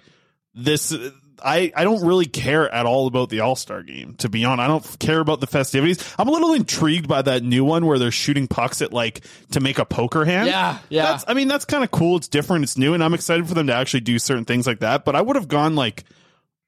this 0.54 0.94
I, 1.42 1.72
I 1.74 1.84
don't 1.84 2.04
really 2.04 2.26
care 2.26 2.72
at 2.72 2.86
all 2.86 3.06
about 3.06 3.28
the 3.28 3.40
All 3.40 3.56
Star 3.56 3.82
game, 3.82 4.14
to 4.18 4.28
be 4.28 4.44
honest. 4.44 4.64
I 4.64 4.66
don't 4.66 4.98
care 4.98 5.20
about 5.20 5.40
the 5.40 5.46
festivities. 5.46 5.98
I'm 6.18 6.28
a 6.28 6.32
little 6.32 6.52
intrigued 6.52 7.08
by 7.08 7.22
that 7.22 7.42
new 7.42 7.64
one 7.64 7.86
where 7.86 7.98
they're 7.98 8.10
shooting 8.10 8.48
pucks 8.48 8.82
at 8.82 8.92
like 8.92 9.24
to 9.52 9.60
make 9.60 9.78
a 9.78 9.84
poker 9.84 10.24
hand. 10.24 10.48
Yeah, 10.48 10.78
yeah. 10.88 11.02
That's, 11.04 11.24
I 11.28 11.34
mean, 11.34 11.48
that's 11.48 11.64
kind 11.64 11.84
of 11.84 11.90
cool. 11.90 12.16
It's 12.16 12.28
different. 12.28 12.64
It's 12.64 12.76
new, 12.76 12.94
and 12.94 13.02
I'm 13.02 13.14
excited 13.14 13.46
for 13.48 13.54
them 13.54 13.68
to 13.68 13.74
actually 13.74 14.00
do 14.00 14.18
certain 14.18 14.44
things 14.44 14.66
like 14.66 14.80
that. 14.80 15.04
But 15.04 15.16
I 15.16 15.22
would 15.22 15.36
have 15.36 15.48
gone 15.48 15.74
like, 15.74 16.04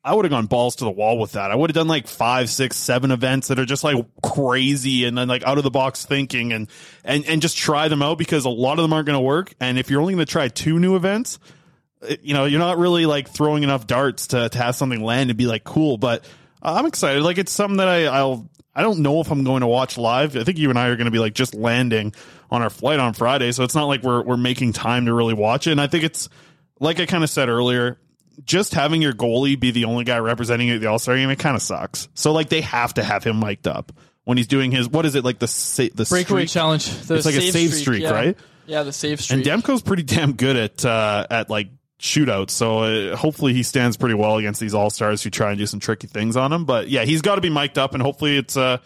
I 0.03 0.15
would 0.15 0.25
have 0.25 0.31
gone 0.31 0.47
balls 0.47 0.77
to 0.77 0.85
the 0.85 0.91
wall 0.91 1.19
with 1.19 1.33
that. 1.33 1.51
I 1.51 1.55
would 1.55 1.69
have 1.71 1.75
done 1.75 1.89
like 1.89 2.07
five, 2.07 2.49
six, 2.49 2.77
seven 2.79 3.11
events 3.11 3.49
that 3.49 3.59
are 3.59 3.67
just 3.67 3.85
like 3.85 4.03
crazy 4.23 5.05
and 5.05 5.17
then 5.19 5.29
like 5.29 5.45
out 5.45 5.59
of 5.59 5.65
the 5.65 5.71
box 5.71 6.07
thinking 6.07 6.53
and 6.55 6.69
and 7.05 7.27
and 7.27 7.43
just 7.43 7.59
try 7.59 7.89
them 7.89 8.01
out 8.03 8.17
because 8.17 8.47
a 8.47 8.49
lot 8.51 8.79
of 8.79 8.83
them 8.83 8.93
aren't 8.95 9.07
going 9.07 9.19
to 9.19 9.25
work. 9.25 9.53
And 9.61 9.79
if 9.79 9.91
you're 9.91 10.01
only 10.01 10.15
going 10.15 10.25
to 10.25 10.31
try 10.33 10.49
two 10.49 10.79
new 10.79 10.97
events, 10.97 11.39
it- 12.01 12.23
you 12.23 12.33
know, 12.33 12.47
you're 12.47 12.59
not 12.61 12.79
really 12.79 13.05
like 13.05 13.29
throwing 13.29 13.63
enough 13.63 13.87
darts 13.87 14.29
to, 14.29 14.49
to 14.49 14.59
have 14.59 14.75
something 14.75 15.03
land 15.03 15.29
and 15.31 15.37
be 15.37 15.47
like 15.47 15.65
cool. 15.65 15.99
But 15.99 16.25
I'm 16.63 16.87
excited. 16.87 17.23
Like 17.23 17.37
it's 17.37 17.53
something 17.53 17.77
that 17.77 17.89
I, 17.89 18.07
I'll. 18.07 18.49
I 18.75 18.83
don't 18.83 19.01
know 19.01 19.21
if 19.21 19.31
I'm 19.33 19.43
going 19.43 19.63
to 19.63 19.67
watch 19.67 19.99
live. 19.99 20.37
I 20.37 20.45
think 20.45 20.57
you 20.57 20.71
and 20.71 20.79
I 20.79 20.87
are 20.89 20.97
going 20.97 21.07
to 21.07 21.11
be 21.11 21.19
like 21.19 21.35
just 21.35 21.55
landing 21.55 22.15
on 22.53 22.63
our 22.63 22.71
flight 22.71 23.01
on 23.01 23.15
Friday, 23.15 23.51
so 23.53 23.65
it's 23.65 23.75
not 23.75 23.87
like 23.87 24.03
we're 24.05 24.23
we're 24.23 24.37
making 24.37 24.73
time 24.73 25.07
to 25.07 25.13
really 25.13 25.35
watch 25.35 25.67
it. 25.67 25.73
And 25.73 25.81
I 25.81 25.89
think 25.89 26.05
it's 26.05 26.29
like 26.79 27.01
I 27.01 27.07
kind 27.07 27.25
of 27.25 27.29
said 27.29 27.49
earlier, 27.49 27.99
just 28.45 28.75
having 28.75 29.03
your 29.03 29.13
goalie 29.13 29.59
be 29.59 29.71
the 29.71 29.85
only 29.85 30.05
guy 30.05 30.19
representing 30.19 30.69
you 30.69 30.77
at 30.77 30.81
the 30.81 30.87
All 30.89 30.99
Star 30.99 31.17
game, 31.17 31.31
it 31.31 31.39
kind 31.39 31.57
of 31.57 31.63
sucks. 31.63 32.09
So 32.15 32.33
like 32.33 32.49
they 32.49 32.61
have 32.63 32.95
to 32.95 33.03
have 33.05 33.25
him 33.25 33.39
mic'd 33.41 33.69
up 33.69 33.93
when 34.25 34.37
he's 34.37 34.47
doing 34.47 34.71
his 34.71 34.89
what 34.89 35.07
is 35.07 35.15
it 35.15 35.25
like 35.25 35.39
the 35.39 35.49
sa- 35.49 35.85
the 35.95 36.05
Breakaway 36.05 36.47
streak? 36.47 36.49
challenge. 36.51 36.87
The 37.07 37.15
It's 37.17 37.27
like 37.27 37.35
a 37.35 37.51
save 37.51 37.75
streak, 37.75 38.03
yeah. 38.03 38.11
right? 38.11 38.39
Yeah, 38.67 38.83
the 38.85 38.93
save 38.93 39.21
streak. 39.21 39.47
And 39.47 39.63
Demko's 39.65 39.83
pretty 39.83 40.03
damn 40.05 40.35
good 40.35 40.57
at 40.57 40.85
uh, 40.85 41.27
at 41.31 41.51
like 41.51 41.69
shootouts, 41.99 42.51
so 42.51 42.79
uh, 43.13 43.17
hopefully 43.17 43.53
he 43.53 43.63
stands 43.63 43.97
pretty 43.97 44.15
well 44.15 44.37
against 44.39 44.61
these 44.61 44.73
all 44.75 44.89
stars 44.91 45.23
who 45.23 45.29
try 45.31 45.51
and 45.51 45.59
do 45.59 45.67
some 45.67 45.81
tricky 45.81 46.07
things 46.07 46.37
on 46.37 46.53
him. 46.53 46.65
But 46.65 46.89
yeah, 46.89 47.05
he's 47.05 47.21
got 47.21 47.35
to 47.35 47.41
be 47.41 47.51
mic'd 47.51 47.79
up, 47.79 47.93
and 47.95 48.03
hopefully 48.03 48.39
it's 48.39 48.57
a, 48.57 48.81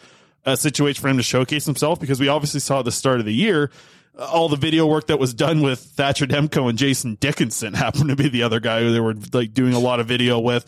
a 0.45 0.57
situation 0.57 1.01
for 1.01 1.07
him 1.07 1.17
to 1.17 1.23
showcase 1.23 1.65
himself 1.65 1.99
because 1.99 2.19
we 2.19 2.27
obviously 2.27 2.59
saw 2.59 2.79
at 2.79 2.85
the 2.85 2.91
start 2.91 3.19
of 3.19 3.25
the 3.25 3.33
year. 3.33 3.69
Uh, 4.17 4.25
All 4.25 4.49
the 4.49 4.57
video 4.57 4.85
work 4.85 5.07
that 5.07 5.19
was 5.19 5.33
done 5.33 5.61
with 5.61 5.79
Thatcher 5.79 6.25
Demko 6.25 6.69
and 6.69 6.77
Jason 6.77 7.15
Dickinson 7.15 7.73
happened 7.75 8.09
to 8.09 8.15
be 8.15 8.29
the 8.29 8.43
other 8.43 8.59
guy 8.59 8.81
who 8.81 8.91
they 8.91 8.99
were 8.99 9.15
like 9.33 9.53
doing 9.53 9.73
a 9.73 9.79
lot 9.79 9.99
of 9.99 10.07
video 10.07 10.39
with 10.39 10.65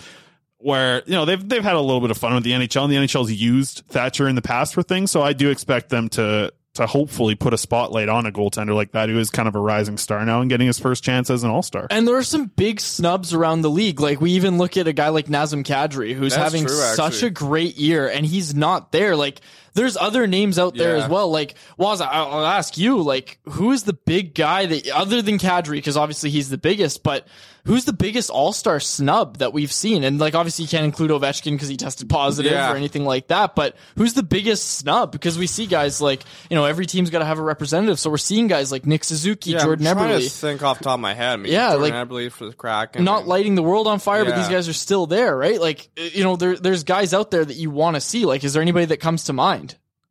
where 0.60 1.04
you 1.06 1.14
know 1.14 1.26
they've 1.26 1.48
they've 1.48 1.64
had 1.64 1.76
a 1.76 1.82
little 1.82 2.02
bit 2.02 2.12
of 2.12 2.18
fun 2.18 2.34
with 2.34 2.44
the 2.44 2.52
NHL 2.52 2.84
and 2.84 2.92
the 2.92 2.98
NHL's 2.98 3.32
used 3.32 3.84
Thatcher 3.88 4.28
in 4.28 4.36
the 4.36 4.42
past 4.42 4.74
for 4.74 4.84
things, 4.84 5.12
so 5.12 5.22
I 5.22 5.34
do 5.34 5.50
expect 5.50 5.90
them 5.90 6.10
to 6.10 6.52
to 6.78 6.86
hopefully 6.86 7.34
put 7.34 7.54
a 7.54 7.58
spotlight 7.58 8.08
on 8.08 8.28
a 8.28 8.32
goaltender 8.32 8.76
like 8.76 8.92
that 8.92 9.10
who 9.10 9.18
is 9.18 9.32
kind 9.32 9.48
of 9.48 9.56
a 9.56 9.60
rising 9.60 9.98
star 9.98 10.24
now 10.26 10.42
and 10.42 10.50
getting 10.50 10.68
his 10.68 10.78
first 10.78 11.04
chance 11.04 11.30
as 11.32 11.44
an 11.44 11.50
All 11.50 11.64
Star. 11.64 11.88
And 11.90 12.08
there 12.08 12.16
are 12.16 12.24
some 12.24 12.46
big 12.46 12.80
snubs 12.80 13.34
around 13.34 13.62
the 13.62 13.70
league. 13.70 14.00
Like 14.00 14.22
we 14.22 14.34
even 14.34 14.58
look 14.60 14.78
at 14.78 14.88
a 14.88 14.94
guy 14.94 15.10
like 15.10 15.26
Nazem 15.26 15.64
Kadri, 15.64 16.14
who's 16.14 16.36
That's 16.36 16.54
having 16.54 16.68
true, 16.68 16.76
such 16.76 17.24
a 17.24 17.30
great 17.32 17.78
year, 17.78 18.08
and 18.08 18.26
he's 18.26 18.54
not 18.54 18.92
there. 18.92 19.16
Like 19.16 19.42
there's 19.78 19.96
other 19.96 20.28
names 20.28 20.60
out 20.60 20.76
there 20.76 20.98
Yeah. 20.98 21.04
as 21.06 21.10
well. 21.10 21.30
Like 21.32 21.56
Waz, 21.78 22.02
I'll 22.02 22.10
I'll 22.32 22.46
ask 22.46 22.78
you, 22.78 23.02
like 23.02 23.40
who 23.46 23.72
is 23.72 23.84
the 23.84 23.94
big 23.94 24.36
guy 24.36 24.66
that 24.66 24.90
other 24.90 25.22
than 25.22 25.38
Kadri, 25.40 25.72
because 25.78 25.96
obviously 25.96 26.30
he's 26.32 26.50
the 26.50 26.58
biggest, 26.58 27.04
but 27.04 27.26
who's 27.66 27.84
the 27.86 27.92
biggest 27.94 28.30
All 28.30 28.54
Star 28.54 28.80
snub 28.80 29.38
that 29.40 29.52
we've 29.54 29.72
seen? 29.72 30.04
And 30.04 30.20
like 30.20 30.36
obviously 30.36 30.64
you 30.64 30.70
can't 30.70 30.86
include 30.86 31.12
Ovechkin 31.12 31.52
because 31.54 31.68
he 31.68 31.78
tested 31.78 32.10
positive 32.10 32.52
Yeah. 32.52 32.72
or 32.72 32.76
anything 32.76 33.06
like 33.06 33.28
that. 33.28 33.56
But 33.56 33.76
who's 33.98 34.14
the 34.14 34.24
biggest 34.24 34.78
snub? 34.78 35.12
Because 35.12 35.38
we 35.38 35.48
see 35.48 35.66
guys 35.68 36.02
like 36.02 36.24
you 36.50 36.56
know 36.56 36.66
every 36.66 36.86
team's 36.86 37.10
got 37.10 37.20
to 37.20 37.26
have 37.26 37.40
a 37.40 37.44
representative, 37.44 38.00
so 38.00 38.10
we're 38.10 38.18
seeing 38.18 38.48
guys 38.48 38.72
like 38.72 38.86
Nick 38.86 39.04
Suzuki, 39.04 39.52
Yeah, 39.52 39.64
Jordan 39.64 39.86
I'm 39.88 39.96
trying 39.98 40.10
Eberle 40.20 40.24
to 40.24 40.30
think 40.30 40.64
off 40.64 40.80
the 40.80 40.86
top 40.86 40.96
of 40.96 41.00
my 41.02 41.14
head. 41.14 41.34
I 41.34 41.36
mean, 41.38 41.52
Yeah, 41.54 41.72
Jordan 41.74 41.82
like- 41.94 42.08
Eberle 42.10 42.32
for 42.32 42.46
the 42.46 42.54
Kraken. 42.54 43.04
not 43.04 43.28
lighting 43.28 43.56
the 43.56 43.64
world 43.64 43.88
on 43.88 44.00
fire, 44.00 44.26
but 44.26 44.36
these 44.36 44.48
guys 44.50 44.68
are 44.70 44.74
still 44.74 45.06
there, 45.06 45.36
right? 45.38 45.60
Like, 45.62 45.90
you 46.16 46.24
know, 46.24 46.36
there, 46.36 46.56
there's 46.56 46.84
guys 46.84 47.14
out 47.14 47.32
there 47.32 47.44
that 47.46 47.56
you 47.56 47.70
want 47.70 47.96
to 47.96 48.02
see. 48.02 48.26
Like, 48.26 48.44
is 48.44 48.54
there 48.54 48.62
anybody 48.62 48.86
that 48.86 48.98
comes 48.98 49.26
to 49.26 49.34
mind? 49.34 49.67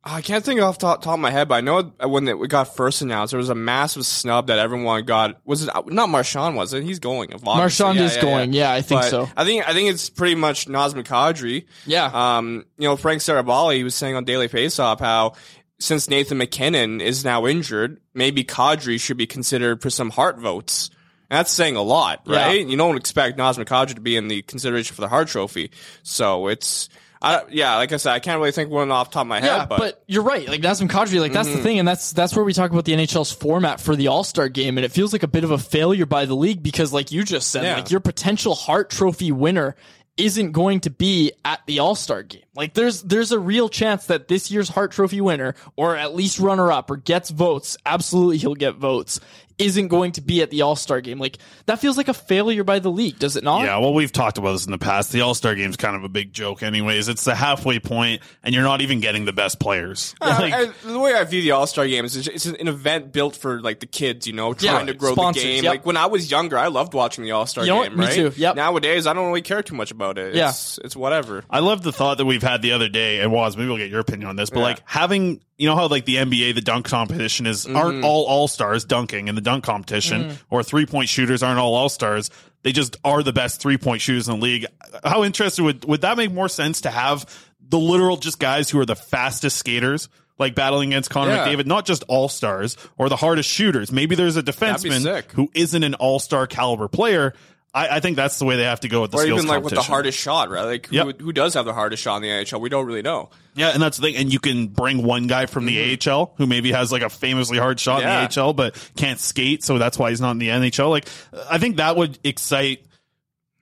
I 0.09 0.21
can't 0.21 0.43
think 0.43 0.61
off 0.61 0.77
the 0.79 0.87
top, 0.87 1.01
top 1.01 1.15
of 1.15 1.19
my 1.19 1.31
head, 1.31 1.47
but 1.49 1.55
I 1.55 1.61
know 1.61 1.83
when 2.05 2.27
it 2.27 2.37
got 2.49 2.75
first 2.75 3.01
announced, 3.01 3.31
there 3.31 3.37
was 3.37 3.49
a 3.49 3.55
massive 3.55 4.05
snub 4.05 4.47
that 4.47 4.57
everyone 4.59 5.03
got. 5.05 5.39
Was 5.45 5.63
it 5.63 5.69
not 5.87 6.09
Marchand? 6.09 6.55
Was 6.55 6.73
it? 6.73 6.83
He's 6.83 6.99
going. 6.99 7.33
obviously. 7.33 7.55
Marchand 7.55 7.99
is 7.99 8.17
going. 8.17 8.53
Yeah, 8.53 8.71
I 8.71 8.81
think 8.81 9.01
But 9.01 9.09
so. 9.09 9.29
I 9.35 9.43
think 9.43 9.67
I 9.67 9.73
think 9.73 9.89
it's 9.89 10.09
pretty 10.09 10.35
much 10.35 10.67
Nazem 10.67 11.03
Kadri. 11.03 11.65
Yeah. 11.85 12.09
Um, 12.37 12.65
you 12.77 12.87
know, 12.87 12.95
Frank 12.95 13.21
Seravalli, 13.21 13.77
he 13.77 13.83
was 13.83 13.95
saying 13.95 14.15
on 14.15 14.23
Daily 14.23 14.47
Faceoff 14.47 14.99
how 14.99 15.33
since 15.79 16.09
Nathan 16.09 16.37
MacKinnon 16.37 17.01
is 17.01 17.23
now 17.25 17.45
injured, 17.45 17.99
maybe 18.13 18.43
Kadri 18.43 18.99
should 18.99 19.17
be 19.17 19.27
considered 19.27 19.81
for 19.81 19.89
some 19.89 20.09
Hart 20.09 20.39
votes. 20.39 20.89
And 21.29 21.37
that's 21.37 21.51
saying 21.51 21.75
a 21.75 21.81
lot, 21.81 22.21
Yeah. 22.25 22.45
right? 22.45 22.65
You 22.65 22.77
don't 22.77 22.95
expect 22.97 23.37
Nazem 23.37 23.65
Kadri 23.65 23.95
to 23.95 24.01
be 24.01 24.15
in 24.15 24.27
the 24.29 24.41
consideration 24.43 24.95
for 24.95 25.01
the 25.01 25.09
Hart 25.09 25.27
Trophy. 25.27 25.71
So 26.01 26.47
it's, 26.47 26.87
I, 27.21 27.43
yeah, 27.49 27.75
like 27.77 27.91
I 27.91 27.97
said, 27.97 28.13
I 28.13 28.19
can't 28.19 28.39
really 28.39 28.51
think 28.51 28.69
one 28.69 28.91
off 28.91 29.09
the 29.09 29.15
top 29.15 29.21
of 29.21 29.27
my 29.27 29.39
head, 29.39 29.47
Yeah, 29.47 29.65
but, 29.65 29.79
but, 29.79 30.03
you're 30.07 30.23
right. 30.23 30.47
Like 30.47 30.61
Nazem 30.61 30.87
Kadri, 30.87 31.19
like 31.19 31.33
that's 31.33 31.49
the 31.49 31.55
Mhm. 31.59 31.63
thing, 31.63 31.79
and 31.79 31.87
that's 31.87 32.11
that's 32.11 32.35
where 32.35 32.45
we 32.45 32.53
talk 32.53 32.69
about 32.71 32.85
the 32.85 32.93
NHL's 32.93 33.31
format 33.31 33.81
for 33.81 33.95
the 33.95 34.07
All 34.07 34.23
Star 34.23 34.49
game, 34.49 34.77
and 34.77 34.85
it 34.85 34.91
feels 34.91 35.13
like 35.13 35.23
a 35.23 35.27
bit 35.27 35.43
of 35.43 35.51
a 35.51 35.57
failure 35.57 36.05
by 36.05 36.25
the 36.25 36.35
league 36.35 36.61
because, 36.61 36.93
like 36.93 37.11
you 37.11 37.23
just 37.23 37.49
said, 37.49 37.63
Yeah. 37.63 37.75
like 37.75 37.89
your 37.91 37.99
potential 37.99 38.53
Hart 38.55 38.89
Trophy 38.89 39.31
winner 39.31 39.75
isn't 40.17 40.51
going 40.51 40.79
to 40.81 40.89
be 40.89 41.31
at 41.45 41.59
the 41.67 41.79
All 41.79 41.95
Star 41.95 42.23
game. 42.23 42.41
Like 42.57 42.73
there's 42.73 43.03
there's 43.03 43.31
a 43.31 43.39
real 43.39 43.69
chance 43.69 44.07
that 44.07 44.27
this 44.27 44.51
year's 44.51 44.67
Hart 44.69 44.91
Trophy 44.91 45.21
winner, 45.21 45.55
or 45.75 45.95
at 45.95 46.15
least 46.15 46.39
runner 46.39 46.71
up, 46.71 46.89
or 46.91 46.97
gets 46.97 47.29
votes. 47.29 47.77
Absolutely, 47.85 48.37
he'll 48.37 48.55
get 48.55 48.75
votes. 48.75 49.19
Isn't 49.59 49.87
going 49.87 50.11
to 50.11 50.21
be 50.21 50.43
at 50.43 50.51
the 50.51 50.61
All 50.61 50.75
Star 50.75 51.01
game. 51.01 51.17
Like 51.17 51.39
that 51.65 51.79
feels 51.79 51.97
like 51.97 52.07
a 52.09 52.13
failure 52.13 52.63
by 52.63 52.77
the 52.77 52.91
league, 52.91 53.17
does 53.17 53.35
it 53.35 53.43
not? 53.43 53.63
Yeah, 53.63 53.79
well, 53.79 53.91
we've 53.91 54.11
talked 54.11 54.37
about 54.37 54.51
this 54.51 54.65
in 54.67 54.71
the 54.71 54.77
past. 54.77 55.11
The 55.11 55.21
All 55.21 55.33
Star 55.33 55.55
game 55.55 55.71
is 55.71 55.77
kind 55.77 55.95
of 55.95 56.03
a 56.03 56.09
big 56.09 56.31
joke, 56.31 56.61
anyways. 56.61 57.07
It's 57.07 57.23
the 57.23 57.33
halfway 57.33 57.79
point, 57.79 58.21
and 58.43 58.53
you're 58.53 58.63
not 58.63 58.81
even 58.81 58.99
getting 58.99 59.25
the 59.25 59.33
best 59.33 59.59
players. 59.59 60.13
Uh, 60.21 60.37
Like, 60.39 60.53
and 60.53 60.73
the 60.85 60.99
way 60.99 61.15
I 61.15 61.23
view 61.23 61.41
the 61.41 61.51
All 61.51 61.65
Star 61.65 61.87
Game 61.87 62.05
is 62.05 62.15
it's, 62.15 62.27
it's 62.27 62.45
an 62.45 62.67
event 62.67 63.11
built 63.11 63.35
for 63.35 63.59
like 63.59 63.79
the 63.79 63.87
kids, 63.87 64.27
you 64.27 64.33
know, 64.33 64.53
trying 64.53 64.85
Yeah, 64.85 64.93
to 64.93 64.97
grow 64.99 65.13
sponsors, 65.13 65.41
the 65.41 65.49
game. 65.49 65.63
yep. 65.63 65.71
Like 65.71 65.85
when 65.87 65.97
I 65.97 66.05
was 66.05 66.29
younger, 66.29 66.59
I 66.59 66.67
loved 66.67 66.93
watching 66.93 67.23
the 67.23 67.31
All 67.31 67.47
Star 67.47 67.63
You 67.63 67.71
know 67.71 67.77
what? 67.77 67.89
Game. 67.89 67.97
Me 67.97 68.05
right? 68.05 68.13
too, 68.13 68.31
yep. 68.35 68.55
Nowadays, 68.55 69.07
I 69.07 69.13
don't 69.13 69.25
really 69.25 69.41
care 69.41 69.63
too 69.63 69.73
much 69.73 69.89
about 69.89 70.19
it. 70.19 70.35
Yeah. 70.35 70.49
It's, 70.49 70.77
it's 70.83 70.95
whatever. 70.95 71.43
I 71.49 71.61
love 71.61 71.81
the 71.81 71.91
thought 71.91 72.19
that 72.19 72.25
we've 72.25 72.43
had 72.47 72.61
the 72.61 72.71
other 72.71 72.87
day, 72.89 73.19
and 73.19 73.31
was 73.31 73.57
maybe 73.57 73.67
we'll 73.67 73.77
get 73.77 73.89
your 73.91 73.99
opinion 73.99 74.29
on 74.29 74.35
this, 74.35 74.49
but 74.49 74.59
Yeah. 74.59 74.65
like 74.65 74.81
having 74.85 75.41
you 75.57 75.67
know 75.67 75.75
how 75.75 75.87
like 75.87 76.05
the 76.05 76.15
NBA 76.17 76.53
the 76.55 76.61
dunk 76.61 76.85
competition 76.85 77.45
is 77.45 77.65
aren't 77.65 78.03
all 78.03 78.25
all 78.25 78.47
stars 78.47 78.85
dunking 78.85 79.27
in 79.27 79.35
the 79.35 79.41
dunk 79.41 79.63
competition, 79.63 80.37
or 80.49 80.63
three 80.63 80.85
point 80.85 81.09
shooters 81.09 81.43
aren't 81.43 81.59
all 81.59 81.75
all 81.75 81.89
stars. 81.89 82.29
They 82.63 82.71
just 82.71 82.97
are 83.03 83.21
the 83.23 83.33
best 83.33 83.61
three 83.61 83.77
point 83.77 84.01
shooters 84.01 84.27
in 84.27 84.39
the 84.39 84.43
league. 84.43 84.65
How 85.03 85.23
interested 85.23 85.63
would 85.63 85.85
would 85.85 86.01
that 86.01 86.17
make 86.17 86.31
more 86.31 86.49
sense 86.49 86.81
to 86.81 86.89
have 86.91 87.25
the 87.69 87.77
literal 87.79 88.17
just 88.17 88.39
guys 88.39 88.69
who 88.69 88.79
are 88.79 88.85
the 88.85 88.95
fastest 88.95 89.57
skaters? 89.57 90.09
Like 90.39 90.53
battling 90.53 90.89
against 90.93 91.09
Connor 91.09 91.31
Yeah. 91.31 91.47
McDavid, 91.47 91.65
not 91.65 91.85
just 91.87 92.03
all 92.07 92.29
stars 92.29 92.77
or 92.99 93.09
the 93.09 93.15
hardest 93.15 93.49
shooters. 93.49 93.91
Maybe 93.91 94.13
there's 94.15 94.37
a 94.37 94.43
defenseman 94.43 95.23
who 95.31 95.49
isn't 95.55 95.81
an 95.83 95.95
all 95.95 96.19
star 96.19 96.45
caliber 96.45 96.87
player. 96.87 97.33
I, 97.77 97.97
I 97.97 97.99
think 97.99 98.15
that's 98.15 98.39
the 98.39 98.45
way 98.45 98.57
they 98.57 98.63
have 98.63 98.79
to 98.79 98.87
go 98.87 99.01
with 99.01 99.11
the 99.11 99.17
Or 99.17 99.21
skills 99.21 99.39
even 99.39 99.47
like 99.47 99.63
with 99.63 99.75
the 99.75 99.81
hardest 99.81 100.17
shot, 100.17 100.49
right? 100.49 100.63
Like 100.63 100.87
Yep. 100.91 101.19
who, 101.19 101.25
who 101.25 101.31
does 101.31 101.53
have 101.53 101.65
the 101.65 101.73
hardest 101.73 102.01
shot 102.01 102.15
in 102.17 102.21
the 102.23 102.29
NHL? 102.29 102.59
We 102.59 102.69
don't 102.69 102.85
really 102.85 103.03
know. 103.03 103.29
Yeah, 103.55 103.69
and 103.69 103.81
that's 103.81 103.97
the 103.97 104.07
thing. 104.07 104.15
And 104.15 104.33
you 104.33 104.39
can 104.39 104.67
bring 104.67 105.03
one 105.03 105.27
guy 105.27 105.45
from 105.45 105.65
the 105.65 105.77
mm-hmm. 105.77 106.09
AHL 106.09 106.33
who 106.37 106.47
maybe 106.47 106.71
has 106.71 106.91
like 106.91 107.03
a 107.03 107.09
famously 107.09 107.59
hard 107.59 107.79
shot 107.79 108.01
Yeah. 108.01 108.23
in 108.23 108.29
the 108.29 108.41
AHL, 108.41 108.53
but 108.53 108.75
can't 108.95 109.19
skate, 109.19 109.63
so 109.63 109.77
that's 109.77 109.99
why 109.99 110.09
he's 110.09 110.21
not 110.21 110.31
in 110.31 110.39
the 110.39 110.49
NHL. 110.49 110.89
Like, 110.89 111.07
I 111.49 111.59
think 111.59 111.77
that 111.77 111.95
would 111.95 112.17
excite 112.23 112.86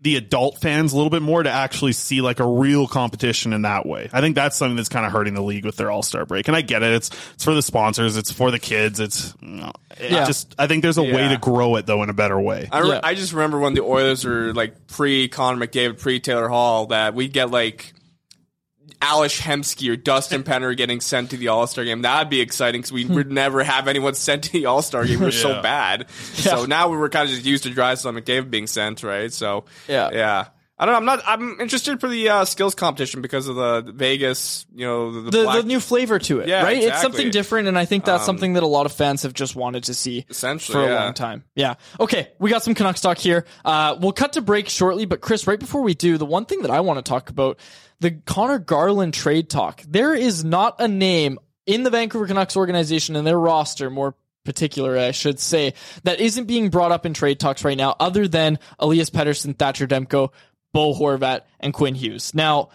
the 0.05 0.17
adult 0.17 0.59
fans 0.61 0.93
a 0.93 0.95
little 0.95 1.09
bit 1.09 1.23
more 1.23 1.41
to 1.41 1.49
actually 1.49 1.91
see 1.91 2.21
like 2.21 2.39
a 2.39 2.45
real 2.47 2.85
competition 2.87 3.53
in 3.53 3.63
that 3.63 3.87
way. 3.87 4.07
I 4.13 4.21
think 4.21 4.35
that's 4.35 4.55
something 4.55 4.75
that's 4.75 4.87
kind 4.87 5.03
of 5.03 5.11
hurting 5.11 5.33
the 5.33 5.41
league 5.41 5.65
with 5.65 5.77
their 5.77 5.89
All 5.89 6.03
Star 6.03 6.27
break. 6.27 6.47
And 6.47 6.55
I 6.55 6.61
get 6.61 6.83
it. 6.83 6.93
It's 6.93 7.09
it's 7.33 7.43
for 7.43 7.55
the 7.55 7.63
sponsors. 7.63 8.15
It's 8.15 8.31
for 8.31 8.51
the 8.51 8.59
kids. 8.59 8.99
It's 8.99 9.33
you 9.41 9.47
know, 9.49 9.71
it 9.99 10.11
Yeah. 10.11 10.25
just 10.25 10.53
I 10.59 10.67
think 10.67 10.83
there's 10.83 10.99
a 10.99 11.03
way 11.03 11.27
to 11.29 11.37
grow 11.37 11.75
it 11.77 11.87
though 11.87 12.03
in 12.03 12.11
a 12.11 12.13
better 12.13 12.39
way. 12.39 12.69
I, 12.71 12.79
re- 12.81 12.87
Yeah. 12.89 12.99
I 13.03 13.15
just 13.15 13.33
remember 13.33 13.57
when 13.57 13.73
the 13.73 13.81
Oilers 13.81 14.23
were 14.23 14.53
like 14.53 14.85
pre 14.85 15.27
Connor 15.27 15.65
McDavid, 15.65 15.99
pre 15.99 16.19
Taylor 16.19 16.49
Hall, 16.49 16.85
that 16.87 17.15
we'd 17.15 17.33
get 17.33 17.49
like 17.49 17.93
Ales 19.11 19.39
Hemsky 19.39 19.89
or 19.91 19.95
Dustin 19.95 20.43
Penner 20.45 20.75
getting 20.75 21.01
sent 21.01 21.31
to 21.31 21.37
the 21.37 21.49
All 21.49 21.67
Star 21.67 21.85
game. 21.85 22.01
That'd 22.01 22.29
be 22.29 22.41
exciting 22.41 22.81
because 22.81 22.91
we 22.91 23.05
would 23.05 23.31
never 23.31 23.63
have 23.63 23.87
anyone 23.87 24.13
sent 24.15 24.43
to 24.45 24.51
the 24.51 24.65
All 24.65 24.81
Star 24.81 25.05
game. 25.05 25.19
We're 25.19 25.31
so 25.31 25.61
bad. 25.61 26.07
Yeah. 26.35 26.57
So 26.57 26.65
now 26.65 26.89
we 26.89 26.97
were 26.97 27.09
kind 27.09 27.29
of 27.29 27.33
just 27.35 27.45
used 27.45 27.63
to 27.63 27.69
Draisaitl 27.69 28.09
and 28.09 28.17
McDavid 28.17 28.49
being 28.49 28.67
sent, 28.67 29.03
right? 29.03 29.31
So 29.31 29.65
Yeah. 29.87 30.09
yeah. 30.11 30.45
I 30.77 30.85
don't 30.85 30.91
know. 30.91 30.97
I'm 30.97 31.05
not. 31.05 31.23
I'm 31.25 31.61
interested 31.61 32.01
for 32.01 32.09
the 32.09 32.27
uh, 32.27 32.43
skills 32.43 32.75
competition 32.75 33.21
because 33.21 33.47
of 33.47 33.55
the 33.55 33.93
Vegas. 33.93 34.65
You 34.75 34.85
know, 34.85 35.11
the, 35.11 35.21
the, 35.21 35.31
the, 35.31 35.51
the 35.61 35.63
new 35.63 35.79
flavor 35.79 36.19
to 36.19 36.39
it, 36.41 36.49
Yeah, 36.49 36.63
right? 36.63 36.77
It's 36.77 37.01
something 37.01 37.29
different, 37.31 37.69
and 37.69 37.77
I 37.79 37.85
think 37.85 38.03
that's 38.03 38.23
Um, 38.23 38.25
something 38.25 38.53
that 38.55 38.63
a 38.63 38.67
lot 38.67 38.85
of 38.85 38.91
fans 38.91 39.23
have 39.23 39.33
just 39.33 39.55
wanted 39.55 39.85
to 39.85 39.93
see 39.93 40.25
Essentially, 40.29 40.73
for 40.73 40.83
a 40.83 40.89
yeah. 40.93 41.03
long 41.05 41.13
time. 41.13 41.45
Yeah. 41.55 41.75
Okay, 41.97 42.27
we 42.39 42.49
got 42.49 42.61
some 42.61 42.75
Canucks 42.75 42.99
talk 42.99 43.17
here. 43.17 43.45
Uh, 43.63 43.95
we'll 44.01 44.11
cut 44.11 44.33
to 44.33 44.41
break 44.41 44.67
shortly, 44.67 45.05
but 45.05 45.21
Chris, 45.21 45.47
right 45.47 45.59
before 45.59 45.81
we 45.81 45.93
do, 45.93 46.17
the 46.17 46.25
one 46.25 46.43
thing 46.43 46.61
that 46.63 46.71
I 46.71 46.81
want 46.81 46.97
to 46.97 47.09
talk 47.09 47.29
about 47.29 47.57
the 47.99 48.11
Conor 48.11 48.59
Garland 48.59 49.13
trade 49.13 49.49
talk. 49.49 49.81
There 49.87 50.13
is 50.13 50.43
not 50.43 50.75
a 50.79 50.87
name 50.87 51.39
in 51.65 51.83
the 51.83 51.89
Vancouver 51.89 52.27
Canucks 52.27 52.57
organization 52.57 53.15
and 53.15 53.25
their 53.25 53.39
roster, 53.39 53.89
more 53.89 54.15
particular, 54.43 54.97
I 54.97 55.11
should 55.11 55.39
say, 55.39 55.73
that 56.03 56.19
isn't 56.19 56.45
being 56.45 56.69
brought 56.69 56.91
up 56.91 57.05
in 57.05 57.13
trade 57.13 57.39
talks 57.39 57.65
right 57.65 57.77
now, 57.77 57.95
other 57.99 58.27
than 58.27 58.59
Elias 58.79 59.09
Pettersson, 59.09 59.57
Thatcher 59.57 59.87
Demko, 59.87 60.31
Bo 60.71 60.93
Horvat, 60.93 61.41
and 61.59 61.73
Quinn 61.73 61.95
Hughes. 61.95 62.33
Now, 62.35 62.69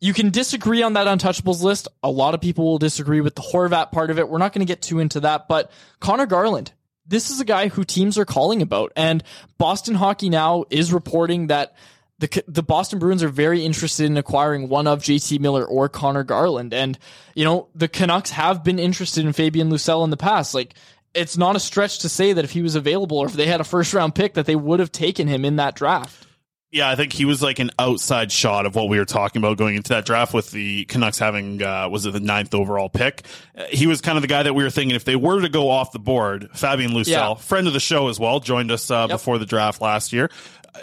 you 0.00 0.12
can 0.12 0.30
disagree 0.30 0.82
on 0.82 0.94
that 0.94 1.06
untouchables 1.06 1.62
list. 1.62 1.88
A 2.02 2.10
lot 2.10 2.34
of 2.34 2.40
people 2.40 2.64
will 2.64 2.78
disagree 2.78 3.20
with 3.20 3.34
the 3.34 3.42
Horvat 3.42 3.92
part 3.92 4.10
of 4.10 4.18
it. 4.18 4.28
We're 4.28 4.38
not 4.38 4.52
going 4.52 4.66
to 4.66 4.70
get 4.70 4.82
too 4.82 4.98
into 4.98 5.20
that, 5.20 5.48
but 5.48 5.70
Conor 6.00 6.26
Garland, 6.26 6.72
this 7.06 7.30
is 7.30 7.40
a 7.40 7.44
guy 7.44 7.68
who 7.68 7.84
teams 7.84 8.18
are 8.18 8.24
calling 8.24 8.62
about, 8.62 8.92
and 8.94 9.24
Boston 9.58 9.94
Hockey 9.94 10.28
Now 10.28 10.64
is 10.70 10.92
reporting 10.92 11.48
that 11.48 11.74
the 12.20 12.44
the 12.46 12.62
Boston 12.62 12.98
Bruins 12.98 13.22
are 13.22 13.28
very 13.28 13.64
interested 13.64 14.06
in 14.06 14.16
acquiring 14.16 14.68
one 14.68 14.86
of 14.86 15.00
JT 15.00 15.40
Miller 15.40 15.64
or 15.64 15.88
Conor 15.88 16.22
Garland, 16.22 16.72
and 16.72 16.98
you 17.34 17.44
know 17.44 17.68
the 17.74 17.88
Canucks 17.88 18.30
have 18.30 18.62
been 18.62 18.78
interested 18.78 19.24
in 19.24 19.32
Fabian 19.32 19.70
Lysell 19.70 20.04
in 20.04 20.10
the 20.10 20.16
past. 20.16 20.54
Like 20.54 20.74
it's 21.14 21.36
not 21.36 21.56
a 21.56 21.60
stretch 21.60 21.98
to 22.00 22.08
say 22.08 22.32
that 22.32 22.44
if 22.44 22.52
he 22.52 22.62
was 22.62 22.76
available 22.76 23.18
or 23.18 23.26
if 23.26 23.32
they 23.32 23.46
had 23.46 23.60
a 23.60 23.64
first 23.64 23.92
round 23.94 24.14
pick, 24.14 24.34
that 24.34 24.46
they 24.46 24.54
would 24.56 24.78
have 24.80 24.92
taken 24.92 25.26
him 25.26 25.44
in 25.44 25.56
that 25.56 25.74
draft. 25.74 26.26
Yeah, 26.72 26.88
I 26.88 26.94
think 26.94 27.12
he 27.12 27.24
was 27.24 27.42
like 27.42 27.58
an 27.58 27.72
outside 27.80 28.30
shot 28.30 28.64
of 28.64 28.76
what 28.76 28.88
we 28.88 28.96
were 28.96 29.04
talking 29.04 29.42
about 29.42 29.56
going 29.58 29.74
into 29.74 29.88
that 29.88 30.06
draft 30.06 30.32
with 30.32 30.52
the 30.52 30.84
Canucks 30.84 31.18
having, 31.18 31.60
uh, 31.60 31.88
was 31.88 32.06
it 32.06 32.12
the 32.12 32.20
ninth 32.20 32.54
overall 32.54 32.88
pick? 32.88 33.24
Uh, 33.58 33.64
he 33.70 33.88
was 33.88 34.00
kind 34.00 34.16
of 34.16 34.22
the 34.22 34.28
guy 34.28 34.44
that 34.44 34.54
we 34.54 34.62
were 34.62 34.70
thinking 34.70 34.94
if 34.94 35.02
they 35.02 35.16
were 35.16 35.40
to 35.40 35.48
go 35.48 35.68
off 35.68 35.90
the 35.90 35.98
board, 35.98 36.48
Fabian 36.54 36.92
Lysell, 36.92 37.08
Yeah. 37.08 37.34
friend 37.34 37.66
of 37.66 37.72
the 37.72 37.80
show 37.80 38.06
as 38.06 38.20
well, 38.20 38.38
joined 38.38 38.70
us 38.70 38.88
uh, 38.88 39.06
Yep. 39.08 39.10
before 39.10 39.38
the 39.38 39.46
draft 39.46 39.80
last 39.82 40.12
year. 40.12 40.30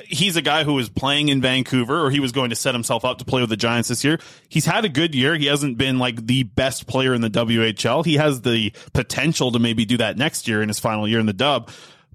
He's 0.06 0.36
a 0.36 0.42
guy 0.42 0.64
who 0.64 0.74
was 0.74 0.90
playing 0.90 1.30
in 1.30 1.42
Vancouver, 1.42 2.06
or 2.06 2.10
he 2.10 2.20
was 2.20 2.32
going 2.32 2.50
to 2.50 2.56
set 2.56 2.76
himself 2.76 3.06
up 3.06 3.20
to 3.20 3.26
play 3.26 3.42
with 3.42 3.50
the 3.50 3.58
Giants 3.58 3.90
this 3.90 4.04
year. 4.04 4.20
He's 4.50 4.66
had 4.66 4.86
a 4.86 4.90
good 4.90 5.16
year. 5.16 5.36
He 5.36 5.46
hasn't 5.46 5.78
been 5.78 6.00
like 6.00 6.28
the 6.28 6.44
best 6.44 6.88
player 6.88 7.14
in 7.14 7.22
the 7.22 7.30
WHL. 7.30 8.06
He 8.06 8.16
has 8.16 8.42
the 8.42 8.72
potential 8.94 9.52
to 9.52 9.60
maybe 9.60 9.86
do 9.86 9.98
that 9.98 10.18
next 10.18 10.48
year 10.48 10.62
in 10.62 10.68
his 10.68 10.80
final 10.80 11.08
year 11.08 11.20
in 11.20 11.26
the 11.26 11.34
dub, 11.34 11.70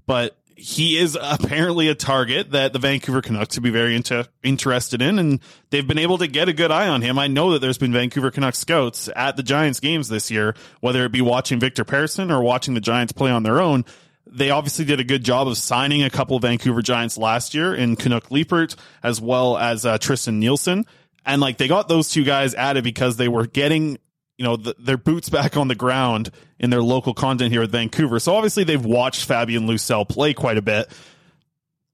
but 0.05 0.37
he 0.55 0.97
is 0.97 1.17
apparently 1.19 1.89
a 1.89 1.95
target 1.95 2.51
that 2.51 2.73
the 2.73 2.79
Vancouver 2.79 3.21
Canucks 3.21 3.55
would 3.57 3.63
be 3.63 3.69
very 3.69 3.95
into, 3.95 4.27
interested 4.43 5.01
in, 5.01 5.19
and 5.19 5.39
they've 5.71 5.87
been 5.87 5.97
able 5.97 6.17
to 6.19 6.27
get 6.27 6.47
a 6.47 6.53
good 6.53 6.71
eye 6.71 6.87
on 6.87 7.01
him. 7.01 7.17
I 7.17 7.27
know 7.27 7.51
that 7.51 7.59
there's 7.59 7.77
been 7.77 7.91
Vancouver 7.91 8.31
Canucks 8.31 8.59
scouts 8.59 9.09
at 9.15 9.35
the 9.35 9.43
Giants 9.43 9.79
games 9.79 10.09
this 10.09 10.29
year, 10.29 10.55
whether 10.79 11.03
it 11.05 11.11
be 11.11 11.21
watching 11.21 11.59
Victor 11.59 11.83
Persson 11.83 12.31
or 12.31 12.41
watching 12.41 12.75
the 12.75 12.81
Giants 12.81 13.11
play 13.11 13.31
on 13.31 13.43
their 13.43 13.59
own. 13.59 13.83
They 14.25 14.49
obviously 14.49 14.85
did 14.85 14.99
a 14.99 15.03
good 15.03 15.23
job 15.23 15.47
of 15.47 15.57
signing 15.57 16.03
a 16.03 16.09
couple 16.09 16.39
Vancouver 16.39 16.81
Giants 16.81 17.17
last 17.17 17.53
year 17.53 17.75
in 17.75 17.95
Canuck 17.95 18.29
Liepert 18.29 18.75
as 19.03 19.19
well 19.19 19.57
as 19.57 19.85
uh, 19.85 19.97
Tristan 19.97 20.39
Nielsen. 20.39 20.85
And 21.25 21.41
like 21.41 21.57
they 21.57 21.67
got 21.67 21.87
those 21.87 22.09
two 22.09 22.23
guys 22.23 22.55
added 22.55 22.83
because 22.83 23.17
they 23.17 23.27
were 23.27 23.47
getting, 23.47 23.97
you 24.37 24.45
know, 24.45 24.55
the, 24.55 24.75
their 24.79 24.97
boots 24.97 25.29
back 25.29 25.57
on 25.57 25.67
the 25.67 25.75
ground 25.75 26.31
in 26.57 26.69
their 26.69 26.81
local 26.81 27.13
content 27.13 27.51
here 27.51 27.63
at 27.63 27.69
Vancouver. 27.69 28.19
So 28.19 28.35
obviously 28.35 28.63
they've 28.63 28.83
watched 28.83 29.25
Fabian 29.25 29.67
Lysell 29.67 30.07
play 30.07 30.33
quite 30.33 30.57
a 30.57 30.61
bit. 30.61 30.89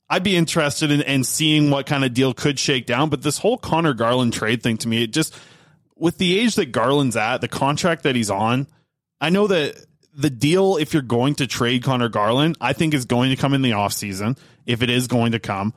I'd 0.10 0.24
be 0.24 0.36
interested 0.36 0.92
in, 0.92 1.02
in 1.02 1.24
seeing 1.24 1.70
what 1.70 1.86
kind 1.86 2.04
of 2.04 2.14
deal 2.14 2.34
could 2.34 2.58
shake 2.58 2.86
down. 2.86 3.10
But 3.10 3.22
this 3.22 3.38
whole 3.38 3.58
Conor 3.58 3.94
Garland 3.94 4.34
trade 4.34 4.64
thing 4.64 4.78
to 4.78 4.88
me, 4.88 5.04
it 5.04 5.14
just 5.14 5.36
with 5.96 6.18
the 6.18 6.40
age 6.40 6.56
that 6.56 6.72
Garland's 6.72 7.18
at, 7.18 7.42
the 7.42 7.48
contract 7.48 8.04
that 8.04 8.16
he's 8.16 8.32
on, 8.32 8.68
I 9.22 9.30
know 9.30 9.48
that 9.48 9.86
the 10.20 10.30
deal, 10.30 10.76
if 10.76 10.94
you're 10.94 11.02
going 11.02 11.36
to 11.36 11.48
trade 11.48 11.84
Conor 11.84 12.10
Garland, 12.10 12.58
I 12.60 12.74
think 12.74 12.94
is 12.94 13.06
going 13.06 13.30
to 13.30 13.38
come 13.38 13.54
in 13.54 13.62
the 13.62 13.72
offseason, 13.72 14.38
if 14.66 14.82
it 14.82 14.90
is 14.90 15.08
going 15.08 15.32
to 15.32 15.40
come. 15.40 15.74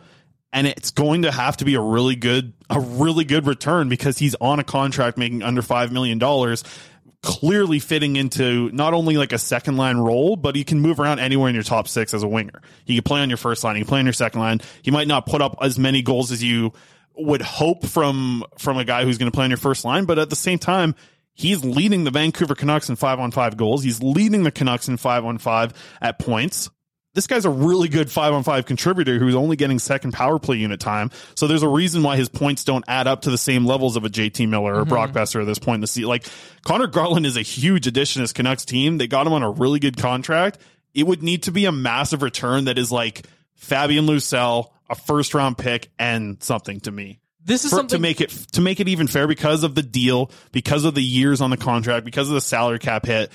And 0.53 0.67
it's 0.67 0.91
going 0.91 1.23
to 1.23 1.31
have 1.31 1.57
to 1.59 1.65
be 1.65 1.77
a 1.77 1.81
really 1.81 2.17
good, 2.17 2.53
a 2.69 2.79
really 2.79 3.25
good 3.25 3.47
return 3.47 3.89
because 3.89 4.19
he's 4.19 4.35
on 4.35 4.59
a 4.59 4.65
contract 4.65 5.17
making 5.17 5.43
under 5.43 5.63
$5 5.63 5.93
million 5.93 6.19
clearly 7.23 7.79
fitting 7.79 8.17
into 8.17 8.69
not 8.73 8.95
only 8.95 9.17
like 9.17 9.33
a 9.33 9.39
second 9.39 9.77
line 9.77 9.97
role, 9.97 10.35
but 10.35 10.57
he 10.57 10.65
can 10.65 10.81
move 10.81 10.99
around 10.99 11.21
anywhere 11.21 11.49
in 11.49 11.55
your 11.55 11.63
top 11.63 11.87
six 11.87 12.13
as 12.13 12.25
a 12.25 12.29
winger. 12.29 12.61
He 12.85 12.97
can 12.97 13.05
play 13.05 13.21
on 13.21 13.31
your 13.31 13.37
first 13.37 13.63
line, 13.63 13.77
he 13.77 13.83
can 13.83 13.89
play 13.89 14.01
on 14.01 14.07
your 14.07 14.13
second 14.13 14.41
line. 14.41 14.61
He 14.83 14.91
might 14.91 15.07
not 15.07 15.27
put 15.27 15.41
up 15.41 15.57
as 15.63 15.79
many 15.79 16.03
goals 16.03 16.33
as 16.33 16.43
you 16.43 16.73
would 17.15 17.43
hope 17.43 17.87
from 17.87 18.45
from 18.59 18.77
a 18.77 18.85
guy 18.85 19.05
who's 19.05 19.19
going 19.19 19.31
to 19.31 19.35
play 19.35 19.45
on 19.45 19.51
your 19.51 19.57
first 19.57 19.85
line, 19.85 20.05
but 20.05 20.19
at 20.19 20.31
the 20.31 20.37
same 20.37 20.59
time, 20.59 20.97
he's 21.35 21.65
leading 21.65 22.05
the 22.05 22.11
Vancouver 22.11 22.55
Canucks 22.55 22.89
in 22.89 22.97
five 22.97 23.19
on 23.19 23.31
five 23.31 23.57
goals. 23.57 23.83
He's 23.83 24.03
leading 24.03 24.43
the 24.43 24.51
Canucks 24.51 24.89
in 24.89 24.97
five 24.97 25.25
on 25.25 25.39
five 25.39 25.73
at 26.01 26.19
points 26.19 26.71
this 27.15 27.27
guy's 27.27 27.45
a 27.45 27.51
really 27.51 27.89
good 27.89 28.11
five 28.11 28.33
on 28.33 28.43
five 28.43 28.65
contributor 28.65 29.19
who's 29.19 29.35
only 29.35 29.57
getting 29.57 29.79
second 29.79 30.13
power 30.13 30.39
play 30.39 30.57
unit 30.57 30.81
time. 30.81 31.11
So 31.35 31.47
there's 31.47 31.63
a 31.63 31.69
reason 31.69 32.03
why 32.03 32.17
his 32.17 32.29
points 32.29 32.65
don't 32.65 32.85
add 32.89 33.07
up 33.07 33.23
to 33.23 33.31
the 33.31 33.39
same 33.39 33.67
levels 33.67 33.97
of 33.97 34.05
a 34.05 34.09
JT 34.09 34.49
Miller 34.49 34.75
or 34.75 34.81
mm-hmm. 34.81 34.89
Brock 34.89 35.11
Boeser 35.11 35.41
at 35.43 35.47
this 35.47 35.59
point 35.59 35.77
in 35.77 35.81
the 35.83 35.87
season. 35.87 36.09
Like 36.09 36.27
Conor 36.65 36.87
Garland 36.87 37.27
is 37.27 37.37
a 37.37 37.43
huge 37.43 37.87
addition 37.87 38.21
to 38.21 38.25
this 38.25 38.33
Canucks 38.33 38.65
team. 38.65 38.99
They 38.99 39.07
got 39.07 39.27
him 39.27 39.35
on 39.35 39.43
a 39.43 39.51
really 39.51 39.79
good 39.79 39.97
contract. 39.97 40.59
It 40.95 41.07
would 41.07 41.23
need 41.23 41.45
to 41.45 41.53
be 41.53 41.67
a 41.67 41.73
massive 41.73 42.23
return 42.23 42.65
that 42.65 42.79
is 42.79 42.91
like 42.91 43.27
Fabian 43.57 44.07
Lysell, 44.07 44.71
a 44.89 44.95
first 44.95 45.35
round 45.35 45.59
pick, 45.59 45.91
and 45.99 46.43
something 46.43 46.81
to 46.81 46.91
me. 46.91 47.22
This 47.45 47.65
is 47.65 47.71
For, 47.71 47.77
something 47.77 47.97
to 47.97 48.01
make 48.01 48.21
it 48.21 48.31
to 48.53 48.61
make 48.61 48.81
it 48.81 48.89
even 48.89 49.07
fair 49.07 49.27
because 49.27 49.65
of 49.65 49.75
the 49.75 49.83
deal, 49.83 50.31
because 50.53 50.85
of 50.85 50.95
the 50.95 51.03
years 51.03 51.41
on 51.41 51.51
the 51.51 51.57
contract, 51.57 52.05
because 52.05 52.29
of 52.29 52.35
the 52.35 52.41
salary 52.41 52.79
cap 52.79 53.07
hit. 53.07 53.33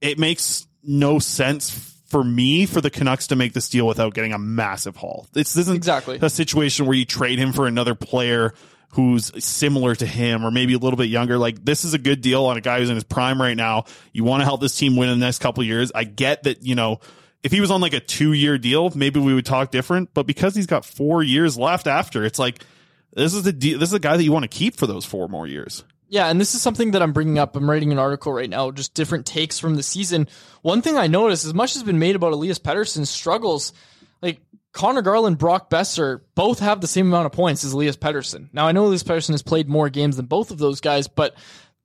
It 0.00 0.18
makes 0.18 0.66
no 0.82 1.18
sense 1.18 1.70
for 2.06 2.24
me 2.24 2.66
for 2.66 2.80
the 2.80 2.90
Canucks 2.90 3.28
to 3.28 3.36
make 3.36 3.52
this 3.52 3.68
deal 3.68 3.86
without 3.86 4.14
getting 4.14 4.32
a 4.32 4.38
massive 4.38 4.96
haul. 4.96 5.26
This 5.32 5.56
isn't 5.56 5.76
exactly 5.76 6.18
a 6.20 6.30
situation 6.30 6.86
where 6.86 6.96
you 6.96 7.04
trade 7.04 7.38
him 7.38 7.52
for 7.52 7.66
another 7.66 7.94
player 7.94 8.54
who's 8.92 9.44
similar 9.44 9.94
to 9.94 10.06
him 10.06 10.44
or 10.44 10.50
maybe 10.50 10.74
a 10.74 10.78
little 10.78 10.96
bit 10.96 11.08
younger. 11.08 11.38
Like 11.38 11.64
this 11.64 11.84
is 11.84 11.94
a 11.94 11.98
good 11.98 12.20
deal 12.20 12.46
on 12.46 12.56
a 12.56 12.60
guy 12.60 12.80
who's 12.80 12.88
in 12.88 12.96
his 12.96 13.04
prime 13.04 13.40
right 13.40 13.56
now. 13.56 13.84
You 14.12 14.24
want 14.24 14.40
to 14.40 14.44
help 14.44 14.60
this 14.60 14.76
team 14.76 14.96
win 14.96 15.08
in 15.08 15.20
the 15.20 15.26
next 15.26 15.38
couple 15.38 15.62
years. 15.62 15.92
I 15.94 16.04
get 16.04 16.44
that, 16.44 16.64
you 16.64 16.74
know, 16.74 16.98
if 17.42 17.52
he 17.52 17.60
was 17.60 17.70
on 17.70 17.80
like 17.80 17.94
a 17.94 18.00
two 18.00 18.32
year 18.32 18.58
deal, 18.58 18.90
maybe 18.94 19.20
we 19.20 19.32
would 19.32 19.46
talk 19.46 19.70
different, 19.70 20.12
but 20.12 20.26
because 20.26 20.54
he's 20.54 20.66
got 20.66 20.84
four 20.84 21.22
years 21.22 21.56
left 21.56 21.86
after, 21.86 22.24
it's 22.24 22.38
like, 22.38 22.64
this 23.12 23.34
is 23.34 23.42
the 23.42 23.52
this 23.52 23.88
is 23.88 23.92
a 23.92 23.98
guy 23.98 24.16
that 24.16 24.24
you 24.24 24.32
want 24.32 24.44
to 24.44 24.48
keep 24.48 24.76
for 24.76 24.86
those 24.86 25.04
four 25.04 25.28
more 25.28 25.46
years. 25.46 25.84
Yeah, 26.08 26.28
and 26.28 26.40
this 26.40 26.56
is 26.56 26.62
something 26.62 26.90
that 26.90 27.02
I'm 27.02 27.12
bringing 27.12 27.38
up. 27.38 27.54
I'm 27.54 27.70
writing 27.70 27.92
an 27.92 27.98
article 28.00 28.32
right 28.32 28.50
now, 28.50 28.72
just 28.72 28.94
different 28.94 29.26
takes 29.26 29.60
from 29.60 29.76
the 29.76 29.82
season. 29.82 30.26
One 30.62 30.82
thing 30.82 30.96
I 30.96 31.06
noticed, 31.06 31.44
as 31.44 31.54
much 31.54 31.74
has 31.74 31.84
been 31.84 32.00
made 32.00 32.16
about 32.16 32.32
Elias 32.32 32.58
Pettersson's 32.58 33.08
struggles, 33.08 33.72
like 34.20 34.40
Conor 34.72 35.02
Garland, 35.02 35.38
Brock 35.38 35.70
Boeser, 35.70 36.22
both 36.34 36.58
have 36.58 36.80
the 36.80 36.88
same 36.88 37.06
amount 37.06 37.26
of 37.26 37.32
points 37.32 37.62
as 37.64 37.72
Elias 37.74 37.96
Pettersson. 37.96 38.48
Now, 38.52 38.66
I 38.66 38.72
know 38.72 38.86
Elias 38.86 39.04
Pettersson 39.04 39.30
has 39.30 39.42
played 39.42 39.68
more 39.68 39.88
games 39.88 40.16
than 40.16 40.26
both 40.26 40.50
of 40.50 40.58
those 40.58 40.80
guys, 40.80 41.06
but 41.06 41.36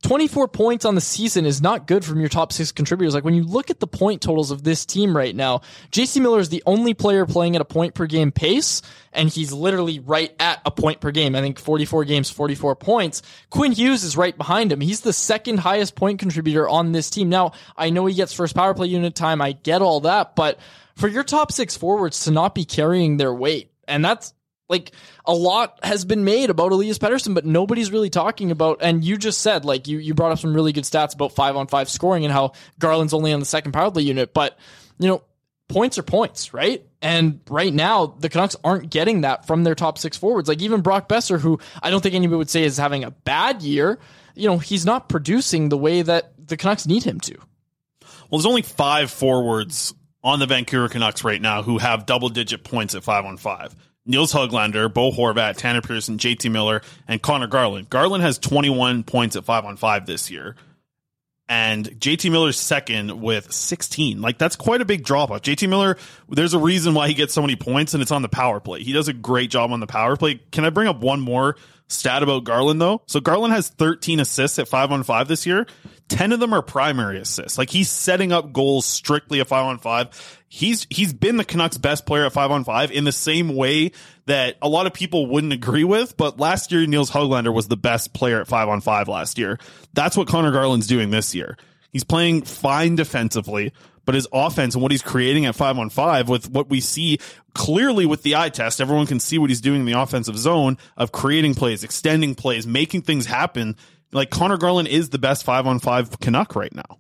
24 0.06 0.48
points 0.50 0.86
on 0.86 0.94
the 0.94 1.02
season 1.02 1.48
is 1.48 1.64
not 1.64 1.88
good 1.88 2.06
from 2.06 2.20
your 2.20 2.30
top 2.30 2.54
six 2.54 2.72
contributors. 2.72 3.16
Like 3.16 3.24
when 3.24 3.34
you 3.34 3.44
look 3.44 3.72
at 3.72 3.80
the 3.80 3.88
point 3.88 4.22
totals 4.22 4.52
of 4.52 4.64
this 4.64 4.86
team 4.86 5.18
right 5.18 5.36
now, 5.36 5.62
JT 5.92 6.22
Miller 6.22 6.40
is 6.40 6.50
the 6.50 6.62
only 6.68 6.94
player 6.94 7.26
playing 7.26 7.56
at 7.56 7.62
a 7.62 7.66
point 7.66 7.96
per 7.96 8.06
game 8.06 8.32
pace, 8.32 8.84
and 9.14 9.30
he's 9.30 9.52
literally 9.52 9.98
right 9.98 10.32
at 10.40 10.62
a 10.64 10.70
point 10.70 11.02
per 11.02 11.10
game. 11.10 11.36
I 11.36 11.42
think 11.42 11.58
44 11.58 12.06
games, 12.06 12.30
44 12.30 12.76
points. 12.76 13.24
Quinn 13.50 13.72
Hughes 13.72 14.04
is 14.04 14.16
right 14.16 14.38
behind 14.38 14.72
him. 14.72 14.80
He's 14.80 15.02
the 15.02 15.12
second 15.12 15.58
highest 15.58 15.96
point 15.96 16.20
contributor 16.20 16.70
on 16.70 16.92
this 16.92 17.10
team. 17.10 17.30
Now, 17.30 17.54
I 17.76 17.90
know 17.90 18.06
he 18.06 18.14
gets 18.14 18.32
first 18.32 18.54
power 18.54 18.76
play 18.76 18.86
unit 18.86 19.16
time. 19.16 19.42
I 19.42 19.54
get 19.54 19.82
all 19.82 20.02
that, 20.02 20.36
but 20.36 20.60
for 20.96 21.08
your 21.08 21.24
top 21.24 21.52
six 21.52 21.76
forwards 21.76 22.26
to 22.26 22.32
not 22.32 22.54
be 22.54 22.64
carrying 22.64 23.18
their 23.18 23.34
weight, 23.34 23.72
and 23.88 24.06
that's 24.06 24.36
like 24.68 24.92
a 25.26 25.34
lot 25.34 25.80
has 25.84 26.06
been 26.06 26.24
made 26.24 26.50
about 26.50 26.72
Elias 26.72 26.98
Pettersson, 26.98 27.34
but 27.34 27.46
nobody's 27.46 27.92
really 27.92 28.10
talking 28.10 28.52
about. 28.52 28.80
And 28.82 29.04
you 29.04 29.18
just 29.18 29.42
said 29.42 29.66
like 29.66 29.88
you 29.88 30.00
you 30.00 30.14
brought 30.14 30.32
up 30.32 30.40
some 30.40 30.54
really 30.54 30.72
good 30.72 30.84
stats 30.84 31.14
about 31.14 31.34
five 31.34 31.56
on 31.56 31.68
five 31.68 31.90
scoring 31.90 32.26
and 32.26 32.34
how 32.34 32.54
Garland's 32.80 33.14
only 33.14 33.32
on 33.32 33.40
the 33.40 33.46
second 33.46 33.72
power 33.72 33.92
play 33.92 34.04
unit, 34.04 34.34
but 34.34 34.58
you 34.98 35.08
know 35.08 35.24
points 35.68 35.98
are 35.98 36.04
points, 36.04 36.54
right? 36.54 36.86
And 37.02 37.42
right 37.50 37.74
now 37.74 38.08
the 38.08 38.30
Canucks 38.30 38.56
aren't 38.64 38.90
getting 38.90 39.22
that 39.22 39.46
from 39.46 39.64
their 39.64 39.76
top 39.76 39.98
six 39.98 40.18
forwards. 40.18 40.50
Like 40.50 40.62
even 40.62 40.82
Brock 40.82 41.08
Boeser, 41.08 41.40
who 41.40 41.60
I 41.82 41.92
don't 41.92 42.02
think 42.02 42.16
anybody 42.16 42.38
would 42.38 42.50
say 42.50 42.64
is 42.64 42.78
having 42.78 43.04
a 43.04 43.12
bad 43.12 43.62
year, 43.62 44.00
you 44.36 44.48
know 44.48 44.58
he's 44.58 44.86
not 44.86 45.10
producing 45.10 45.70
the 45.70 45.78
way 45.78 46.02
that 46.02 46.34
the 46.48 46.58
Canucks 46.58 46.88
need 46.88 47.04
him 47.04 47.20
to. 47.22 47.38
Well, 48.30 48.40
there's 48.40 48.48
only 48.48 48.64
five 48.64 49.12
forwards 49.12 49.94
on 50.24 50.40
the 50.40 50.48
Vancouver 50.48 50.90
Canucks 50.90 51.24
right 51.24 51.40
now 51.40 51.62
who 51.62 51.78
have 51.78 52.08
double 52.08 52.30
digit 52.30 52.64
points 52.64 52.96
at 52.96 53.04
five 53.04 53.26
on 53.26 53.38
five. 53.38 53.76
Nils 54.06 54.34
Hoglander, 54.34 54.94
Bo 54.94 55.12
Horvat, 55.12 55.58
Tanner 55.58 55.82
Pearson, 55.82 56.18
JT 56.18 56.52
Miller, 56.52 56.82
and 57.08 57.22
Conor 57.22 57.48
Garland. 57.48 57.90
Garland 57.90 58.24
has 58.24 58.38
21 58.38 59.04
points 59.04 59.36
at 59.36 59.46
5 59.46 59.66
on 59.66 59.78
5 59.78 60.06
this 60.06 60.30
year. 60.30 60.56
And 61.48 61.86
JT 62.00 62.32
Miller's 62.32 62.60
second 62.60 63.22
with 63.22 63.52
16. 63.52 64.20
Like, 64.20 64.40
that's 64.40 64.56
quite 64.56 64.82
a 64.82 64.86
big 64.86 65.04
drop 65.04 65.30
off. 65.30 65.42
JT 65.42 65.70
Miller, 65.70 65.98
there's 66.28 66.56
a 66.56 66.60
reason 66.60 66.96
why 66.96 67.08
he 67.08 67.14
gets 67.14 67.34
so 67.34 67.42
many 67.42 67.56
points, 67.56 67.94
and 67.94 68.02
it's 68.02 68.12
on 68.12 68.24
the 68.24 68.30
power 68.30 68.60
play. 68.60 68.82
He 68.82 68.94
does 68.94 69.08
a 69.08 69.14
great 69.14 69.52
job 69.52 69.72
on 69.72 69.80
the 69.80 69.88
power 69.88 70.16
play. 70.16 70.42
Can 70.52 70.66
I 70.66 70.72
bring 70.72 70.88
up 70.88 71.02
one 71.02 71.22
more 71.22 71.56
stat 71.88 72.24
about 72.24 72.46
Garland, 72.46 72.82
though? 72.82 73.04
So, 73.06 73.20
Garland 73.20 73.54
has 73.54 73.70
13 73.70 74.20
assists 74.20 74.58
at 74.58 74.68
5 74.68 74.92
on 74.92 75.04
5 75.04 75.28
this 75.28 75.46
year. 75.46 75.68
10 76.10 76.32
of 76.32 76.40
them 76.40 76.54
are 76.54 76.62
primary 76.62 77.20
assists. 77.20 77.58
Like, 77.58 77.70
he's 77.70 77.90
setting 77.90 78.32
up 78.32 78.54
goals 78.54 78.86
strictly 78.86 79.40
at 79.40 79.48
5 79.48 79.66
on 79.66 79.78
5 79.80 80.40
he's 80.56 80.88
he's 80.90 81.12
been 81.12 81.36
the 81.36 81.44
Canucks' 81.44 81.78
best 81.78 82.06
player 82.06 82.26
at 82.26 82.32
five 82.32 82.50
on 82.50 82.64
five 82.64 82.90
in 82.92 83.04
the 83.04 83.12
same 83.12 83.56
way 83.56 83.92
that 84.26 84.56
a 84.62 84.70
lot 84.70 84.88
of 84.88 84.94
people 84.94 85.28
wouldn't 85.28 85.52
agree 85.52 85.84
with. 85.84 86.16
But 86.16 86.40
last 86.40 86.72
year, 86.72 86.88
Nils 86.88 87.12
Hoglander 87.12 87.54
was 87.54 87.68
the 87.68 87.78
best 87.78 88.14
player 88.14 88.40
at 88.40 88.48
five 88.48 88.70
on 88.70 88.80
five 88.82 89.08
last 89.08 89.38
year. 89.38 89.60
That's 89.94 90.16
what 90.16 90.28
Conor 90.28 90.52
Garland's 90.52 90.88
doing 90.88 91.10
this 91.10 91.36
year. 91.36 91.58
He's 91.92 92.06
playing 92.06 92.44
fine 92.44 92.96
defensively, 92.96 93.74
but 94.06 94.16
his 94.16 94.28
offense 94.32 94.76
and 94.76 94.82
what 94.82 94.92
he's 94.92 95.02
creating 95.02 95.46
at 95.46 95.56
five 95.56 95.78
on 95.78 95.90
five 95.90 96.30
with 96.30 96.50
what 96.50 96.70
we 96.70 96.80
see 96.80 97.20
clearly 97.54 98.06
with 98.06 98.24
the 98.24 98.36
eye 98.36 98.50
test, 98.50 98.80
everyone 98.80 99.08
can 99.08 99.20
see 99.20 99.38
what 99.38 99.50
he's 99.50 99.62
doing 99.62 99.82
in 99.82 99.86
the 99.86 100.00
offensive 100.00 100.38
zone 100.38 100.78
of 100.98 101.12
creating 101.12 101.56
plays, 101.56 101.84
extending 101.84 102.36
plays, 102.36 102.66
making 102.66 103.02
things 103.02 103.26
happen. 103.26 103.76
Like 104.16 104.30
Conor 104.30 104.58
Garland 104.58 104.88
is 104.88 105.10
the 105.10 105.20
best 105.20 105.44
five 105.44 105.68
on 105.68 105.80
five 105.80 106.20
Canuck 106.20 106.56
right 106.56 106.74
now. 106.74 107.00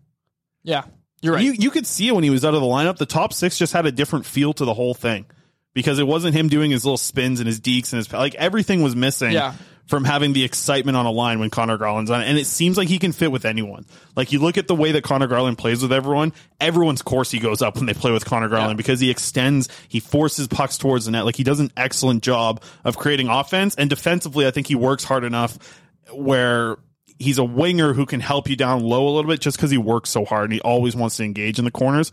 Yeah, 0.63 0.83
you're 1.21 1.35
right. 1.35 1.43
You 1.43 1.53
you 1.53 1.71
could 1.71 1.87
see 1.87 2.09
it 2.09 2.13
when 2.13 2.23
he 2.23 2.29
was 2.29 2.43
out 2.43 2.53
of 2.53 2.61
the 2.61 2.67
lineup. 2.67 2.97
The 2.97 3.05
top 3.05 3.31
six 3.33 3.57
just 3.57 3.71
had 3.71 3.85
a 3.85 3.91
different 3.91 4.25
feel 4.25 4.53
to 4.53 4.65
the 4.65 4.73
whole 4.73 4.93
thing 4.93 5.25
because 5.73 5.97
it 5.97 6.05
wasn't 6.05 6.35
him 6.35 6.49
doing 6.49 6.71
his 6.71 6.83
little 6.83 6.97
spins 6.97 7.39
and 7.39 7.47
his 7.47 7.61
dekes 7.61 7.93
and 7.93 7.99
his 7.99 8.11
like 8.11 8.35
everything 8.35 8.83
was 8.83 8.95
missing. 8.95 9.31
Yeah. 9.31 9.53
From 9.87 10.03
having 10.03 10.33
the 10.33 10.43
excitement 10.43 10.97
on 10.97 11.05
a 11.05 11.11
line 11.11 11.39
when 11.39 11.51
Conor 11.51 11.77
Garland's 11.77 12.09
on 12.09 12.23
it. 12.23 12.25
And 12.25 12.39
it 12.39 12.47
seems 12.47 12.75
like 12.75 12.87
he 12.87 12.97
can 12.97 13.11
fit 13.11 13.31
with 13.31 13.45
anyone. 13.45 13.85
Like 14.15 14.31
you 14.31 14.39
look 14.39 14.57
at 14.57 14.67
the 14.67 14.73
way 14.73 14.93
that 14.93 15.03
Conor 15.03 15.27
Garland 15.27 15.59
plays 15.59 15.83
with 15.83 15.93
everyone, 15.93 16.33
everyone's 16.59 17.03
Corsi 17.03 17.37
goes 17.37 17.61
up 17.61 17.75
when 17.75 17.85
they 17.85 17.93
play 17.93 18.11
with 18.11 18.25
Conor 18.25 18.49
Garland 18.49 18.71
yeah. 18.71 18.77
because 18.77 18.99
he 18.99 19.11
extends, 19.11 19.69
he 19.87 19.99
forces 19.99 20.47
pucks 20.47 20.79
towards 20.79 21.05
the 21.05 21.11
net. 21.11 21.23
Like 21.23 21.35
he 21.35 21.43
does 21.43 21.59
an 21.59 21.71
excellent 21.77 22.23
job 22.23 22.63
of 22.83 22.97
creating 22.97 23.27
offense. 23.27 23.75
And 23.75 23.87
defensively, 23.87 24.47
I 24.47 24.49
think 24.49 24.65
he 24.65 24.73
works 24.73 25.03
hard 25.03 25.23
enough 25.23 25.59
where 26.11 26.77
he's 27.19 27.37
a 27.37 27.43
winger 27.43 27.93
who 27.93 28.05
can 28.05 28.19
help 28.19 28.49
you 28.49 28.55
down 28.55 28.81
low 28.83 29.07
a 29.07 29.11
little 29.11 29.29
bit 29.29 29.41
just 29.41 29.57
because 29.57 29.71
he 29.71 29.77
works 29.77 30.09
so 30.09 30.25
hard 30.25 30.45
and 30.45 30.53
he 30.53 30.61
always 30.61 30.95
wants 30.95 31.17
to 31.17 31.23
engage 31.23 31.59
in 31.59 31.65
the 31.65 31.71
corners. 31.71 32.11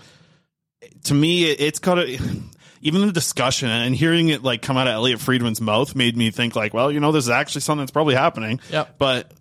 To 1.05 1.15
me, 1.15 1.45
it's 1.45 1.79
got 1.79 1.97
to 1.97 2.19
even 2.81 3.07
the 3.07 3.13
discussion 3.13 3.69
and 3.69 3.95
hearing 3.95 4.29
it 4.29 4.43
like 4.43 4.63
come 4.63 4.77
out 4.77 4.87
of 4.87 4.95
Elliotte 4.95 5.21
Friedman's 5.21 5.61
mouth 5.61 5.95
made 5.95 6.17
me 6.17 6.31
think 6.31 6.57
like, 6.57 6.75
well, 6.75 6.91
you 6.91 7.01
know, 7.01 7.13
this 7.13 7.25
is 7.25 7.31
actually 7.31 7.61
something 7.63 7.83
that's 7.83 7.93
probably 7.93 8.15
happening. 8.15 8.61
Yep. 8.71 8.97
But 8.99 9.33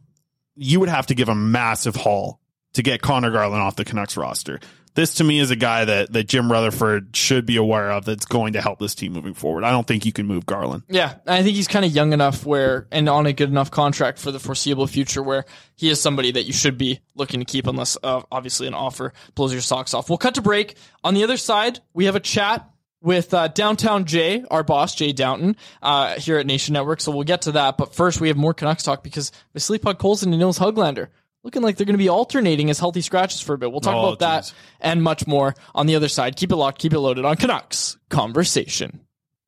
you 0.56 0.80
would 0.80 0.89
have 0.89 1.08
to 1.08 1.15
give 1.15 1.30
a 1.30 1.36
massive 1.36 1.95
haul 1.95 2.39
to 2.74 2.84
get 2.84 3.02
Conor 3.02 3.32
Garland 3.32 3.62
off 3.62 3.76
the 3.76 3.86
Canucks 3.86 4.15
roster 4.15 4.60
this 4.94 5.16
to 5.16 5.24
me 5.24 5.40
is 5.40 5.52
a 5.52 5.56
guy 5.56 5.86
that, 5.86 6.12
that 6.14 6.28
Jim 6.28 6.52
Rutherford 6.52 7.16
should 7.16 7.46
be 7.46 7.56
aware 7.56 7.92
of 7.92 8.06
that's 8.06 8.26
going 8.26 8.54
to 8.54 8.62
help 8.62 8.80
this 8.80 8.96
team 8.96 9.14
moving 9.14 9.34
forward. 9.34 9.64
I 9.64 9.72
don't 9.72 9.88
think 9.88 10.06
you 10.06 10.12
can 10.12 10.26
move 10.26 10.46
Garland. 10.46 10.84
Yeah, 10.90 11.16
I 11.26 11.44
think 11.44 11.56
he's 11.56 11.68
kind 11.68 11.86
of 11.86 11.92
young 11.92 12.14
enough 12.14 12.46
where, 12.46 12.88
and 12.92 13.08
on 13.08 13.26
a 13.26 13.34
good 13.34 13.50
enough 13.50 13.72
contract 13.72 14.20
for 14.20 14.32
the 14.32 14.40
foreseeable 14.40 14.88
future 14.88 15.24
where 15.24 15.46
he 15.76 15.90
is 15.90 16.02
somebody 16.02 16.32
that 16.32 16.44
you 16.44 16.54
should 16.54 16.78
be 16.78 17.00
looking 17.16 17.40
to 17.40 17.46
keep 17.46 17.68
unless 17.68 17.98
uh, 18.04 18.22
obviously 18.32 18.68
an 18.68 18.74
offer 18.74 19.14
blows 19.36 19.54
your 19.54 19.62
socks 19.62 19.94
off. 19.94 20.10
We'll 20.10 20.18
cut 20.18 20.36
to 20.36 20.42
break. 20.42 20.76
On 21.04 21.14
the 21.14 21.24
other 21.24 21.38
side, 21.38 21.80
we 21.94 22.06
have 22.06 22.16
a 22.16 22.20
chat 22.20 22.68
with 23.02 23.34
uh, 23.34 23.48
Downtown 23.48 24.06
Jay, 24.06 24.44
our 24.52 24.64
boss, 24.64 24.94
Jay 24.96 25.12
Downton, 25.12 25.56
uh, 25.82 26.20
here 26.20 26.38
at 26.38 26.46
Nation 26.46 26.74
Network. 26.74 27.02
So 27.02 27.12
we'll 27.12 27.24
get 27.24 27.44
to 27.44 27.54
that. 27.54 27.78
But 27.78 27.96
first, 27.96 28.22
we 28.22 28.28
have 28.28 28.38
more 28.38 28.54
Canucks 28.54 28.84
talk 28.84 29.04
because 29.04 29.32
Vasily 29.54 29.80
Podkolzin 29.80 30.28
and 30.28 30.38
Nils 30.38 30.60
Hoglander 30.60 31.08
looking 31.44 31.62
like 31.62 31.78
they're 31.78 31.86
going 31.86 31.94
to 31.96 31.98
be 31.98 32.10
alternating 32.10 32.70
as 32.70 32.80
healthy 32.80 33.02
scratches 33.02 33.42
for 33.42 33.54
a 33.54 33.58
bit. 33.58 33.72
We'll 33.72 33.82
talk 33.82 33.96
Oh, 33.96 34.08
about 34.10 34.20
that 34.20 34.54
and 34.80 35.02
much 35.04 35.26
more 35.28 35.56
on 35.74 35.88
the 35.88 35.96
other 35.96 36.08
side. 36.08 36.36
Keep 36.36 36.52
it 36.52 36.56
locked, 36.56 36.80
keep 36.80 36.94
it 36.94 37.00
loaded 37.00 37.26
on 37.26 37.36
Canucks 37.36 37.98
Conversation. 38.10 39.02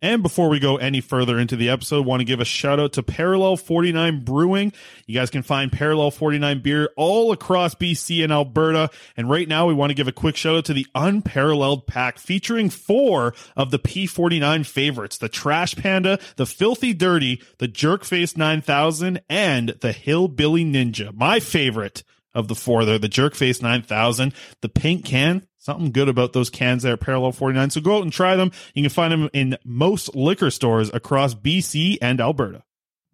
And 0.03 0.21
before 0.21 0.49
we 0.49 0.59
go 0.59 0.75
any 0.75 0.99
further 0.99 1.39
into 1.39 1.55
the 1.55 1.69
episode, 1.69 2.05
want 2.05 2.19
to 2.19 2.25
give 2.25 2.41
a 2.41 2.45
shout 2.45 2.77
out 2.77 2.91
to 2.93 3.03
Parallel 3.03 3.55
49 3.55 4.25
Brewing. 4.25 4.73
You 5.07 5.17
guys 5.17 5.29
can 5.29 5.43
find 5.43 5.71
Parallel 5.71 6.11
49 6.11 6.61
beer 6.61 6.89
all 6.97 7.31
across 7.31 7.73
BC 7.73 8.21
and 8.21 8.33
Alberta. 8.33 8.89
And 9.15 9.29
right 9.29 9.47
now 9.47 9.65
we 9.65 9.73
want 9.73 9.91
to 9.91 9.95
give 9.95 10.09
a 10.09 10.11
quick 10.11 10.35
shout 10.35 10.57
out 10.57 10.65
to 10.65 10.73
the 10.73 10.85
Unparalleled 10.93 11.87
Pack 11.87 12.19
featuring 12.19 12.69
four 12.69 13.33
of 13.55 13.71
the 13.71 13.79
P49 13.79 14.65
favorites, 14.65 15.17
the 15.17 15.29
Trash 15.29 15.75
Panda, 15.75 16.19
the 16.35 16.45
Filthy 16.45 16.93
Dirty, 16.93 17.41
the 17.59 17.69
Jerkface 17.69 18.35
9000, 18.35 19.21
and 19.29 19.69
the 19.79 19.93
Hillbilly 19.93 20.65
Ninja. 20.65 21.15
My 21.15 21.39
favorite 21.39 22.03
of 22.33 22.49
the 22.49 22.55
four 22.55 22.83
there, 22.83 22.99
the 22.99 23.07
Jerkface 23.07 23.61
9000, 23.61 24.33
the 24.59 24.67
pink 24.67 25.05
can, 25.05 25.47
something 25.63 25.91
good 25.91 26.09
about 26.09 26.33
those 26.33 26.49
cans 26.49 26.83
there 26.83 26.97
Parallel 26.97 27.31
49. 27.31 27.69
So 27.69 27.81
go 27.81 27.97
out 27.97 28.03
and 28.03 28.11
try 28.11 28.35
them. 28.35 28.51
You 28.73 28.83
can 28.83 28.89
find 28.89 29.11
them 29.11 29.29
in 29.33 29.57
most 29.63 30.13
liquor 30.15 30.51
stores 30.51 30.91
across 30.93 31.33
BC 31.33 31.97
and 32.01 32.19
Alberta. 32.19 32.63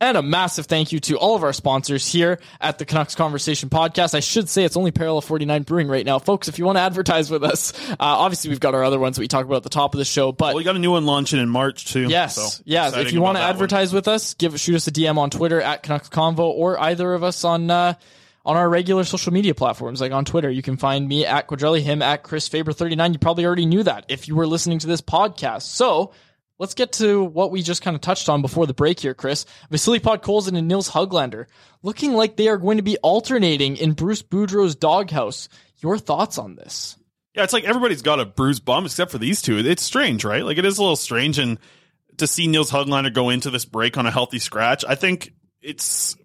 And 0.02 0.16
a 0.16 0.22
massive 0.22 0.66
thank 0.66 0.94
you 0.94 1.02
to 1.02 1.18
all 1.18 1.36
of 1.36 1.44
our 1.44 1.52
sponsors 1.52 2.08
here 2.08 2.40
at 2.62 2.80
the 2.80 2.86
Canucks 2.86 3.16
Conversation 3.16 3.70
podcast. 3.70 4.16
I 4.16 4.22
should 4.22 4.48
say 4.48 4.64
it's 4.64 4.78
only 4.78 4.92
Parallel 4.92 5.20
49 5.20 5.64
Brewing 5.64 5.90
right 5.90 6.06
now. 6.06 6.20
Folks, 6.20 6.48
if 6.48 6.58
you 6.58 6.64
want 6.64 6.78
to 6.78 6.82
advertise 6.82 7.30
with 7.30 7.44
us, 7.44 7.74
uh, 7.92 7.96
obviously 8.00 8.50
we've 8.50 8.62
got 8.62 8.74
our 8.74 8.84
other 8.86 8.98
ones 8.98 9.18
that 9.18 9.22
we 9.22 9.28
talk 9.28 9.46
about 9.46 9.58
at 9.58 9.64
the 9.64 9.70
top 9.70 9.94
of 9.94 9.98
the 9.98 10.06
show, 10.06 10.32
but 10.32 10.56
We 10.56 10.64
got 10.64 10.78
a 10.78 10.80
new 10.80 10.92
one 10.92 11.06
launching 11.06 11.38
in 11.42 11.50
March 11.50 11.84
too. 11.86 12.08
Yes, 12.08 12.36
So, 12.36 12.64
yes. 12.66 12.96
If 12.96 13.12
you 13.12 13.20
want 13.20 13.36
to 13.36 13.40
that 13.42 13.48
one. 13.48 13.56
advertise 13.56 13.92
with 13.92 14.08
us, 14.08 14.36
give 14.36 14.58
shoot 14.58 14.76
us 14.76 14.88
a 14.88 14.92
DM 14.92 15.18
on 15.18 15.32
Twitter 15.32 15.62
at 15.62 15.84
Canucks 15.84 16.08
Convo 16.08 16.48
or 16.48 16.80
either 16.80 17.14
of 17.14 17.22
us 17.26 17.44
on 17.44 17.70
uh, 17.70 17.96
on 18.46 18.56
our 18.58 18.70
regular 18.70 19.04
social 19.04 19.34
media 19.34 19.54
platforms, 19.54 20.02
like 20.02 20.12
on 20.12 20.26
Twitter. 20.26 20.50
You 20.50 20.62
can 20.62 20.78
find 20.78 21.08
me 21.08 21.26
at 21.26 21.48
Quadrelli, 21.48 21.82
him 21.82 22.02
at 22.02 22.24
Chris 22.24 22.48
Faber 22.48 22.74
thirty 22.74 22.96
nine. 22.96 23.14
You 23.14 23.20
probably 23.20 23.46
already 23.46 23.66
knew 23.66 23.84
that 23.84 24.06
if 24.08 24.28
you 24.28 24.36
were 24.36 24.48
listening 24.48 24.80
to 24.80 24.88
this 24.88 25.02
podcast. 25.02 25.64
So 25.64 26.14
let's 26.58 26.74
get 26.74 26.94
to 26.94 27.24
what 27.24 27.52
we 27.52 27.62
just 27.62 27.82
kind 27.82 27.96
of 27.96 28.02
touched 28.02 28.30
on 28.30 28.42
before 28.42 28.66
the 28.66 28.74
break 28.74 29.00
here, 29.00 29.14
Chris. 29.14 29.46
Vasily 29.70 30.00
Podkolzin 30.00 30.58
and 30.58 30.68
Nils 30.68 30.90
Hoglander 30.90 31.46
looking 31.84 32.14
like 32.14 32.36
they 32.36 32.48
are 32.48 32.58
going 32.58 32.78
to 32.78 32.84
be 32.84 32.98
alternating 32.98 33.78
in 33.78 33.94
Bruce 33.94 34.24
Boudreau's 34.24 34.76
doghouse. 34.76 35.50
Your 35.78 35.98
thoughts 35.98 36.38
on 36.38 36.56
this? 36.56 36.98
Yeah, 37.36 37.44
it's 37.44 37.54
like 37.54 37.64
everybody's 37.64 38.02
got 38.02 38.20
a 38.20 38.26
bruised 38.26 38.66
bum 38.66 38.86
except 38.86 39.12
for 39.12 39.18
these 39.18 39.42
two. 39.42 39.58
It's 39.58 39.84
strange, 39.84 40.26
right? 40.26 40.44
Like 40.44 40.58
it 40.58 40.66
is 40.66 40.78
a 40.78 40.82
little 40.82 40.96
strange, 40.96 41.40
and 41.40 41.60
to 42.18 42.28
see 42.28 42.48
Nils 42.48 42.72
Hoglander 42.72 43.14
go 43.14 43.30
into 43.30 43.50
this 43.50 43.66
break 43.66 43.98
on 43.98 44.06
a 44.06 44.12
healthy 44.12 44.40
scratch, 44.40 44.84
I 44.88 44.96
think 44.96 45.34
it's. 45.62 46.18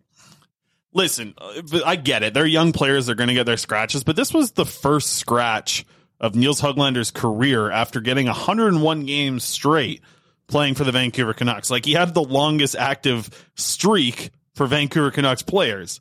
Listen, 0.94 1.34
uh, 1.36 1.80
I 1.84 1.96
get 1.96 2.22
it. 2.22 2.32
They're 2.34 2.46
young 2.46 2.72
players; 2.72 3.06
they're 3.06 3.14
going 3.14 3.28
to 3.28 3.34
get 3.34 3.46
their 3.46 3.56
scratches, 3.56 4.04
but 4.04 4.16
this 4.16 4.32
was 4.32 4.52
the 4.52 4.64
first 4.64 5.14
scratch 5.14 5.84
of 6.20 6.34
Nils 6.34 6.60
Hoglander's 6.60 7.10
career 7.10 7.70
after 7.70 8.00
getting 8.00 8.26
101 8.26 9.04
games 9.04 9.44
straight 9.44 10.00
playing 10.46 10.74
for 10.74 10.84
the 10.84 10.92
Vancouver 10.92 11.34
Canucks. 11.34 11.70
Like 11.70 11.84
he 11.84 11.92
had 11.92 12.14
the 12.14 12.22
longest 12.22 12.76
active 12.76 13.28
streak 13.56 14.30
for 14.54 14.66
Vancouver 14.66 15.10
Canucks 15.10 15.42
players. 15.42 16.00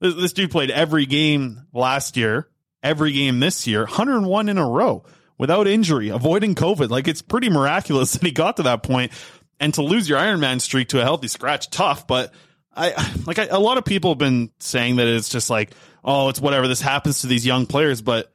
This, 0.00 0.14
this 0.14 0.32
dude 0.32 0.50
played 0.50 0.70
every 0.70 1.06
game 1.06 1.66
last 1.72 2.16
year, 2.16 2.48
every 2.82 3.12
game 3.12 3.40
this 3.40 3.66
year, 3.66 3.80
101 3.80 4.48
in 4.48 4.58
a 4.58 4.66
row 4.66 5.04
without 5.38 5.66
injury, 5.66 6.08
avoiding 6.08 6.54
COVID. 6.54 6.88
Like 6.88 7.08
it's 7.08 7.22
pretty 7.22 7.50
miraculous 7.50 8.12
that 8.14 8.22
he 8.22 8.32
got 8.32 8.56
to 8.56 8.64
that 8.64 8.82
point. 8.82 9.12
And 9.58 9.74
to 9.74 9.82
lose 9.82 10.08
your 10.08 10.18
Ironman 10.18 10.60
streak 10.60 10.88
to 10.88 11.00
a 11.00 11.04
healthy 11.04 11.28
scratch, 11.28 11.68
tough. 11.68 12.06
But 12.06 12.32
I 12.74 13.12
like 13.26 13.38
I, 13.38 13.46
a 13.46 13.58
lot 13.58 13.78
of 13.78 13.84
people 13.84 14.10
have 14.12 14.18
been 14.18 14.50
saying 14.60 14.96
that 14.96 15.08
it's 15.08 15.28
just 15.28 15.50
like, 15.50 15.72
oh, 16.04 16.28
it's 16.28 16.40
whatever. 16.40 16.68
This 16.68 16.80
happens 16.80 17.22
to 17.22 17.26
these 17.26 17.44
young 17.44 17.66
players, 17.66 18.00
but 18.00 18.32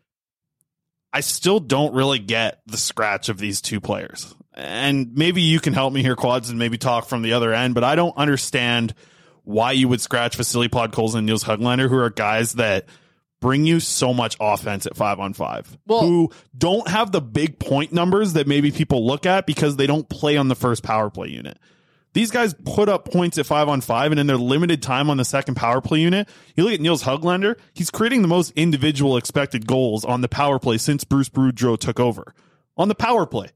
I 1.14 1.22
still 1.22 1.60
don't 1.60 1.94
really 1.94 2.20
get 2.20 2.60
the 2.66 2.78
scratch 2.78 3.30
of 3.30 3.38
these 3.38 3.62
two 3.62 3.80
players. 3.80 4.36
And 4.54 5.14
maybe 5.16 5.42
you 5.42 5.60
can 5.60 5.74
help 5.74 5.94
me 5.94 6.02
here, 6.02 6.16
Quads, 6.16 6.50
and 6.50 6.60
maybe 6.60 6.78
talk 6.78 7.08
from 7.08 7.22
the 7.22 7.34
other 7.34 7.54
end, 7.54 7.74
but 7.74 7.84
I 7.84 7.96
don't 7.96 8.16
understand 8.18 8.94
why 9.44 9.74
you 9.74 9.88
would 9.88 10.02
scratch 10.02 10.36
Vasily 10.36 10.70
Podkolzin 10.70 11.20
and 11.20 11.26
Nils 11.26 11.44
Hoglander, 11.44 11.88
who 11.90 11.98
are 11.98 12.10
guys 12.10 12.54
that 12.54 12.86
bring 13.42 13.66
you 13.66 13.80
so 13.80 14.14
much 14.14 14.36
offense 14.40 14.86
at 14.86 14.96
five 14.96 15.20
on 15.20 15.34
five, 15.34 15.78
Well- 15.86 16.02
who 16.02 16.32
don't 16.58 16.88
have 16.88 17.12
the 17.12 17.22
big 17.22 17.60
point 17.60 17.94
numbers 17.94 18.34
that 18.34 18.48
maybe 18.48 18.72
people 18.72 19.06
look 19.06 19.26
at 19.26 19.46
because 19.46 19.76
they 19.76 19.88
don't 19.88 20.08
play 20.10 20.36
on 20.38 20.48
the 20.48 20.56
first 20.56 20.84
power 20.84 21.10
play 21.10 21.30
unit. 21.30 21.60
These 22.16 22.32
guys 22.32 22.54
put 22.54 22.88
up 22.88 23.12
points 23.12 23.38
at 23.38 23.46
five 23.46 23.68
on 23.68 23.82
five, 23.82 24.14
and 24.14 24.20
in 24.22 24.26
their 24.26 24.38
limited 24.38 24.82
time 24.82 25.10
on 25.10 25.18
the 25.18 25.26
second 25.26 25.56
power 25.56 25.82
play 25.82 26.00
unit, 26.00 26.30
you 26.56 26.64
look 26.64 26.74
at 26.74 26.80
Nils 26.80 27.04
Hoglander, 27.04 27.60
he's 27.74 27.92
creating 27.92 28.22
the 28.22 28.30
most 28.30 28.54
individual 28.56 29.18
expected 29.18 29.68
goals 29.68 30.06
on 30.06 30.22
the 30.22 30.30
power 30.30 30.58
play 30.58 30.78
since 30.78 31.04
Bruce 31.04 31.28
Boudreau 31.28 31.78
took 31.78 32.00
over. 32.00 32.34
On 32.78 32.88
the 32.88 32.96
power 32.96 33.26
play. 33.26 33.50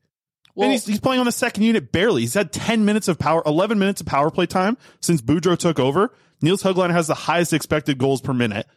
and 0.65 0.74
he's, 0.74 0.86
he's 0.86 1.00
playing 1.00 1.22
on 1.22 1.26
the 1.26 1.32
second 1.32 1.63
unit 1.63 1.93
barely. 1.93 2.24
He's 2.24 2.34
had 2.34 2.52
10 2.52 2.84
minutes 2.84 3.08
of 3.08 3.17
power, 3.17 3.41
11 3.45 3.80
minutes 3.80 4.02
of 4.02 4.08
power 4.08 4.30
play 4.30 4.45
time 4.45 4.78
since 5.00 5.22
Boudreau 5.22 5.58
took 5.58 5.80
over. 5.80 6.13
Nils 6.41 6.62
Hoglander 6.62 6.91
has 6.91 7.08
the 7.08 7.15
highest 7.15 7.54
expected 7.54 7.98
goals 7.98 8.19
per 8.19 8.34
minute 8.34 8.67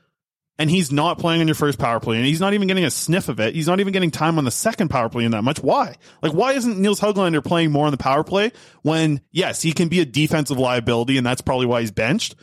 and 0.58 0.70
he's 0.70 0.92
not 0.92 1.18
playing 1.18 1.40
on 1.40 1.48
your 1.48 1.54
first 1.54 1.78
power 1.78 1.98
play, 2.00 2.16
and 2.16 2.26
he's 2.26 2.40
not 2.40 2.54
even 2.54 2.68
getting 2.68 2.84
a 2.84 2.90
sniff 2.90 3.28
of 3.28 3.40
it. 3.40 3.54
He's 3.54 3.66
not 3.66 3.80
even 3.80 3.92
getting 3.92 4.10
time 4.10 4.38
on 4.38 4.44
the 4.44 4.50
second 4.50 4.88
power 4.88 5.08
play 5.08 5.24
in 5.24 5.32
that 5.32 5.42
much. 5.42 5.60
Why? 5.60 5.96
Like, 6.22 6.32
why 6.32 6.52
isn't 6.52 6.78
Nils 6.78 7.00
Hoglander 7.00 7.44
playing 7.44 7.72
more 7.72 7.86
on 7.86 7.92
the 7.92 7.98
power 7.98 8.22
play 8.22 8.52
when, 8.82 9.20
yes, 9.30 9.62
he 9.62 9.72
can 9.72 9.88
be 9.88 10.00
a 10.00 10.04
defensive 10.04 10.58
liability, 10.58 11.16
and 11.16 11.26
that's 11.26 11.40
probably 11.40 11.66
why 11.66 11.80
he's 11.80 11.90
benched. 11.90 12.34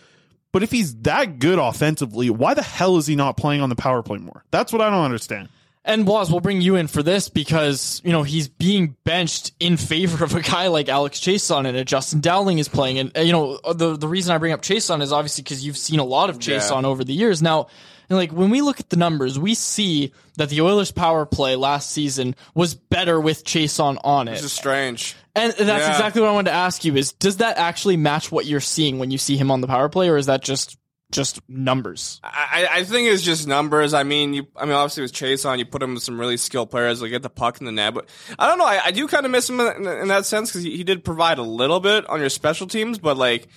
But 0.51 0.63
if 0.63 0.71
he's 0.71 0.95
that 1.01 1.39
good 1.39 1.59
offensively, 1.59 2.29
why 2.29 2.55
the 2.55 2.63
hell 2.63 2.97
is 2.97 3.05
he 3.05 3.15
not 3.15 3.37
playing 3.37 3.61
on 3.61 3.69
the 3.69 3.75
power 3.75 4.01
play 4.01 4.17
more? 4.17 4.43
That's 4.49 4.73
what 4.73 4.81
I 4.81 4.89
don't 4.89 5.05
understand. 5.05 5.49
And 5.85 6.05
Waz, 6.05 6.29
we'll 6.29 6.41
bring 6.41 6.61
you 6.61 6.75
in 6.75 6.87
for 6.87 7.01
this 7.01 7.29
because, 7.29 8.01
you 8.03 8.11
know, 8.11 8.23
he's 8.23 8.47
being 8.47 8.95
benched 9.05 9.53
in 9.59 9.77
favor 9.77 10.23
of 10.23 10.35
a 10.35 10.41
guy 10.41 10.67
like 10.67 10.89
Alex 10.89 11.19
Chiasson 11.19 11.65
and 11.65 11.77
a 11.77 11.85
Justin 11.85 12.19
Dowling 12.19 12.59
is 12.59 12.67
playing. 12.67 12.99
And, 12.99 13.17
uh, 13.17 13.21
you 13.21 13.31
know, 13.31 13.59
the, 13.73 13.95
the 13.95 14.07
reason 14.07 14.35
I 14.35 14.39
bring 14.39 14.51
up 14.51 14.61
Chiasson 14.61 15.01
is 15.01 15.13
obviously 15.13 15.43
because 15.43 15.65
you've 15.65 15.77
seen 15.77 15.99
a 15.99 16.03
lot 16.03 16.29
of 16.29 16.37
Chiasson 16.37 16.83
over 16.83 17.03
the 17.03 17.13
years. 17.13 17.41
Now, 17.41 17.67
know, 18.09 18.17
like 18.17 18.31
when 18.31 18.49
we 18.49 18.61
look 18.61 18.79
at 18.79 18.89
the 18.89 18.97
numbers, 18.97 19.37
we 19.37 19.53
see 19.53 20.13
that 20.37 20.49
the 20.49 20.61
Oilers 20.61 20.91
power 20.91 21.25
play 21.25 21.55
last 21.55 21.91
season 21.91 22.35
was 22.55 22.73
better 22.75 23.19
with 23.19 23.43
Chiasson 23.43 23.99
on 24.03 24.27
it. 24.27 24.33
This 24.35 24.43
is 24.45 24.51
strange. 24.53 25.15
And 25.35 25.51
that's 25.53 25.59
Yeah. 25.67 25.91
exactly 25.91 26.21
what 26.21 26.29
I 26.29 26.33
wanted 26.33 26.51
to 26.51 26.55
ask 26.57 26.83
you 26.83 26.95
is 26.95 27.11
does 27.13 27.37
that 27.37 27.57
actually 27.57 27.97
match 27.97 28.31
what 28.31 28.45
you're 28.45 28.59
seeing 28.59 28.99
when 28.99 29.11
you 29.11 29.17
see 29.17 29.37
him 29.37 29.51
on 29.51 29.61
the 29.61 29.67
power 29.67 29.89
play 29.89 30.09
or 30.09 30.17
is 30.17 30.25
that 30.27 30.41
just 30.41 30.77
just 31.11 31.39
numbers? 31.49 32.19
I, 32.23 32.67
I 32.71 32.83
think 32.83 33.07
it's 33.07 33.23
just 33.23 33.47
numbers. 33.47 33.95
I 33.95 34.03
mean, 34.03 34.33
you. 34.35 34.45
I 34.55 34.65
mean, 34.65 34.75
obviously 34.75 35.01
with 35.01 35.13
Chiasson, 35.13 35.57
you 35.57 35.65
put 35.65 35.81
him 35.81 35.95
with 35.95 36.03
some 36.03 36.19
really 36.19 36.37
skilled 36.37 36.69
players. 36.69 37.01
Like 37.01 37.09
get 37.09 37.23
the 37.23 37.31
puck 37.31 37.59
in 37.59 37.65
the 37.65 37.71
net, 37.71 37.95
but 37.95 38.07
I 38.37 38.47
don't 38.47 38.59
know. 38.59 38.65
I, 38.65 38.79
I 38.85 38.91
do 38.91 39.07
kind 39.07 39.25
of 39.25 39.31
miss 39.31 39.49
him 39.49 39.59
in, 39.59 39.87
in 39.87 40.07
that 40.09 40.25
sense 40.27 40.49
because 40.51 40.63
he, 40.63 40.77
he 40.77 40.83
did 40.83 41.03
provide 41.03 41.39
a 41.39 41.43
little 41.43 41.79
bit 41.79 42.07
on 42.07 42.19
your 42.19 42.29
special 42.29 42.67
teams, 42.67 42.99
but 42.99 43.17
like, 43.17 43.47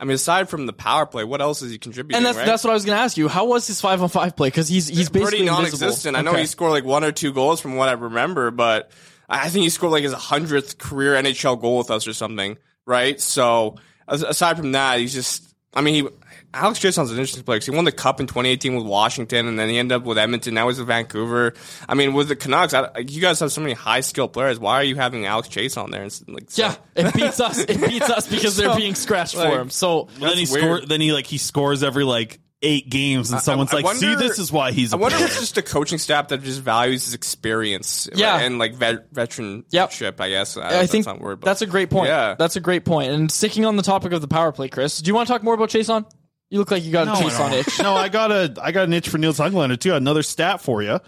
I 0.00 0.04
mean, 0.04 0.14
aside 0.14 0.48
from 0.48 0.64
the 0.64 0.72
power 0.72 1.04
play, 1.04 1.24
what 1.24 1.42
else 1.42 1.60
is 1.60 1.70
he 1.70 1.78
contributing? 1.78 2.16
And 2.16 2.24
that's 2.24 2.38
right? 2.38 2.46
that's 2.46 2.64
what 2.64 2.70
I 2.70 2.74
was 2.74 2.86
going 2.86 2.96
to 2.96 3.02
ask 3.02 3.18
you. 3.18 3.28
How 3.28 3.44
was 3.44 3.66
his 3.66 3.82
5 3.82 4.02
on 4.02 4.08
5 4.08 4.34
play 4.34 4.50
cuz 4.50 4.66
he's 4.66 4.88
he's 4.88 5.10
basically 5.10 5.20
pretty 5.20 5.44
non-existent. 5.44 6.16
I 6.16 6.22
know 6.22 6.32
he 6.34 6.46
scored 6.46 6.70
like 6.70 6.84
one 6.84 7.04
or 7.04 7.12
two 7.12 7.34
goals 7.34 7.60
from 7.60 7.76
what 7.76 7.90
I 7.90 7.92
remember, 7.92 8.50
but 8.50 8.90
I 9.28 9.50
think 9.50 9.62
he 9.64 9.68
scored 9.68 9.92
like 9.92 10.02
his 10.02 10.14
hundredth 10.14 10.78
career 10.78 11.14
NHL 11.14 11.60
goal 11.60 11.76
with 11.76 11.90
us 11.90 12.08
or 12.08 12.14
something, 12.14 12.56
right? 12.86 13.20
So 13.20 13.76
aside 14.08 14.56
from 14.56 14.72
that, 14.72 14.98
he's 15.00 15.12
just. 15.12 15.46
I 15.72 15.82
mean, 15.82 15.94
he, 15.94 16.08
Alex 16.52 16.78
Chiasson's 16.80 17.10
an 17.10 17.16
interesting 17.16 17.44
player 17.44 17.56
because 17.58 17.66
he 17.66 17.76
won 17.76 17.84
the 17.84 17.92
cup 17.92 18.18
in 18.20 18.26
2018 18.26 18.74
with 18.76 18.84
Washington, 18.84 19.46
and 19.46 19.58
then 19.58 19.68
he 19.68 19.78
ended 19.78 19.96
up 19.96 20.04
with 20.04 20.18
Edmonton. 20.18 20.54
Now 20.54 20.68
he's 20.68 20.78
with 20.78 20.88
Vancouver. 20.88 21.54
I 21.88 21.94
mean, 21.94 22.12
with 22.12 22.28
the 22.28 22.36
Canucks, 22.36 22.74
I, 22.74 22.90
you 23.06 23.20
guys 23.20 23.38
have 23.40 23.52
so 23.52 23.60
many 23.60 23.74
high 23.74 24.00
skilled 24.00 24.32
players. 24.32 24.58
Why 24.58 24.74
are 24.76 24.84
you 24.84 24.96
having 24.96 25.26
Alex 25.26 25.48
Chiasson 25.48 25.90
there? 25.92 26.04
It's 26.04 26.26
like, 26.28 26.56
Yeah, 26.58 26.74
it 26.96 27.14
beats 27.14 27.40
us. 27.40 27.60
It 27.60 27.80
beats 27.80 28.10
us 28.10 28.26
because 28.28 28.56
they're 28.56 28.74
being 28.76 28.94
scratched 28.96 29.36
like, 29.36 29.52
for 29.52 29.60
him. 29.60 29.70
So 29.70 30.08
then 30.18 30.36
he 30.36 30.46
score. 30.46 30.80
Then 30.80 31.00
he 31.00 31.12
like 31.12 31.26
he 31.26 31.38
scores 31.38 31.82
every 31.84 32.04
like 32.04 32.40
eight 32.62 32.90
games, 32.90 33.30
and 33.30 33.38
I- 33.38 33.40
someone's 33.40 33.72
I 33.72 33.76
like, 33.76 33.84
wonder- 33.86 34.00
"See, 34.00 34.14
this 34.16 34.38
is 34.38 34.52
why 34.52 34.72
he's." 34.72 34.92
a 34.92 34.96
I 34.96 34.98
wonder 34.98 35.16
if 35.16 35.22
it's 35.26 35.40
just 35.40 35.56
a 35.56 35.62
coaching 35.62 35.96
staff 35.98 36.28
that 36.28 36.42
just 36.42 36.60
values 36.60 37.04
his 37.06 37.14
experience, 37.14 38.08
Yeah. 38.14 38.32
right? 38.32 38.42
and 38.42 38.58
like 38.58 38.74
vet, 38.74 39.12
veteranship. 39.14 40.20
I 40.20 40.28
guess 40.30 40.56
I 40.56 40.86
think 40.86 41.04
that's 41.04 41.06
not 41.06 41.20
a 41.20 41.22
word, 41.22 41.40
but 41.40 41.46
that's 41.46 41.62
a 41.62 41.66
great 41.66 41.90
point. 41.90 42.08
Yeah, 42.08 42.34
That's 42.38 42.56
a 42.56 42.60
great 42.60 42.84
point. 42.84 43.12
And 43.12 43.30
sticking 43.32 43.64
on 43.64 43.76
the 43.76 43.82
topic 43.82 44.12
of 44.12 44.20
the 44.20 44.28
power 44.28 44.52
play, 44.52 44.68
Chris, 44.68 44.98
do 45.00 45.08
you 45.08 45.14
want 45.14 45.26
to 45.28 45.32
talk 45.32 45.42
more 45.42 45.54
about 45.54 45.70
Chiasson? 45.70 46.04
You 46.50 46.58
look 46.58 46.70
like 46.70 46.84
you 46.84 46.90
got 46.92 47.06
No, 47.06 47.12
a 47.14 47.16
I 47.16 47.22
Chiasson 47.22 47.52
itch. 47.52 47.80
no, 47.82 47.94
I 47.94 48.08
got 48.08 48.32
a 48.32 48.54
I 48.62 48.72
got 48.72 48.84
an 48.84 48.92
itch 48.92 49.08
for 49.08 49.18
Nils 49.18 49.38
Hoglander 49.38 49.78
too. 49.78 49.94
Another 49.94 50.22
stat 50.22 50.60
for 50.60 50.82
you. 50.82 50.98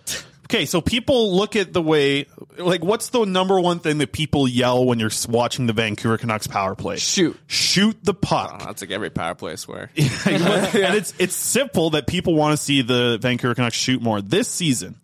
Okay, 0.44 0.66
so 0.66 0.80
people 0.82 1.34
look 1.34 1.56
at 1.56 1.72
the 1.72 1.80
way, 1.80 2.26
like, 2.58 2.84
what's 2.84 3.08
the 3.08 3.24
number 3.24 3.58
one 3.58 3.78
thing 3.78 3.98
that 3.98 4.12
people 4.12 4.46
yell 4.46 4.84
when 4.84 4.98
you're 4.98 5.10
watching 5.26 5.66
the 5.66 5.72
Vancouver 5.72 6.18
Canucks 6.18 6.46
power 6.46 6.74
play? 6.74 6.98
Shoot. 6.98 7.38
Shoot 7.46 7.96
the 8.04 8.12
puck. 8.12 8.58
Oh, 8.60 8.66
that's 8.66 8.82
like 8.82 8.90
every 8.90 9.08
power 9.08 9.34
play. 9.34 9.52
I 9.52 9.54
swear. 9.54 9.90
and 9.96 10.94
it's 10.94 11.14
it's 11.18 11.34
simple 11.34 11.90
that 11.90 12.06
people 12.06 12.34
want 12.34 12.56
to 12.56 12.62
see 12.62 12.82
the 12.82 13.18
Vancouver 13.20 13.54
Canucks 13.54 13.76
shoot 13.76 14.02
more 14.02 14.20
this 14.20 14.46
season. 14.48 14.96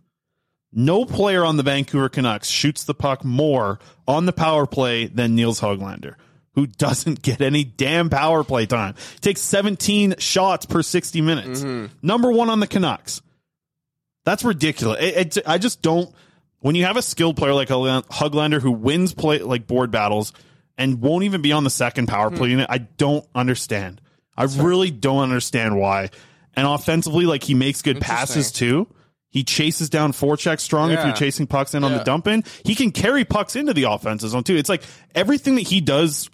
No 0.70 1.06
player 1.06 1.44
on 1.46 1.56
the 1.56 1.62
Vancouver 1.62 2.10
Canucks 2.10 2.48
shoots 2.48 2.84
the 2.84 2.94
puck 2.94 3.24
more 3.24 3.78
on 4.06 4.26
the 4.26 4.34
power 4.34 4.66
play 4.66 5.06
than 5.06 5.34
Nils 5.34 5.60
Hoglander, 5.62 6.16
who 6.58 6.66
doesn't 6.66 7.22
get 7.22 7.40
any 7.40 7.62
damn 7.62 8.10
power 8.10 8.42
play 8.42 8.66
time. 8.66 8.96
Takes 9.20 9.40
17 9.42 10.16
shots 10.18 10.66
per 10.66 10.82
60 10.82 11.20
minutes. 11.20 11.62
Number 12.02 12.32
one 12.32 12.50
on 12.50 12.58
the 12.58 12.66
Canucks. 12.66 13.22
That's 14.24 14.42
ridiculous. 14.42 14.98
It, 15.00 15.36
it, 15.36 15.42
I 15.46 15.58
just 15.58 15.82
don't. 15.82 16.12
When 16.58 16.74
you 16.74 16.84
have 16.84 16.96
a 16.96 17.02
skilled 17.02 17.36
player 17.36 17.54
like 17.54 17.68
Hoglander 17.68 18.60
who 18.60 18.72
wins 18.72 19.14
play 19.14 19.38
like 19.38 19.68
board 19.68 19.92
battles 19.92 20.32
and 20.76 21.00
won't 21.00 21.22
even 21.22 21.42
be 21.42 21.52
on 21.52 21.62
the 21.62 21.70
second 21.70 22.08
power 22.08 22.28
play 22.32 22.48
unit, 22.48 22.66
I 22.68 22.78
don't 22.78 23.24
understand. 23.36 24.00
I 24.36 24.44
really 24.44 24.90
don't 24.90 25.22
understand 25.22 25.78
why. 25.78 26.10
And 26.54 26.66
offensively, 26.66 27.24
like 27.24 27.44
he 27.44 27.54
makes 27.54 27.82
good 27.82 28.00
passes 28.00 28.50
too. 28.50 28.88
He 29.30 29.44
chases 29.44 29.90
down 29.90 30.12
forecheck 30.12 30.58
strong 30.58 30.90
if 30.90 31.04
you're 31.04 31.14
chasing 31.14 31.46
pucks 31.46 31.74
in 31.74 31.84
on 31.84 31.92
the 31.92 32.02
dump 32.02 32.26
in. 32.26 32.42
He 32.64 32.74
can 32.74 32.90
carry 32.90 33.24
pucks 33.24 33.54
into 33.54 33.74
the 33.74 33.84
offensive 33.84 34.30
zone 34.30 34.42
too. 34.42 34.56
It's 34.56 34.68
like 34.70 34.82
everything 35.14 35.54
that 35.54 35.68
he 35.68 35.80
does 35.80 36.28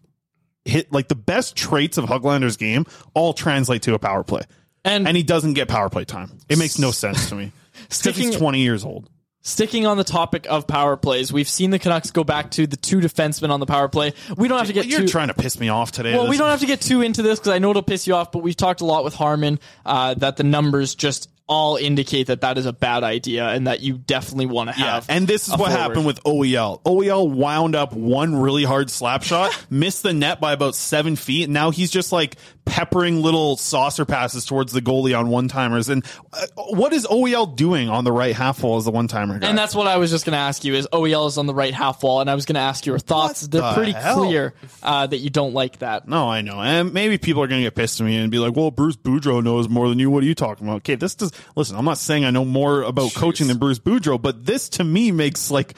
hit 0.64 0.92
like 0.92 1.08
the 1.08 1.14
best 1.14 1.56
traits 1.56 1.98
of 1.98 2.04
Hoglander's 2.06 2.56
game 2.56 2.86
all 3.14 3.32
translate 3.32 3.82
to 3.82 3.94
a 3.94 3.98
power 3.98 4.24
play. 4.24 4.42
And, 4.84 5.08
And 5.08 5.16
he 5.16 5.22
doesn't 5.22 5.54
get 5.54 5.68
power 5.68 5.88
play 5.88 6.04
time. 6.04 6.30
It 6.48 6.58
makes 6.58 6.78
no 6.78 6.90
sense 6.90 7.28
to 7.30 7.34
me. 7.34 7.52
Sticking 7.88 8.24
Sticking- 8.24 8.38
20 8.38 8.60
years 8.60 8.84
old. 8.84 9.08
Sticking 9.46 9.84
on 9.84 9.98
the 9.98 10.04
topic 10.04 10.46
of 10.48 10.66
power 10.66 10.96
plays, 10.96 11.30
we've 11.30 11.50
seen 11.50 11.70
the 11.70 11.78
Canucks 11.78 12.10
go 12.10 12.24
back 12.24 12.50
to 12.52 12.66
the 12.66 12.78
two 12.78 13.00
defensemen 13.00 13.50
on 13.50 13.60
the 13.60 13.66
power 13.66 13.90
play. 13.90 14.14
We 14.38 14.48
don't 14.48 14.56
have 14.56 14.68
to 14.68 14.72
get 14.72 14.86
You're 14.86 15.00
too, 15.00 15.08
trying 15.08 15.28
to 15.28 15.34
piss 15.34 15.60
me 15.60 15.68
off 15.68 15.92
today. 15.92 16.14
Well, 16.14 16.28
we 16.28 16.38
don't 16.38 16.48
have 16.48 16.60
to 16.60 16.66
get 16.66 16.80
too 16.80 17.02
into 17.02 17.20
this 17.20 17.40
because 17.40 17.52
I 17.52 17.58
know 17.58 17.68
it'll 17.68 17.82
piss 17.82 18.06
you 18.06 18.14
off, 18.14 18.32
but 18.32 18.38
we've 18.42 18.56
talked 18.56 18.80
a 18.80 18.86
lot 18.86 19.04
with 19.04 19.12
Harmon 19.12 19.60
uh, 19.84 20.14
that 20.14 20.38
the 20.38 20.44
numbers 20.44 20.94
just 20.94 21.28
all 21.46 21.76
indicate 21.76 22.28
that 22.28 22.40
that 22.40 22.56
is 22.56 22.64
a 22.66 22.72
bad 22.72 23.04
idea 23.04 23.46
and 23.48 23.66
that 23.66 23.80
you 23.80 23.98
definitely 23.98 24.46
want 24.46 24.70
to 24.72 24.78
Yeah, 24.80 24.94
have. 24.94 25.06
and 25.10 25.26
this 25.28 25.44
is 25.46 25.50
what 25.50 25.58
forward. 25.58 25.72
happened 25.72 26.06
with 26.06 26.22
OEL. 26.24 26.82
OEL 26.84 27.30
wound 27.30 27.74
up 27.76 27.92
one 27.92 28.34
really 28.36 28.64
hard 28.64 28.90
slap 28.90 29.22
shot, 29.22 29.54
missed 29.70 30.02
the 30.02 30.14
net 30.14 30.40
by 30.40 30.52
about 30.54 30.74
seven 30.74 31.16
feet, 31.16 31.44
and 31.44 31.52
now 31.52 31.70
he's 31.70 31.90
just 31.90 32.12
like 32.12 32.36
peppering 32.64 33.22
little 33.22 33.56
saucer 33.56 34.04
passes 34.04 34.44
towards 34.44 34.72
the 34.72 34.80
goalie 34.80 35.18
on 35.18 35.28
one 35.28 35.48
timers. 35.48 35.88
And 35.88 36.04
uh, 36.32 36.46
what 36.56 36.92
is 36.92 37.06
OEL 37.06 37.54
doing 37.54 37.88
on 37.88 38.04
the 38.04 38.12
right 38.12 38.34
half 38.34 38.62
wall 38.62 38.78
as 38.78 38.84
the 38.84 38.90
one 38.90 39.06
timer 39.06 39.38
guy? 39.38 39.48
And 39.48 39.56
that's 39.56 39.74
what 39.74 39.86
I 39.86 39.96
was 39.98 40.10
just 40.10 40.24
going 40.24 40.32
to 40.32 40.38
ask 40.38 40.64
you 40.64 40.74
is 40.74 40.88
OEL 40.92 41.28
is 41.28 41.38
on 41.38 41.46
the 41.46 41.54
right 41.54 41.74
half 41.74 42.02
wall, 42.02 42.20
and 42.20 42.30
I 42.30 42.34
was 42.34 42.46
going 42.46 42.54
to 42.54 42.60
ask 42.60 42.86
your 42.86 42.98
thoughts. 42.98 43.42
What 43.42 43.50
They're 43.50 43.60
the 43.60 43.72
pretty 43.74 43.92
hell? 43.92 44.24
clear 44.24 44.54
uh, 44.82 45.06
that 45.06 45.18
you 45.18 45.30
don't 45.30 45.52
like 45.54 45.78
that. 45.78 46.08
No, 46.08 46.28
I 46.28 46.40
know. 46.40 46.60
And 46.60 46.92
maybe 46.92 47.18
people 47.18 47.42
are 47.42 47.46
going 47.46 47.60
to 47.60 47.66
get 47.66 47.74
pissed 47.74 48.00
at 48.00 48.06
me 48.06 48.16
and 48.16 48.30
be 48.30 48.38
like, 48.38 48.56
well, 48.56 48.70
Bruce 48.70 48.96
Boudreau 48.96 49.42
knows 49.42 49.68
more 49.68 49.88
than 49.88 49.98
you. 49.98 50.10
What 50.10 50.22
are 50.22 50.26
you 50.26 50.34
talking 50.34 50.66
about? 50.66 50.76
Okay, 50.78 50.94
this 50.94 51.14
does, 51.14 51.32
listen, 51.56 51.76
I'm 51.76 51.84
not 51.84 51.98
saying 51.98 52.24
I 52.24 52.30
know 52.30 52.44
more 52.44 52.82
about 52.82 53.14
coaching 53.14 53.46
than 53.46 53.58
Bruce 53.58 53.78
Boudreau, 53.78 54.20
but 54.20 54.46
this 54.46 54.68
to 54.70 54.84
me 54.84 55.12
makes 55.12 55.50
like, 55.50 55.74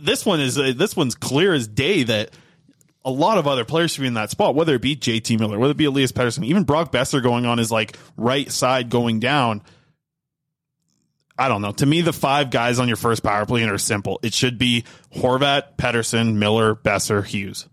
this 0.00 0.24
one 0.24 0.40
is, 0.40 0.58
uh, 0.58 0.72
this 0.74 0.96
one's 0.96 1.14
clear 1.14 1.52
as 1.52 1.68
day 1.68 2.04
that 2.04 2.30
a 3.04 3.10
lot 3.10 3.38
of 3.38 3.46
other 3.46 3.64
players 3.64 3.92
should 3.92 4.00
be 4.00 4.06
in 4.06 4.14
that 4.14 4.30
spot, 4.30 4.54
whether 4.54 4.74
it 4.74 4.82
be 4.82 4.96
JT 4.96 5.38
Miller, 5.38 5.58
whether 5.58 5.72
it 5.72 5.76
be 5.76 5.84
Elias 5.84 6.12
Pettersson, 6.12 6.44
even 6.44 6.64
Brock 6.64 6.90
Boeser 6.90 7.22
going 7.22 7.44
on 7.44 7.58
his 7.58 7.70
like 7.70 7.96
right 8.16 8.50
side 8.50 8.88
going 8.90 9.20
down. 9.20 9.62
I 11.36 11.48
don't 11.48 11.62
know. 11.62 11.72
To 11.72 11.86
me, 11.86 12.00
the 12.00 12.12
five 12.12 12.50
guys 12.50 12.78
on 12.78 12.86
your 12.86 12.96
first 12.96 13.22
power 13.22 13.44
play 13.44 13.64
are 13.64 13.76
simple. 13.78 14.20
It 14.22 14.32
should 14.34 14.56
be 14.56 14.84
Horvat, 15.14 15.76
Pettersson, 15.76 16.34
Miller, 16.36 16.76
Boeser, 16.76 17.24
Hughes. 17.24 17.68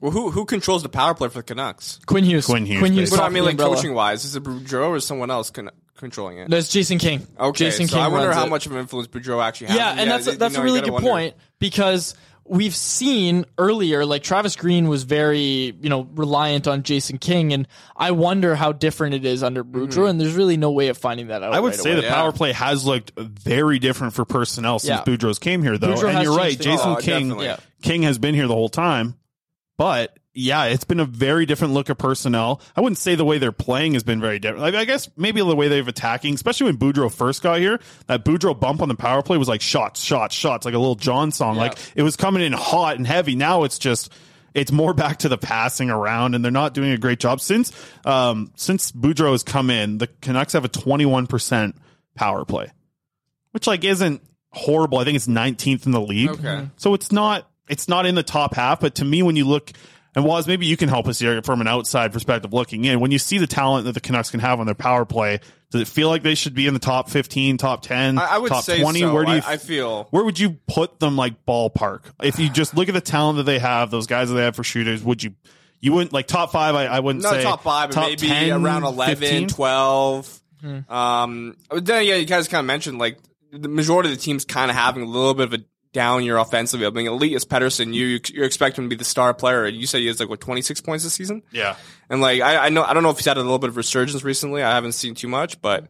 Well, 0.00 0.12
who 0.12 0.30
who 0.30 0.44
controls 0.44 0.82
the 0.82 0.88
power 0.88 1.14
play 1.14 1.28
for 1.28 1.38
the 1.38 1.42
Canucks? 1.42 1.98
Quinn 2.06 2.22
Hughes. 2.24 2.46
Quinn 2.46 2.66
Hughes, 2.66 2.78
Quinn 2.78 2.92
Hughes. 2.92 3.10
But 3.10 3.20
I 3.20 3.30
mean, 3.30 3.44
like 3.44 3.58
coaching 3.58 3.94
wise, 3.94 4.24
is 4.24 4.36
it 4.36 4.44
Boudreau 4.44 4.90
or 4.90 5.00
someone 5.00 5.30
else 5.30 5.50
con- 5.50 5.70
controlling 5.96 6.38
it? 6.38 6.50
That's 6.50 6.68
Jason 6.68 6.98
King. 6.98 7.26
Okay, 7.40 7.64
Jason 7.64 7.88
so 7.88 7.96
King 7.96 8.04
I 8.04 8.08
wonder 8.08 8.32
how 8.32 8.46
it. 8.46 8.50
much 8.50 8.66
of 8.66 8.72
an 8.72 8.78
influence 8.78 9.08
Boudreau 9.08 9.42
actually 9.42 9.68
has. 9.68 9.76
Yeah, 9.76 9.94
and 9.98 10.10
that's 10.10 10.26
you 10.26 10.36
that's 10.36 10.54
know, 10.54 10.60
a 10.60 10.64
really 10.64 10.82
good 10.82 10.92
wonder. 10.92 11.08
point 11.08 11.34
because 11.58 12.14
we've 12.48 12.74
seen 12.74 13.44
earlier, 13.56 14.04
like 14.04 14.22
Travis 14.22 14.56
Green 14.56 14.88
was 14.88 15.04
very, 15.04 15.74
you 15.80 15.88
know, 15.88 16.08
reliant 16.14 16.66
on 16.66 16.82
Jason 16.82 17.18
King, 17.18 17.52
and 17.52 17.68
I 17.96 18.10
wonder 18.10 18.54
how 18.54 18.72
different 18.72 19.14
it 19.14 19.24
is 19.24 19.42
under 19.42 19.62
Boudreau, 19.64 19.88
mm-hmm. 19.88 20.04
and 20.06 20.20
there's 20.20 20.34
really 20.34 20.56
no 20.56 20.70
way 20.70 20.88
of 20.88 20.98
finding 20.98 21.28
that 21.28 21.42
out. 21.42 21.52
I 21.52 21.60
would 21.60 21.72
right 21.72 21.80
say 21.80 21.92
away. 21.92 22.02
the 22.02 22.08
power 22.08 22.32
play 22.32 22.52
has 22.52 22.84
looked 22.84 23.12
very 23.18 23.78
different 23.78 24.14
for 24.14 24.24
personnel 24.24 24.78
since 24.78 25.00
Yeah. 25.00 25.04
Boudreau's 25.04 25.38
came 25.38 25.62
here, 25.62 25.78
though. 25.78 25.94
Boudreau 25.94 26.14
and 26.14 26.22
you're 26.22 26.36
right. 26.36 26.58
Jason 26.58 26.90
Oh, 26.90 26.96
King. 26.96 27.38
Yeah. 27.40 27.58
King 27.82 28.02
has 28.02 28.18
been 28.18 28.34
here 28.34 28.46
the 28.46 28.54
whole 28.54 28.68
time, 28.68 29.14
but 29.76 30.18
yeah, 30.38 30.66
it's 30.66 30.84
been 30.84 31.00
a 31.00 31.04
very 31.04 31.46
different 31.46 31.74
look 31.74 31.88
of 31.88 31.98
personnel. 31.98 32.60
I 32.76 32.80
wouldn't 32.80 32.98
say 32.98 33.16
the 33.16 33.24
way 33.24 33.38
they're 33.38 33.50
playing 33.50 33.94
has 33.94 34.04
been 34.04 34.20
very 34.20 34.38
different. 34.38 34.76
I 34.76 34.84
guess 34.84 35.10
maybe 35.16 35.40
the 35.40 35.56
way 35.56 35.66
they've 35.66 35.86
attacking, 35.86 36.34
especially 36.34 36.66
when 36.66 36.76
Boudreau 36.78 37.12
first 37.12 37.42
got 37.42 37.58
here, 37.58 37.80
that 38.06 38.24
Boudreau 38.24 38.58
bump 38.58 38.80
on 38.80 38.88
the 38.88 38.94
power 38.94 39.20
play 39.20 39.36
was 39.36 39.48
like 39.48 39.60
shots, 39.60 40.00
shots, 40.00 40.36
shots, 40.36 40.64
like 40.64 40.74
a 40.74 40.78
Lil 40.78 40.94
Jon 40.94 41.32
song. 41.32 41.56
Like 41.56 41.76
it 41.96 42.02
was 42.02 42.16
coming 42.16 42.42
in 42.42 42.52
hot 42.52 42.96
and 42.96 43.06
heavy. 43.06 43.34
Now 43.34 43.64
it's 43.64 43.78
just 43.78 44.12
it's 44.54 44.70
more 44.70 44.94
back 44.94 45.18
to 45.18 45.28
the 45.28 45.38
passing 45.38 45.90
around, 45.90 46.36
and 46.36 46.44
they're 46.44 46.52
not 46.52 46.72
doing 46.72 46.92
a 46.92 46.98
great 46.98 47.18
job 47.18 47.40
since 47.40 47.72
um 48.04 48.52
since 48.54 48.92
Boudreau 48.92 49.32
has 49.32 49.42
come 49.42 49.70
in. 49.70 49.98
The 49.98 50.06
Canucks 50.20 50.52
have 50.52 50.64
a 50.64 50.68
twenty 50.68 51.04
one 51.04 51.26
percent 51.26 51.74
power 52.14 52.44
play, 52.44 52.70
which 53.50 53.66
like 53.66 53.82
isn't 53.82 54.22
horrible. 54.52 54.98
I 54.98 55.04
think 55.04 55.16
it's 55.16 55.26
19th 55.26 55.86
in 55.86 55.92
the 55.92 56.00
league. 56.00 56.30
Okay. 56.30 56.68
So 56.76 56.94
it's 56.94 57.10
not 57.10 57.50
it's 57.68 57.88
not 57.88 58.06
in 58.06 58.14
the 58.14 58.22
top 58.22 58.54
half, 58.54 58.80
but 58.80 58.94
to 58.96 59.04
me 59.04 59.22
when 59.22 59.34
you 59.34 59.46
look 59.46 59.72
and 60.18 60.26
Waz, 60.26 60.48
maybe 60.48 60.66
you 60.66 60.76
can 60.76 60.88
help 60.88 61.06
us 61.06 61.20
here 61.20 61.40
from 61.42 61.60
an 61.60 61.68
outside 61.68 62.12
perspective 62.12 62.52
looking 62.52 62.84
in. 62.84 62.98
When 62.98 63.12
you 63.12 63.20
see 63.20 63.38
the 63.38 63.46
talent 63.46 63.84
that 63.84 63.92
the 63.92 64.00
Canucks 64.00 64.32
can 64.32 64.40
have 64.40 64.58
on 64.58 64.66
their 64.66 64.74
power 64.74 65.04
play, 65.04 65.38
does 65.70 65.82
it 65.82 65.86
feel 65.86 66.08
like 66.08 66.24
they 66.24 66.34
should 66.34 66.54
be 66.54 66.66
in 66.66 66.74
the 66.74 66.80
top 66.80 67.08
15, 67.08 67.56
top 67.56 67.82
10, 67.82 68.18
I, 68.18 68.24
I 68.24 68.38
would 68.38 68.48
top 68.48 68.64
say 68.64 68.80
20? 68.80 68.98
so. 68.98 69.14
Where 69.14 69.24
do 69.24 69.30
you 69.30 69.42
I, 69.46 69.52
I 69.52 69.56
feel 69.58 70.08
where 70.10 70.24
would 70.24 70.36
you 70.40 70.58
put 70.66 70.98
them 70.98 71.16
like 71.16 71.46
ballpark? 71.46 72.00
If 72.20 72.40
you 72.40 72.50
just 72.50 72.76
look 72.76 72.88
at 72.88 72.94
the 72.94 73.00
talent 73.00 73.36
that 73.36 73.44
they 73.44 73.60
have, 73.60 73.92
those 73.92 74.08
guys 74.08 74.28
that 74.28 74.34
they 74.34 74.42
have 74.42 74.56
for 74.56 74.64
shooters, 74.64 75.04
would 75.04 75.22
you 75.22 75.36
you 75.78 75.92
wouldn't 75.92 76.12
like 76.12 76.26
top 76.26 76.50
5 76.50 76.74
I, 76.74 76.86
I 76.86 76.98
wouldn't 76.98 77.22
not 77.22 77.34
say 77.34 77.44
top 77.44 77.62
five, 77.62 77.90
top 77.90 78.08
maybe 78.08 78.26
10, 78.26 78.64
around 78.64 78.82
11, 78.82 79.16
15? 79.18 79.48
12. 79.48 80.40
Hmm. 80.60 80.92
Um, 80.92 81.56
but 81.70 81.86
then 81.86 82.04
yeah, 82.06 82.16
you 82.16 82.26
guys 82.26 82.48
kind 82.48 82.58
of 82.58 82.66
mentioned 82.66 82.98
like 82.98 83.18
the 83.52 83.68
majority 83.68 84.10
of 84.10 84.16
the 84.16 84.20
teams 84.20 84.44
kind 84.44 84.68
of 84.68 84.76
having 84.76 85.04
a 85.04 85.06
little 85.06 85.34
bit 85.34 85.52
of 85.52 85.60
a 85.60 85.64
down 85.98 86.24
year 86.24 86.36
offensively. 86.36 86.86
I 86.86 86.90
mean, 86.90 87.08
Elias 87.08 87.44
Pettersson, 87.44 87.92
you 87.92 88.20
you 88.32 88.44
expect 88.44 88.78
him 88.78 88.84
to 88.84 88.88
be 88.88 88.96
the 88.96 89.04
star 89.04 89.34
player. 89.34 89.66
You 89.66 89.86
said 89.86 89.98
he 90.00 90.06
has 90.06 90.20
like 90.20 90.28
what 90.28 90.40
twenty 90.40 90.62
six 90.62 90.80
points 90.80 91.02
this 91.04 91.12
season. 91.14 91.42
Yeah. 91.50 91.74
And 92.08 92.20
like 92.20 92.40
I, 92.40 92.66
I 92.66 92.68
know 92.68 92.84
I 92.84 92.94
don't 92.94 93.02
know 93.02 93.10
if 93.10 93.16
he's 93.18 93.26
had 93.26 93.36
a 93.36 93.42
little 93.42 93.58
bit 93.58 93.70
of 93.70 93.76
resurgence 93.76 94.22
recently. 94.22 94.62
I 94.62 94.70
haven't 94.74 94.92
seen 94.92 95.14
too 95.16 95.28
much, 95.28 95.60
but 95.60 95.88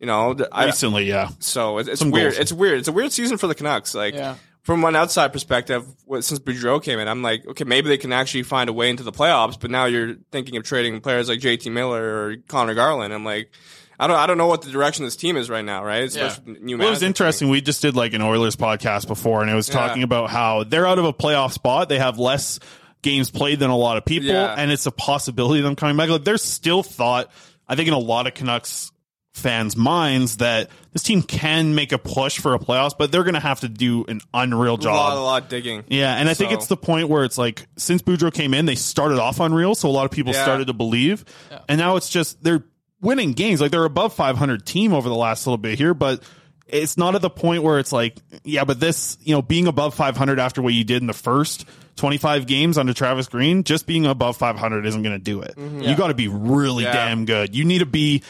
you 0.00 0.06
know, 0.06 0.34
th- 0.34 0.48
I, 0.52 0.66
Recently, 0.66 1.04
yeah. 1.08 1.30
so 1.38 1.78
it's, 1.78 1.88
it's 1.88 2.00
Some 2.00 2.10
weird. 2.10 2.32
goals. 2.32 2.40
It's 2.40 2.52
weird. 2.52 2.78
It's 2.80 2.88
a 2.88 2.92
weird 2.92 3.12
season 3.12 3.38
for 3.38 3.46
the 3.46 3.54
Canucks. 3.54 3.94
Like 3.94 4.14
Yeah. 4.14 4.34
from 4.62 4.84
an 4.84 4.94
outside 4.96 5.32
perspective, 5.32 5.86
since 6.20 6.38
Boudreau 6.38 6.82
came 6.82 6.98
in, 6.98 7.08
I'm 7.08 7.22
like, 7.22 7.46
okay, 7.46 7.64
maybe 7.64 7.88
they 7.88 7.96
can 7.96 8.12
actually 8.12 8.42
find 8.42 8.68
a 8.68 8.74
way 8.74 8.90
into 8.90 9.04
the 9.04 9.12
playoffs. 9.12 9.58
But 9.58 9.70
now 9.70 9.86
you're 9.86 10.16
thinking 10.32 10.56
of 10.58 10.64
trading 10.64 11.00
players 11.00 11.28
like 11.30 11.38
JT 11.40 11.72
Miller 11.72 12.02
or 12.02 12.36
Conor 12.48 12.74
Garland. 12.74 13.14
I'm 13.14 13.24
like, 13.24 13.50
I 13.98 14.06
don't, 14.06 14.16
I 14.16 14.26
don't 14.26 14.38
know 14.38 14.46
what 14.46 14.62
the 14.62 14.70
direction 14.70 15.04
this 15.04 15.16
team 15.16 15.36
is 15.36 15.48
right 15.48 15.64
now, 15.64 15.84
right? 15.84 16.04
Especially 16.04 16.52
with 16.54 16.62
new 16.62 16.76
Well, 16.78 16.88
it 16.88 16.90
was 16.90 17.00
management. 17.00 17.08
interesting. 17.08 17.48
We 17.48 17.60
just 17.60 17.80
did 17.82 17.96
like 17.96 18.12
an 18.14 18.22
Oilers 18.22 18.56
podcast 18.56 19.06
before, 19.08 19.40
and 19.42 19.50
it 19.50 19.54
was 19.54 19.68
talking 19.68 20.02
about 20.02 20.30
how 20.30 20.64
they're 20.64 20.86
out 20.86 20.98
of 20.98 21.04
a 21.04 21.12
playoff 21.12 21.52
spot. 21.52 21.88
They 21.88 21.98
have 21.98 22.18
less 22.18 22.60
games 23.02 23.30
played 23.30 23.58
than 23.60 23.70
a 23.70 23.76
lot 23.76 23.96
of 23.96 24.04
people, 24.04 24.28
Yeah. 24.28 24.54
and 24.56 24.70
it's 24.70 24.86
a 24.86 24.90
possibility 24.90 25.60
of 25.60 25.64
them 25.64 25.76
coming 25.76 25.96
back. 25.96 26.08
Like, 26.10 26.24
there's 26.24 26.42
still 26.42 26.82
thought, 26.82 27.30
I 27.68 27.74
think, 27.76 27.88
in 27.88 27.94
a 27.94 27.98
lot 27.98 28.26
of 28.26 28.34
Canucks 28.34 28.90
fans' 29.32 29.76
minds 29.76 30.38
that 30.38 30.70
this 30.94 31.02
team 31.02 31.22
can 31.22 31.74
make 31.74 31.92
a 31.92 31.98
push 31.98 32.38
for 32.38 32.54
a 32.54 32.58
playoffs, 32.58 32.94
but 32.98 33.12
they're 33.12 33.22
going 33.22 33.34
to 33.34 33.40
have 33.40 33.60
to 33.60 33.68
do 33.68 34.04
an 34.08 34.20
unreal 34.32 34.74
A 34.74 34.78
job. 34.78 34.94
lot, 34.94 35.16
a 35.16 35.20
lot 35.20 35.42
of 35.42 35.48
digging. 35.50 35.84
Yeah, 35.88 36.14
and 36.16 36.26
I 36.28 36.32
think 36.34 36.50
So- 36.52 36.56
it's 36.56 36.66
the 36.68 36.76
point 36.76 37.10
where 37.10 37.22
it's 37.22 37.36
like 37.36 37.66
since 37.76 38.00
Boudreau 38.00 38.32
came 38.32 38.54
in, 38.54 38.64
they 38.64 38.76
started 38.76 39.18
off 39.18 39.38
unreal, 39.38 39.74
so 39.74 39.88
a 39.88 39.92
lot 39.92 40.06
of 40.06 40.10
people 40.10 40.32
Yeah. 40.32 40.42
started 40.42 40.68
to 40.68 40.72
believe, 40.72 41.24
and 41.68 41.78
now 41.78 41.96
it's 41.96 42.08
just 42.08 42.42
they're 42.42 42.64
winning 43.06 43.32
games. 43.32 43.60
Like 43.60 43.70
they're 43.70 43.84
above 43.84 44.12
500 44.12 44.66
team 44.66 44.92
over 44.92 45.08
the 45.08 45.14
last 45.14 45.46
little 45.46 45.56
bit 45.58 45.78
here, 45.78 45.94
but 45.94 46.22
it's 46.66 46.96
not 46.98 47.14
at 47.14 47.22
the 47.22 47.30
point 47.30 47.62
where 47.62 47.78
it's 47.78 47.92
like, 47.92 48.16
yeah, 48.44 48.64
but 48.64 48.80
this, 48.80 49.16
you 49.22 49.34
know, 49.34 49.40
being 49.40 49.68
above 49.68 49.94
500 49.94 50.40
after 50.40 50.60
what 50.60 50.74
you 50.74 50.82
did 50.82 51.00
in 51.00 51.06
the 51.06 51.12
first 51.12 51.64
25 51.94 52.46
games 52.46 52.76
under 52.76 52.92
Travis 52.92 53.28
Green, 53.28 53.62
just 53.62 53.86
being 53.86 54.04
above 54.04 54.36
500 54.36 54.84
isn't 54.84 55.02
going 55.02 55.14
to 55.14 55.22
do 55.22 55.42
it. 55.42 55.54
Mm-hmm. 55.56 55.82
You 55.82 55.94
got 55.96 56.08
to 56.08 56.14
be 56.14 56.26
really 56.28 56.82
Yeah. 56.84 56.92
damn 56.92 57.24
good. 57.24 57.54
You 57.54 57.64
need 57.64 57.78
to 57.78 57.86
be 57.86 58.22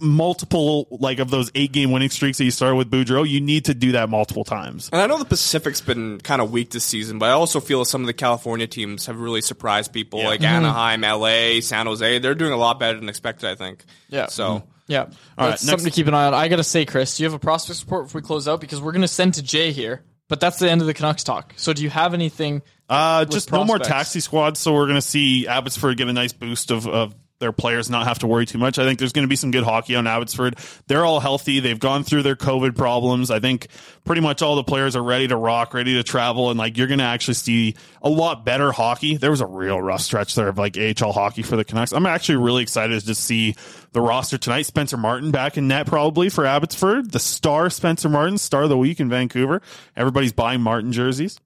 multiple 0.00 0.86
like 0.90 1.18
of 1.18 1.30
those 1.30 1.50
eight 1.54 1.72
game 1.72 1.90
winning 1.90 2.08
streaks 2.10 2.38
that 2.38 2.44
you 2.44 2.50
started 2.50 2.76
with 2.76 2.90
Boudreau. 2.90 3.28
You 3.28 3.40
need 3.40 3.66
to 3.66 3.74
do 3.74 3.92
that 3.92 4.08
multiple 4.08 4.44
times. 4.44 4.88
And 4.92 5.00
I 5.00 5.06
know 5.06 5.18
the 5.18 5.24
Pacific's 5.24 5.80
been 5.80 6.20
kind 6.20 6.40
of 6.40 6.50
weak 6.52 6.70
this 6.70 6.84
season, 6.84 7.18
but 7.18 7.26
I 7.28 7.32
also 7.32 7.60
feel 7.60 7.84
some 7.84 8.00
of 8.00 8.06
the 8.06 8.12
California 8.14 8.66
teams 8.66 9.06
have 9.06 9.18
really 9.20 9.42
surprised 9.42 9.92
people, 9.92 10.20
Yeah. 10.20 10.28
like 10.28 10.40
Mm-hmm. 10.40 10.64
Anaheim, 10.66 11.00
LA, 11.02 11.60
San 11.60 11.86
Jose. 11.86 12.18
They're 12.18 12.34
doing 12.34 12.52
a 12.52 12.56
lot 12.56 12.78
better 12.80 12.98
than 12.98 13.08
expected, 13.08 13.48
I 13.50 13.54
think. 13.56 13.84
Yeah. 14.08 14.26
So 14.28 14.64
Yeah. 14.86 15.00
All 15.02 15.08
right, 15.38 15.50
That's 15.50 15.62
something 15.62 15.84
to 15.86 15.90
keep 15.90 16.06
an 16.06 16.14
eye 16.14 16.26
on. 16.26 16.34
I 16.34 16.48
got 16.48 16.56
to 16.56 16.64
say, 16.64 16.84
Chris, 16.84 17.16
do 17.16 17.22
you 17.22 17.26
have 17.28 17.34
a 17.34 17.38
prospect 17.38 17.80
report 17.80 18.06
before 18.06 18.20
we 18.20 18.26
close 18.26 18.48
out? 18.48 18.60
Because 18.60 18.80
we're 18.80 18.92
going 18.92 19.02
to 19.02 19.08
send 19.08 19.34
to 19.34 19.42
Jay 19.42 19.72
here, 19.72 20.02
but 20.28 20.40
that's 20.40 20.58
the 20.58 20.70
end 20.70 20.80
of 20.80 20.86
the 20.86 20.94
Canucks 20.94 21.24
talk. 21.24 21.52
So 21.56 21.72
do 21.72 21.82
you 21.82 21.90
have 21.90 22.14
anything? 22.14 22.62
Uh, 22.88 23.24
with 23.26 23.32
just 23.32 23.50
no 23.52 23.64
more 23.64 23.78
taxi 23.78 24.20
squads. 24.20 24.60
So 24.60 24.74
we're 24.74 24.84
going 24.86 24.96
to 24.96 25.02
see 25.02 25.46
Abbotsford 25.46 25.96
get 25.96 26.06
a 26.08 26.12
nice 26.12 26.32
boost 26.34 26.70
of, 26.70 26.86
of 26.86 27.14
their 27.44 27.52
players 27.52 27.90
not 27.90 28.06
have 28.06 28.20
to 28.20 28.26
worry 28.26 28.46
too 28.46 28.56
much. 28.56 28.78
I 28.78 28.84
think 28.84 28.98
there's 28.98 29.12
going 29.12 29.24
to 29.24 29.28
be 29.28 29.36
some 29.36 29.50
good 29.50 29.64
hockey 29.64 29.96
on 29.96 30.06
Abbotsford. 30.06 30.56
They're 30.86 31.04
all 31.04 31.20
healthy. 31.20 31.60
They've 31.60 31.78
gone 31.78 32.02
through 32.02 32.22
their 32.22 32.36
COVID 32.36 32.74
problems. 32.74 33.30
I 33.30 33.38
think 33.38 33.66
pretty 34.04 34.22
much 34.22 34.40
all 34.40 34.56
the 34.56 34.64
players 34.64 34.96
are 34.96 35.02
ready 35.02 35.28
to 35.28 35.36
rock, 35.36 35.74
ready 35.74 35.92
to 35.96 36.02
travel, 36.02 36.48
and 36.48 36.58
like 36.58 36.78
you're 36.78 36.86
going 36.86 37.00
to 37.00 37.04
actually 37.04 37.34
see 37.34 37.74
a 38.00 38.08
lot 38.08 38.46
better 38.46 38.72
hockey. 38.72 39.18
There 39.18 39.30
was 39.30 39.42
a 39.42 39.46
real 39.46 39.78
rough 39.78 40.00
stretch 40.00 40.34
there 40.34 40.48
of 40.48 40.56
like 40.56 40.78
AHL 40.78 41.12
hockey 41.12 41.42
for 41.42 41.56
the 41.56 41.64
Canucks. 41.64 41.92
I'm 41.92 42.06
actually 42.06 42.36
really 42.36 42.62
excited 42.62 43.04
to 43.04 43.14
see 43.14 43.56
the 43.92 44.00
roster 44.00 44.38
tonight. 44.38 44.62
Spencer 44.62 44.96
Martin 44.96 45.30
back 45.30 45.58
in 45.58 45.68
net 45.68 45.86
probably 45.86 46.30
for 46.30 46.46
Abbotsford. 46.46 47.10
The 47.10 47.18
star 47.18 47.68
Spencer 47.68 48.08
Martin, 48.08 48.38
star 48.38 48.62
of 48.62 48.70
the 48.70 48.78
week 48.78 49.00
in 49.00 49.10
Vancouver. 49.10 49.60
Everybody's 49.98 50.32
buying 50.32 50.62
Martin 50.62 50.92
jerseys. 50.92 51.38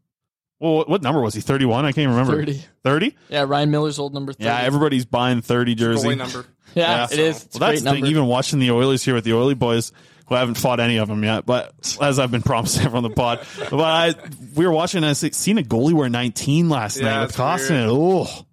Well, 0.61 0.85
what 0.87 1.03
number 1.03 1.21
was 1.21 1.35
he? 1.35 1.41
31? 1.41 1.85
I 1.85 1.93
can't 1.93 2.11
remember. 2.11 2.35
30. 2.37 2.65
30? 2.83 3.17
Yeah, 3.29 3.45
Ryan 3.47 3.71
Miller's 3.71 3.99
old 3.99 4.13
number 4.13 4.33
30. 4.33 4.45
Yeah, 4.45 4.59
everybody's 4.61 5.05
buying 5.05 5.41
30 5.41 5.75
jersey. 5.77 6.09
Goalie 6.09 6.19
number. 6.19 6.45
Yeah, 6.75 7.07
it 7.11 7.19
is. 7.19 7.45
It's 7.45 7.57
a 7.57 7.59
well, 7.59 7.71
great 7.71 7.83
that's 7.83 7.95
the 7.97 8.01
thing. 8.03 8.07
Even 8.11 8.27
watching 8.27 8.59
the 8.59 8.73
Oilers 8.73 9.03
here 9.03 9.15
with 9.15 9.25
the 9.25 9.33
Oily 9.33 9.55
boys, 9.55 9.91
who 10.27 10.35
I 10.35 10.41
haven't 10.41 10.57
fought 10.59 10.81
any 10.81 10.99
of 10.99 11.09
them 11.09 11.25
yet, 11.25 11.47
but 11.47 11.73
as 12.01 12.19
I've 12.19 12.31
been 12.31 12.43
promising 12.45 12.91
from 12.91 13.03
the 13.03 13.11
pod, 13.11 13.41
but 13.71 13.81
I 13.81 14.15
we 14.55 14.67
were 14.67 14.73
watching. 14.73 15.03
I 15.03 15.15
seen 15.15 15.57
a 15.57 15.63
goalie 15.63 15.95
wear 15.95 16.11
19 16.11 16.69
last 16.69 16.99
Yeah, 16.99 17.05
night 17.05 17.21
with 17.23 17.29
it's 17.31 17.37
Costin. 17.39 17.87
weird. 17.87 17.89
Oh, 17.91 18.47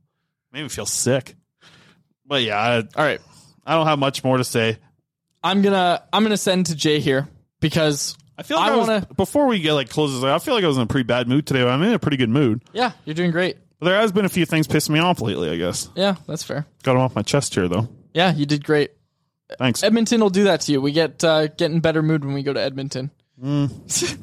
made 0.53 0.63
me 0.63 0.69
feel 0.69 0.85
sick. 0.85 1.35
But 2.25 2.41
yeah, 2.43 2.57
I, 2.57 2.77
All 2.77 2.85
right. 3.05 3.19
I 3.65 3.75
don't 3.75 3.85
have 3.85 3.99
much 3.99 4.23
more 4.23 4.37
to 4.37 4.45
say. 4.45 4.77
I'm 5.43 5.61
gonna 5.61 6.01
I'm 6.13 6.23
gonna 6.23 6.37
send 6.37 6.67
to 6.67 6.75
Jay 6.75 7.01
here 7.01 7.27
because 7.59 8.17
I 8.37 8.43
feel 8.43 8.57
like 8.57 8.71
I, 8.71 8.73
I 8.73 8.77
wanna- 8.77 9.07
before 9.15 9.47
we 9.47 9.59
get 9.59 9.73
like 9.73 9.89
closes. 9.89 10.23
I 10.23 10.37
feel 10.39 10.53
like 10.53 10.63
I 10.63 10.67
was 10.67 10.77
in 10.77 10.83
a 10.83 10.87
pretty 10.87 11.05
bad 11.07 11.27
mood 11.27 11.45
today. 11.47 11.61
But 11.63 11.69
I'm 11.69 11.81
in 11.83 11.93
a 11.93 11.99
pretty 11.99 12.17
good 12.17 12.29
mood. 12.29 12.63
yeah, 12.73 12.91
you're 13.05 13.13
doing 13.15 13.31
great. 13.31 13.57
But 13.79 13.87
there 13.87 13.99
has 13.99 14.11
been 14.11 14.25
a 14.25 14.29
few 14.29 14.45
things 14.45 14.67
pissing 14.67 14.91
me 14.91 14.99
off 14.99 15.19
lately. 15.21 15.49
I 15.49 15.57
guess 15.57 15.89
Yeah, 15.95 16.15
that's 16.27 16.43
fair. 16.43 16.65
got 16.83 16.93
them 16.93 17.01
off 17.01 17.15
my 17.15 17.21
chest 17.21 17.53
here 17.55 17.67
though. 17.67 17.89
Yeah, 18.13 18.33
you 18.33 18.45
did 18.45 18.63
great. 18.63 18.91
Thanks. 19.59 19.83
Edmonton 19.83 20.21
will 20.21 20.29
do 20.29 20.45
that 20.45 20.61
to 20.61 20.71
you. 20.71 20.81
We 20.81 20.91
get 20.91 21.23
uh, 21.23 21.47
get 21.47 21.71
in 21.71 21.79
better 21.79 22.01
mood 22.01 22.23
when 22.25 22.33
we 22.33 22.41
go 22.43 22.51
to 22.53 22.59
Edmonton. 22.61 23.11
it's 23.43 24.15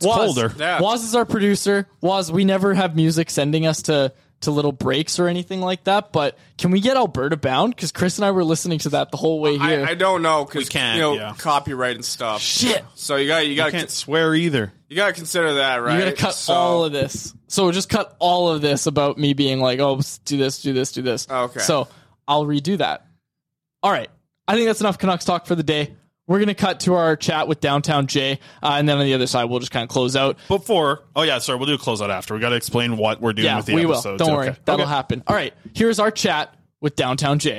Waz, 0.00 0.16
colder. 0.34 0.52
Yeah. 0.58 0.80
Waz 0.80 1.02
is 1.04 1.14
our 1.14 1.24
producer. 1.24 1.88
Waz, 2.00 2.30
we 2.30 2.44
never 2.44 2.74
have 2.74 2.94
music 2.96 3.30
sending 3.30 3.66
us 3.66 3.82
to 3.82 4.12
to 4.40 4.50
little 4.50 4.72
breaks 4.72 5.18
or 5.18 5.28
anything 5.28 5.60
like 5.60 5.84
that. 5.84 6.12
But 6.12 6.38
can 6.58 6.70
we 6.70 6.80
get 6.80 6.96
Alberta 6.96 7.36
bound? 7.36 7.74
Because 7.74 7.92
Chris 7.92 8.18
and 8.18 8.24
I 8.24 8.30
were 8.30 8.44
listening 8.44 8.78
to 8.80 8.90
that 8.90 9.10
the 9.10 9.16
whole 9.16 9.40
way 9.40 9.58
here. 9.58 9.84
I, 9.84 9.90
I 9.90 9.94
don't 9.94 10.22
know 10.22 10.44
because 10.44 10.68
can't, 10.68 10.96
you 10.96 11.02
know 11.02 11.14
yeah. 11.14 11.34
copyright 11.38 11.96
and 11.96 12.04
stuff. 12.04 12.40
Shit. 12.40 12.84
So 12.94 13.16
you 13.16 13.28
got 13.28 13.46
you 13.46 13.56
got 13.56 13.72
can't 13.72 13.90
swear 13.90 14.34
either. 14.34 14.72
you 14.88 14.96
got 14.96 15.08
to 15.08 15.12
consider 15.12 15.54
that, 15.54 15.76
right? 15.76 15.94
You 15.94 16.04
gotta 16.04 16.16
cut 16.16 16.34
So- 16.34 16.52
all 16.52 16.84
of 16.84 16.92
this. 16.92 17.34
So 17.48 17.70
just 17.72 17.88
cut 17.88 18.14
all 18.20 18.48
of 18.48 18.60
this 18.60 18.86
about 18.86 19.18
me 19.18 19.34
being 19.34 19.60
like, 19.60 19.80
oh, 19.80 20.00
do 20.24 20.36
this, 20.36 20.62
do 20.62 20.72
this, 20.72 20.92
do 20.92 21.02
this. 21.02 21.28
Okay. 21.28 21.60
So 21.60 21.88
I'll 22.28 22.46
redo 22.46 22.78
that. 22.78 23.06
All 23.82 23.90
right. 23.90 24.08
I 24.46 24.54
think 24.54 24.66
that's 24.66 24.80
enough 24.80 24.98
Canucks 24.98 25.24
talk 25.24 25.46
for 25.46 25.54
the 25.54 25.62
day. 25.62 25.94
We're 26.30 26.38
gonna 26.38 26.54
cut 26.54 26.78
to 26.80 26.94
our 26.94 27.16
chat 27.16 27.48
with 27.48 27.58
Downtown 27.58 28.06
Jay, 28.06 28.38
uh, 28.62 28.74
and 28.78 28.88
then 28.88 28.98
on 28.98 29.04
the 29.04 29.14
other 29.14 29.26
side, 29.26 29.46
we'll 29.46 29.58
just 29.58 29.72
kind 29.72 29.82
of 29.82 29.88
close 29.88 30.14
out. 30.14 30.36
Before, 30.46 31.02
oh 31.16 31.22
yeah, 31.22 31.38
sorry, 31.40 31.58
we'll 31.58 31.66
do 31.66 31.74
a 31.74 31.78
closeout 31.78 32.08
after. 32.10 32.34
We 32.34 32.40
got 32.40 32.50
to 32.50 32.54
explain 32.56 32.96
what 32.96 33.20
we're 33.20 33.32
doing 33.32 33.46
Yeah, 33.46 33.56
with 33.56 33.66
the 33.66 33.74
we 33.74 33.84
will. 33.84 34.00
Don't 34.00 34.22
Okay. 34.22 34.32
worry, 34.32 34.56
that'll 34.64 34.82
Okay. 34.82 34.88
happen. 34.88 35.24
All 35.26 35.34
right. 35.34 35.52
Here's 35.74 35.98
our 35.98 36.12
chat 36.12 36.54
with 36.80 36.94
Downtown 36.94 37.40
Jay. 37.40 37.58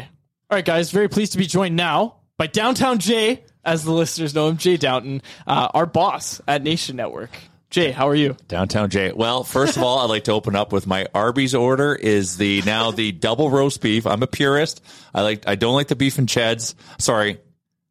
All 0.49 0.55
right, 0.55 0.63
guys. 0.63 0.89
Very 0.89 1.09
pleased 1.09 1.33
to 1.33 1.37
be 1.37 1.47
joined 1.47 1.75
now 1.75 2.15
by 2.37 2.47
Downtown 2.47 2.99
Jay, 2.99 3.43
as 3.65 3.83
the 3.83 3.91
listeners 3.91 4.33
know 4.33 4.47
him, 4.47 4.55
Jay 4.55 4.77
Downton, 4.77 5.21
uh, 5.45 5.67
our 5.73 5.85
boss 5.85 6.39
at 6.47 6.63
Nation 6.63 6.95
Network. 6.95 7.31
Jay, 7.71 7.91
how 7.91 8.07
are 8.07 8.15
you? 8.15 8.37
Downtown 8.47 8.89
Jay. 8.89 9.11
Well, 9.13 9.43
first 9.43 9.75
of 9.75 9.83
all, 9.83 9.99
I'd 9.99 10.09
like 10.09 10.23
to 10.25 10.31
open 10.31 10.55
up 10.55 10.71
with 10.71 10.87
my 10.87 11.07
Arby's 11.13 11.53
order 11.55 11.93
is 11.93 12.37
the 12.37 12.61
now 12.65 12.91
the 12.91 13.11
double 13.11 13.49
roast 13.49 13.81
beef. 13.81 14.07
I'm 14.07 14.23
a 14.23 14.27
purist. 14.27 14.81
I 15.13 15.23
like 15.23 15.43
I 15.45 15.55
don't 15.55 15.73
like 15.75 15.89
the 15.89 15.95
beef 15.97 16.17
and 16.17 16.27
cheds. 16.29 16.73
Sorry. 16.99 17.37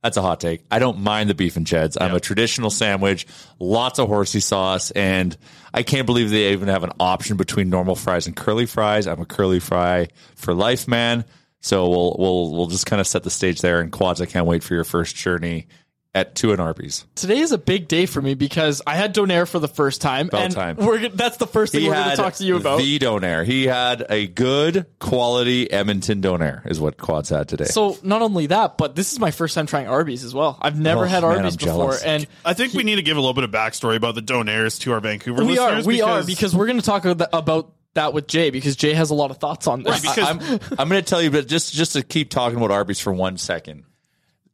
That's 0.03 0.17
a 0.17 0.23
hot 0.23 0.41
take. 0.41 0.65
I 0.71 0.79
don't 0.79 1.01
mind 1.01 1.29
the 1.29 1.35
beef 1.35 1.57
and 1.57 1.67
cheds. 1.67 1.97
I'm 2.01 2.15
a 2.15 2.21
traditional 2.21 2.71
sandwich, 2.71 3.27
lots 3.59 3.99
of 3.99 4.09
horsey 4.09 4.41
sauce, 4.41 4.91
and 4.93 5.37
I 5.75 5.83
can't 5.83 6.07
believe 6.07 6.31
they 6.31 6.53
even 6.53 6.69
have 6.69 6.85
an 6.85 6.93
option 6.99 7.37
between 7.37 7.69
normal 7.69 7.97
fries 7.97 8.27
and 8.27 8.35
curly 8.35 8.65
fries. 8.65 9.07
I'm 9.07 9.21
a 9.21 9.27
curly 9.27 9.61
fry 9.61 10.09
for 10.37 10.55
life, 10.55 10.89
man. 10.89 11.27
So 11.61 11.89
we'll 11.91 12.17
we'll 12.19 12.51
we'll 12.53 12.67
just 12.69 12.87
kind 12.87 13.01
of 13.01 13.07
set 13.07 13.25
the 13.25 13.31
stage 13.31 13.61
there. 13.61 13.81
And 13.81 13.93
quads, 13.93 14.23
I 14.23 14.27
can't 14.27 14.47
wait 14.47 14.63
for 14.63 14.75
your 14.75 14.85
first 14.85 15.17
journey 15.17 15.67
at 16.15 16.35
two 16.35 16.51
and 16.51 16.61
Arby's. 16.61 17.07
Today 17.15 17.39
is 17.39 17.53
a 17.53 17.59
big 17.59 17.87
day 17.87 18.05
for 18.07 18.21
me 18.21 18.35
because 18.35 18.83
I 18.85 18.97
had 18.97 19.15
Donair 19.15 19.47
for 19.49 19.61
the 19.61 19.69
first 19.69 20.01
time, 20.01 20.27
About 20.27 20.41
and 20.43 20.53
time. 20.55 20.77
we're 20.77 21.09
that's 21.09 21.37
the 21.37 21.47
first 21.47 21.73
thing 21.73 21.87
we're 21.87 21.95
going 21.95 22.11
to 22.11 22.17
talk 22.17 22.35
to 22.35 22.45
you 22.45 22.57
about. 22.57 22.79
The 22.79 22.99
donair. 22.99 23.45
He 23.45 23.67
had 23.67 24.05
a 24.11 24.27
good 24.27 24.87
quality 24.99 25.71
Edmonton 25.71 26.21
donair, 26.21 26.69
is 26.69 26.81
what 26.81 26.97
Quads 26.97 27.29
had 27.29 27.49
today. 27.49 27.67
so 27.67 27.97
not 28.03 28.23
only 28.23 28.47
that, 28.49 28.77
but 28.77 28.97
this 28.97 29.13
is 29.13 29.21
my 29.21 29.31
first 29.31 29.55
time 29.55 29.67
trying 29.67 29.87
Arby's 29.87 30.25
as 30.25 30.35
well. 30.35 30.59
I've 30.61 30.79
never 30.79 31.03
Oh, 31.05 31.09
had 31.09 31.23
man, 31.23 31.37
Arby's 31.39 31.55
I'm 31.55 31.59
before, 31.59 31.75
jealous. 31.93 32.03
and 32.03 32.27
I 32.45 32.55
think 32.55 32.75
we 32.75 32.83
need 32.83 32.97
to 32.97 33.03
give 33.03 33.17
a 33.17 33.21
little 33.21 33.35
bit 33.35 33.45
of 33.45 33.51
backstory 33.53 33.97
about 33.97 34.17
the 34.17 34.23
Donairs 34.23 34.81
to 34.81 34.93
our 34.93 35.01
Vancouver 35.01 35.45
we 35.45 35.59
are 35.59 35.69
listeners. 35.77 35.87
we 35.87 36.03
are 36.03 36.25
because 36.25 36.57
we're 36.57 36.67
going 36.67 36.81
to 36.81 36.85
talk 36.85 37.05
about 37.05 37.29
about 37.33 37.73
that 37.95 38.13
with 38.13 38.27
Jay 38.27 38.51
because 38.51 38.75
Jay 38.77 38.95
has 38.95 39.11
a 39.11 39.15
lot 39.15 39.31
of 39.31 39.39
thoughts 39.39 39.67
on 39.69 39.83
this. 39.85 40.01
because- 40.01 40.19
I'm, 40.29 40.41
I'm 40.79 40.89
going 40.89 41.03
to 41.03 41.09
tell 41.09 41.23
you, 41.23 41.31
but 41.31 41.47
just 41.47 41.73
just 41.73 41.93
to 41.93 42.03
keep 42.03 42.31
talking 42.31 42.57
about 42.57 42.73
Arby's 42.73 42.99
for 43.01 43.13
one 43.13 43.37
second. 43.37 43.85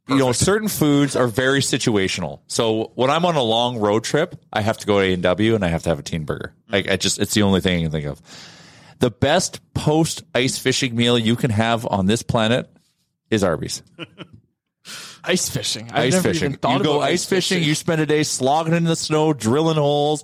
You 0.07 0.17
know, 0.17 0.31
certain 0.31 0.69
foods 0.69 1.15
are 1.15 1.27
very 1.27 1.59
situational. 1.59 2.39
So 2.47 2.91
when 2.95 3.09
I'm 3.09 3.25
on 3.25 3.35
a 3.35 3.41
long 3.41 3.77
road 3.77 4.03
trip, 4.03 4.35
I 4.53 4.61
have 4.61 4.77
to 4.77 4.87
go 4.87 4.99
to 4.99 5.05
A 5.05 5.13
and 5.13 5.23
W 5.23 5.55
and 5.55 5.65
I 5.65 5.67
have 5.67 5.83
to 5.83 5.89
have 5.89 5.99
a 5.99 6.03
teen 6.03 6.23
burger. 6.23 6.53
Like 6.69 6.89
I 6.89 6.95
just, 6.95 7.19
it's 7.19 7.33
the 7.33 7.43
only 7.43 7.59
thing 7.61 7.79
I 7.79 7.81
can 7.83 7.91
think 7.91 8.05
of. 8.05 8.21
The 8.99 9.11
best 9.11 9.61
post 9.73 10.23
ice 10.33 10.57
fishing 10.57 10.95
meal 10.95 11.19
you 11.19 11.35
can 11.35 11.51
have 11.51 11.85
on 11.85 12.05
this 12.05 12.23
planet 12.23 12.69
is 13.29 13.43
Arby's. 13.43 13.83
ice 15.23 15.49
fishing. 15.49 15.89
I've 15.91 16.05
ice 16.05 16.13
never 16.13 16.29
fishing. 16.29 16.45
even 16.47 16.59
thought 16.59 16.77
you 16.77 16.83
go 16.83 17.01
ice 17.01 17.25
fishing, 17.25 17.61
You 17.61 17.75
spend 17.75 18.01
a 18.01 18.05
day 18.05 18.23
slogging 18.23 18.73
in 18.73 18.85
the 18.85 18.95
snow, 18.95 19.33
drilling 19.33 19.75
holes, 19.75 20.23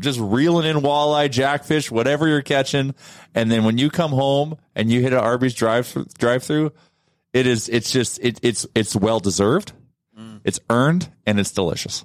just 0.00 0.18
reeling 0.20 0.68
in 0.68 0.82
walleye, 0.82 1.30
jackfish, 1.30 1.90
whatever 1.90 2.28
you're 2.28 2.42
catching, 2.42 2.94
and 3.34 3.50
then 3.50 3.64
when 3.64 3.78
you 3.78 3.90
come 3.90 4.10
home 4.10 4.58
and 4.74 4.90
you 4.90 5.00
hit 5.00 5.12
an 5.12 5.20
Arby's 5.20 5.54
drive 5.54 5.96
drive 6.18 6.42
through, 6.42 6.72
it 7.32 7.46
is 7.46 7.68
it's 7.68 7.90
just 7.90 8.18
it, 8.22 8.40
it's 8.42 8.66
it's 8.74 8.96
well 8.96 9.20
deserved, 9.20 9.72
mm. 10.18 10.40
it's 10.44 10.60
earned, 10.70 11.08
and 11.26 11.38
it's 11.38 11.50
delicious. 11.50 12.04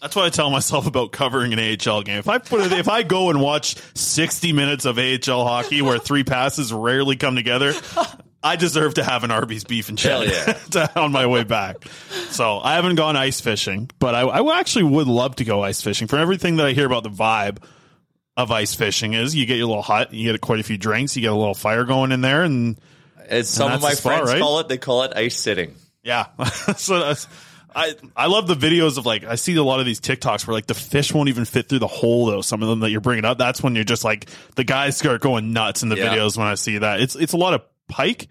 That's 0.00 0.16
what 0.16 0.24
I 0.24 0.30
tell 0.30 0.48
myself 0.48 0.86
about 0.86 1.12
covering 1.12 1.52
an 1.52 1.58
AHL 1.58 2.02
game. 2.02 2.18
If 2.18 2.28
I 2.28 2.38
put 2.38 2.60
it, 2.60 2.72
if 2.72 2.88
I 2.88 3.02
go 3.02 3.28
and 3.28 3.38
watch 3.38 3.76
60 3.94 4.54
minutes 4.54 4.86
of 4.86 4.98
AHL 4.98 5.44
hockey 5.44 5.82
where 5.82 5.98
three 5.98 6.24
passes 6.24 6.72
rarely 6.72 7.16
come 7.16 7.36
together, 7.36 7.74
I 8.42 8.56
deserve 8.56 8.94
to 8.94 9.04
have 9.04 9.24
an 9.24 9.30
Arby's 9.30 9.64
beef 9.64 9.90
and 9.90 10.00
Hell 10.00 10.24
cheddar 10.24 10.88
on 10.96 11.12
my 11.12 11.26
way 11.26 11.44
back. 11.44 11.84
So 12.30 12.60
I 12.60 12.76
haven't 12.76 12.94
gone 12.94 13.16
ice 13.16 13.42
fishing, 13.42 13.90
but 13.98 14.14
I, 14.14 14.22
I 14.22 14.58
actually 14.58 14.84
would 14.84 15.06
love 15.06 15.36
to 15.36 15.44
go 15.44 15.62
ice 15.62 15.82
fishing. 15.82 16.08
For 16.08 16.18
everything 16.18 16.56
that 16.56 16.66
I 16.66 16.72
hear 16.72 16.86
about 16.86 17.02
the 17.02 17.10
vibe 17.10 17.62
of 18.38 18.50
ice 18.50 18.74
fishing 18.74 19.12
is 19.12 19.34
you 19.34 19.44
get 19.44 19.58
your 19.58 19.66
little 19.66 19.82
hut, 19.82 20.14
you 20.14 20.32
get 20.32 20.40
quite 20.40 20.60
a 20.60 20.62
few 20.62 20.78
drinks, 20.78 21.14
you 21.14 21.20
get 21.20 21.32
a 21.32 21.36
little 21.36 21.52
fire 21.52 21.84
going 21.84 22.10
in 22.10 22.22
there, 22.22 22.42
and 22.42 22.80
As 23.30 23.48
some 23.48 23.72
of 23.72 23.80
my 23.80 23.92
spot, 23.92 24.14
friends 24.14 24.32
right? 24.32 24.40
call 24.40 24.58
it, 24.60 24.68
they 24.68 24.78
call 24.78 25.04
it 25.04 25.12
ice 25.16 25.36
sitting. 25.36 25.74
Yeah. 26.02 26.26
so 26.76 26.98
that's, 26.98 27.26
I 27.74 27.94
I 28.16 28.26
love 28.26 28.46
the 28.48 28.54
videos 28.54 28.98
of 28.98 29.06
like 29.06 29.24
I 29.24 29.36
see 29.36 29.54
a 29.56 29.62
lot 29.62 29.80
of 29.80 29.86
these 29.86 30.00
TikToks 30.00 30.46
where 30.46 30.54
like 30.54 30.66
the 30.66 30.74
fish 30.74 31.14
won't 31.14 31.28
even 31.28 31.44
fit 31.44 31.68
through 31.68 31.78
the 31.78 31.86
hole 31.86 32.26
though. 32.26 32.40
Some 32.40 32.62
of 32.62 32.68
them 32.68 32.80
that 32.80 32.90
you're 32.90 33.00
bringing 33.00 33.24
up, 33.24 33.38
that's 33.38 33.62
when 33.62 33.74
you're 33.74 33.84
just 33.84 34.04
like 34.04 34.28
the 34.56 34.64
guys 34.64 34.96
start 34.96 35.20
going 35.20 35.52
nuts 35.52 35.82
in 35.82 35.88
the 35.88 35.96
Yeah. 35.96 36.14
videos 36.14 36.36
when 36.36 36.46
I 36.48 36.54
see 36.54 36.78
that. 36.78 37.00
It's 37.00 37.14
it's 37.14 37.32
a 37.32 37.36
lot 37.36 37.54
of 37.54 37.62
pike. 37.88 38.28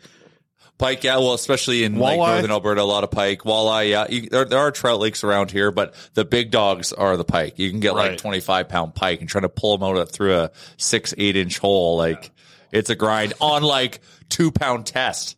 Pike, 0.77 1.03
yeah, 1.03 1.17
well, 1.17 1.33
especially 1.33 1.83
in 1.83 1.97
like 1.97 2.17
northern 2.17 2.51
Alberta, 2.51 2.81
a 2.81 2.83
lot 2.83 3.03
of 3.03 3.11
pike, 3.11 3.41
walleye. 3.41 3.89
Yeah, 3.89 4.05
you, 4.09 4.29
there, 4.29 4.45
there 4.45 4.59
are 4.59 4.71
trout 4.71 4.99
lakes 5.01 5.25
around 5.25 5.51
here, 5.51 5.71
but 5.71 5.93
the 6.13 6.23
big 6.23 6.51
dogs 6.51 6.93
are 6.93 7.17
the 7.17 7.25
pike. 7.25 7.59
You 7.59 7.69
can 7.69 7.81
get 7.81 7.95
like 7.95 8.17
twenty 8.17 8.39
five 8.39 8.69
pound 8.69 8.95
pike 8.95 9.19
and 9.19 9.27
trying 9.29 9.41
to 9.41 9.49
pull 9.49 9.77
them 9.77 9.97
out 9.97 10.09
through 10.09 10.35
a 10.35 10.51
six 10.77 11.13
eight 11.17 11.35
inch 11.35 11.59
hole, 11.59 11.97
like 11.97 12.31
it's 12.71 12.89
a 12.89 12.95
grind 12.95 13.33
on 13.41 13.63
like 13.63 14.01
two 14.29 14.51
pound 14.51 14.85
test 14.85 15.37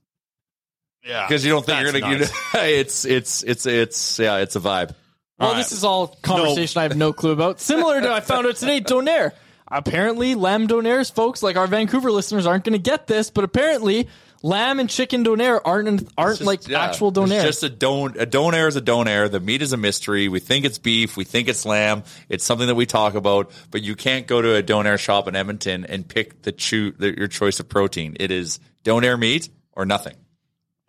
Yeah. 1.06 1.28
because 1.28 1.46
you 1.46 1.52
don't 1.52 1.66
think 1.66 1.82
you're 1.82 2.00
gonna. 2.00 2.14
You 2.14 2.20
nuts. 2.20 2.32
it's 2.56 3.06
it's 3.06 3.44
it's 3.44 3.66
it's 3.66 4.20
yeah, 4.20 4.38
it's 4.38 4.56
a 4.56 4.60
vibe. 4.60 4.94
Well, 5.40 5.50
All 5.50 5.56
this 5.56 5.72
is 5.72 5.84
all 5.84 6.08
conversation 6.08 6.80
I 6.80 6.84
have 6.84 6.96
no 6.96 7.14
clue 7.14 7.32
about. 7.32 7.60
Similar 7.60 8.02
to 8.02 8.12
I 8.12 8.20
found 8.20 8.46
out 8.46 8.56
today, 8.58 8.80
Donair. 8.82 9.32
Apparently, 9.68 10.36
lamb 10.36 10.68
donairs, 10.68 11.12
folks, 11.12 11.42
like 11.42 11.56
our 11.56 11.66
Vancouver 11.66 12.12
listeners, 12.12 12.46
aren't 12.46 12.66
going 12.66 12.74
to 12.74 12.80
get 12.80 13.08
this, 13.08 13.30
but 13.32 13.44
apparently, 13.46 14.10
lamb 14.44 14.80
and 14.80 14.89
chicken 14.89 15.24
donair 15.24 15.60
aren't 15.64 15.88
aren't 16.18 16.38
Just- 16.39 16.48
like 16.48 16.68
yeah, 16.68 16.84
actual 16.84 17.10
it's 17.10 17.18
donair. 17.20 17.42
just 17.44 17.64
a 17.64 17.70
don 17.70 18.18
a 18.20 18.26
donair 18.26 18.68
is 18.68 18.76
a 18.76 18.82
donair. 18.82 19.30
The 19.30 19.39
meat 19.39 19.62
is 19.62 19.74
a 19.74 19.78
mystery. 19.78 20.28
We 20.28 20.39
think 20.39 20.66
it's 20.66 20.78
beef. 20.78 21.16
We 21.18 21.24
think 21.24 21.48
it's 21.48 21.66
lamb. 21.66 22.04
It's 22.30 22.44
something 22.44 22.68
that 22.68 22.76
we 22.76 22.86
talk 22.86 23.16
about. 23.16 23.52
But 23.70 23.82
you 23.84 23.96
can't 23.96 24.28
go 24.28 24.42
to 24.42 24.56
a 24.56 24.64
donair 24.64 24.98
shop 25.00 25.28
in 25.28 25.36
Edmonton 25.36 25.86
and 25.86 26.08
pick 26.08 26.42
the 26.42 26.52
chew 26.52 26.92
the, 26.92 27.16
your 27.18 27.28
choice 27.28 27.60
of 27.60 27.70
protein. 27.70 28.18
It 28.20 28.32
is 28.32 28.60
donair 28.84 29.18
meat 29.20 29.50
or 29.74 29.86
nothing. 29.86 30.16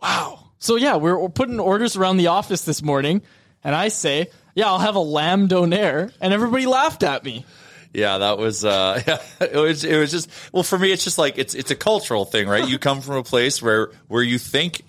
Wow. 0.01 0.51
So 0.59 0.77
yeah, 0.77 0.97
we're, 0.97 1.19
we're 1.19 1.29
putting 1.29 1.61
orders 1.61 1.97
around 1.97 2.17
the 2.19 2.29
office 2.29 2.65
this 2.65 2.83
morning, 2.83 3.23
and 3.65 3.75
I 3.75 3.89
say, 3.89 4.29
"Yeah, 4.55 4.67
I'll 4.69 4.79
have 4.79 4.95
a 4.95 5.01
lamb 5.01 5.49
donair," 5.49 6.13
and 6.21 6.33
everybody 6.33 6.67
laughed 6.67 7.03
at 7.03 7.25
me. 7.25 7.45
Yeah, 7.93 8.19
that 8.19 8.39
was 8.39 8.65
uh 8.65 9.03
yeah, 9.07 9.23
it 9.41 9.57
was 9.57 9.85
it 9.85 9.99
was 9.99 10.11
just 10.11 10.31
well 10.53 10.63
for 10.63 10.79
me 10.79 10.93
it's 10.93 11.05
just 11.05 11.19
like 11.19 11.39
it's 11.39 11.55
it's 11.55 11.71
a 11.71 11.77
cultural 11.77 12.25
thing, 12.25 12.49
right? 12.49 12.67
You 12.67 12.79
come 12.79 13.01
from 13.01 13.17
a 13.17 13.23
place 13.23 13.63
where 13.63 13.91
where 14.09 14.23
you 14.23 14.39
think 14.39 14.83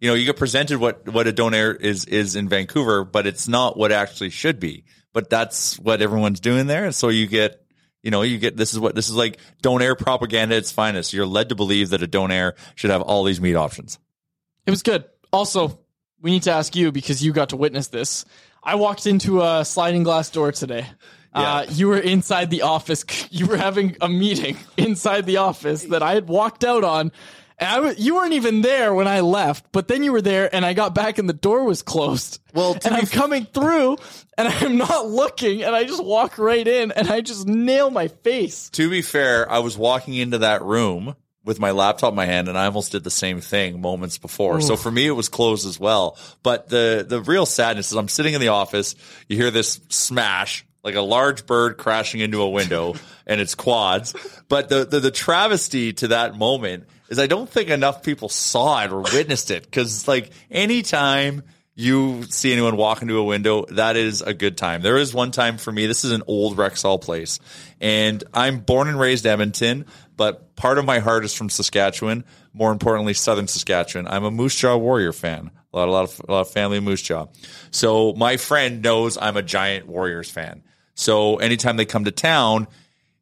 you 0.00 0.10
know, 0.10 0.14
you 0.14 0.26
get 0.26 0.36
presented 0.36 0.78
what 0.78 1.08
what 1.08 1.26
a 1.26 1.32
donair 1.32 1.78
is 1.80 2.04
is 2.04 2.36
in 2.36 2.48
Vancouver, 2.48 3.04
but 3.04 3.26
it's 3.26 3.48
not 3.48 3.76
what 3.76 3.90
actually 3.90 4.30
should 4.30 4.60
be. 4.60 4.84
But 5.14 5.30
that's 5.30 5.78
what 5.78 6.02
everyone's 6.02 6.40
doing 6.40 6.66
there, 6.66 6.84
and 6.84 6.94
so 6.94 7.08
you 7.08 7.26
get 7.26 7.64
you 8.02 8.10
know, 8.10 8.20
you 8.20 8.38
get 8.38 8.54
this 8.54 8.74
is 8.74 8.78
what 8.78 8.94
this 8.94 9.08
is 9.08 9.14
like 9.14 9.38
donair 9.62 9.98
propaganda 9.98 10.56
at 10.56 10.58
its 10.58 10.72
finest. 10.72 11.14
You're 11.14 11.24
led 11.24 11.48
to 11.48 11.54
believe 11.54 11.90
that 11.90 12.02
a 12.02 12.06
donair 12.06 12.52
should 12.74 12.90
have 12.90 13.00
all 13.00 13.24
these 13.24 13.40
meat 13.40 13.54
options. 13.54 13.98
It 14.66 14.70
was 14.70 14.82
good. 14.82 15.04
Also, 15.32 15.80
we 16.20 16.30
need 16.30 16.42
to 16.42 16.52
ask 16.52 16.76
you 16.76 16.92
because 16.92 17.24
you 17.24 17.32
got 17.32 17.48
to 17.48 17.56
witness 17.56 17.88
this. 17.88 18.26
I 18.62 18.74
walked 18.74 19.06
into 19.06 19.42
a 19.42 19.64
sliding 19.64 20.02
glass 20.02 20.28
door 20.28 20.52
today. 20.52 20.86
Uh, 21.34 21.66
you 21.70 21.88
were 21.88 21.98
inside 21.98 22.50
the 22.50 22.62
office. 22.62 23.04
You 23.30 23.46
were 23.46 23.56
having 23.56 23.96
a 24.00 24.08
meeting 24.08 24.56
inside 24.76 25.26
the 25.26 25.38
office 25.38 25.82
that 25.84 26.02
I 26.02 26.14
had 26.14 26.28
walked 26.28 26.64
out 26.64 26.84
on. 26.84 27.10
And 27.58 27.68
I 27.70 27.74
w- 27.76 27.94
you 27.98 28.14
weren't 28.16 28.32
even 28.32 28.62
there 28.62 28.92
when 28.94 29.06
I 29.08 29.20
left, 29.20 29.66
but 29.72 29.86
then 29.88 30.02
you 30.02 30.12
were 30.12 30.20
there 30.22 30.52
and 30.54 30.64
I 30.64 30.72
got 30.72 30.94
back 30.94 31.18
and 31.18 31.28
the 31.28 31.32
door 31.32 31.64
was 31.64 31.82
closed. 31.82 32.40
Well, 32.52 32.76
and 32.84 32.94
I'm 32.94 33.06
coming 33.06 33.44
through 33.46 33.96
and 34.36 34.48
I'm 34.48 34.76
not 34.76 35.08
looking 35.08 35.62
and 35.62 35.74
I 35.74 35.84
just 35.84 36.02
walk 36.04 36.38
right 36.38 36.66
in 36.66 36.90
and 36.92 37.08
I 37.08 37.20
just 37.20 37.46
nail 37.46 37.90
my 37.90 38.08
face. 38.08 38.70
To 38.70 38.90
be 38.90 39.02
fair, 39.02 39.50
I 39.50 39.60
was 39.60 39.76
walking 39.78 40.14
into 40.14 40.38
that 40.38 40.62
room 40.62 41.14
with 41.44 41.60
my 41.60 41.70
laptop 41.72 42.10
in 42.12 42.16
my 42.16 42.26
hand 42.26 42.48
and 42.48 42.56
I 42.58 42.66
almost 42.66 42.90
did 42.92 43.04
the 43.04 43.10
same 43.10 43.40
thing 43.40 43.80
moments 43.80 44.18
before. 44.18 44.60
So 44.60 44.76
for 44.76 44.90
me, 44.90 45.06
it 45.06 45.12
was 45.12 45.28
closed 45.28 45.66
as 45.66 45.78
well. 45.78 46.18
But 46.42 46.68
the, 46.68 47.04
the 47.08 47.20
real 47.20 47.46
sadness 47.46 47.90
is 47.92 47.96
I'm 47.96 48.08
sitting 48.08 48.34
in 48.34 48.40
the 48.40 48.48
office. 48.48 48.94
You 49.28 49.36
hear 49.36 49.50
this 49.52 49.80
smash, 49.90 50.64
like 50.84 50.94
a 50.94 51.00
large 51.00 51.46
bird 51.46 51.78
crashing 51.78 52.20
into 52.20 52.42
a 52.42 52.48
window 52.48 52.94
and 53.26 53.40
it's 53.40 53.54
quads. 53.54 54.14
But 54.48 54.68
the, 54.68 54.84
the, 54.84 55.00
the 55.00 55.10
travesty 55.10 55.94
to 55.94 56.08
that 56.08 56.36
moment 56.36 56.84
is 57.08 57.18
I 57.18 57.26
don't 57.26 57.48
think 57.48 57.70
enough 57.70 58.02
people 58.02 58.28
saw 58.28 58.84
it 58.84 58.92
or 58.92 59.00
witnessed 59.00 59.50
it. 59.50 59.72
Cause 59.72 60.06
like 60.06 60.30
anytime 60.50 61.42
you 61.74 62.22
see 62.24 62.52
anyone 62.52 62.76
walk 62.76 63.02
into 63.02 63.16
a 63.16 63.24
window, 63.24 63.64
that 63.70 63.96
is 63.96 64.22
a 64.22 64.32
good 64.32 64.56
time. 64.56 64.82
There 64.82 64.96
is 64.98 65.12
one 65.12 65.32
time 65.32 65.56
for 65.56 65.72
me, 65.72 65.86
this 65.86 66.04
is 66.04 66.12
an 66.12 66.22
old 66.28 66.56
Rexall 66.56 67.00
place 67.00 67.40
and 67.80 68.22
I'm 68.32 68.60
born 68.60 68.88
and 68.88 69.00
raised 69.00 69.26
Edmonton, 69.26 69.86
but 70.16 70.54
part 70.54 70.78
of 70.78 70.84
my 70.84 71.00
heart 71.00 71.24
is 71.24 71.34
from 71.34 71.48
Saskatchewan. 71.48 72.24
More 72.52 72.70
importantly, 72.70 73.14
Southern 73.14 73.48
Saskatchewan. 73.48 74.06
I'm 74.06 74.22
a 74.22 74.30
Moose 74.30 74.54
Jaw 74.54 74.76
Warrior 74.76 75.12
fan. 75.12 75.50
A 75.72 75.76
lot, 75.76 75.88
a 75.88 75.90
lot 75.90 76.04
of, 76.04 76.20
a 76.28 76.32
lot 76.32 76.40
of 76.42 76.50
family 76.50 76.78
Moose 76.78 77.02
Jaw. 77.02 77.26
So 77.72 78.12
my 78.12 78.36
friend 78.36 78.80
knows 78.80 79.18
I'm 79.20 79.36
a 79.36 79.42
giant 79.42 79.88
Warriors 79.88 80.30
fan. 80.30 80.62
So 80.94 81.36
anytime 81.36 81.76
they 81.76 81.84
come 81.84 82.04
to 82.04 82.10
town, 82.10 82.68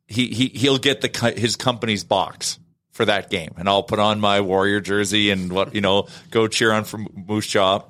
he, 0.07 0.29
he, 0.29 0.49
he'll 0.49 0.79
get 0.79 1.01
the, 1.01 1.35
his 1.37 1.57
company's 1.57 2.05
box 2.05 2.59
for 2.91 3.07
that 3.07 3.31
game 3.31 3.55
and 3.57 3.69
I'll 3.69 3.83
put 3.83 3.99
on 3.99 4.21
my 4.21 4.43
Warrior 4.43 4.81
jersey 4.81 5.31
and 5.31 5.51
what, 5.51 5.75
you 5.75 5.81
know, 5.81 6.09
go 6.31 6.47
cheer 6.47 6.73
on 6.73 6.85
for 6.85 6.99
Moose 6.99 7.47
Jaw. 7.47 7.83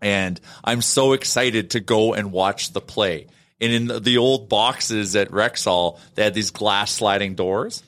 And 0.00 0.40
I'm 0.64 0.80
so 0.80 1.12
excited 1.12 1.70
to 1.70 1.80
go 1.80 2.14
and 2.14 2.32
watch 2.32 2.72
the 2.72 2.80
play. 2.80 3.26
And 3.60 3.72
in 3.72 3.86
the, 3.86 4.00
the 4.00 4.18
old 4.18 4.48
boxes 4.48 5.14
at 5.14 5.30
Rexall, 5.30 5.98
they 6.14 6.24
had 6.24 6.32
these 6.32 6.50
glass 6.50 6.90
sliding 6.90 7.34
doors. 7.34 7.82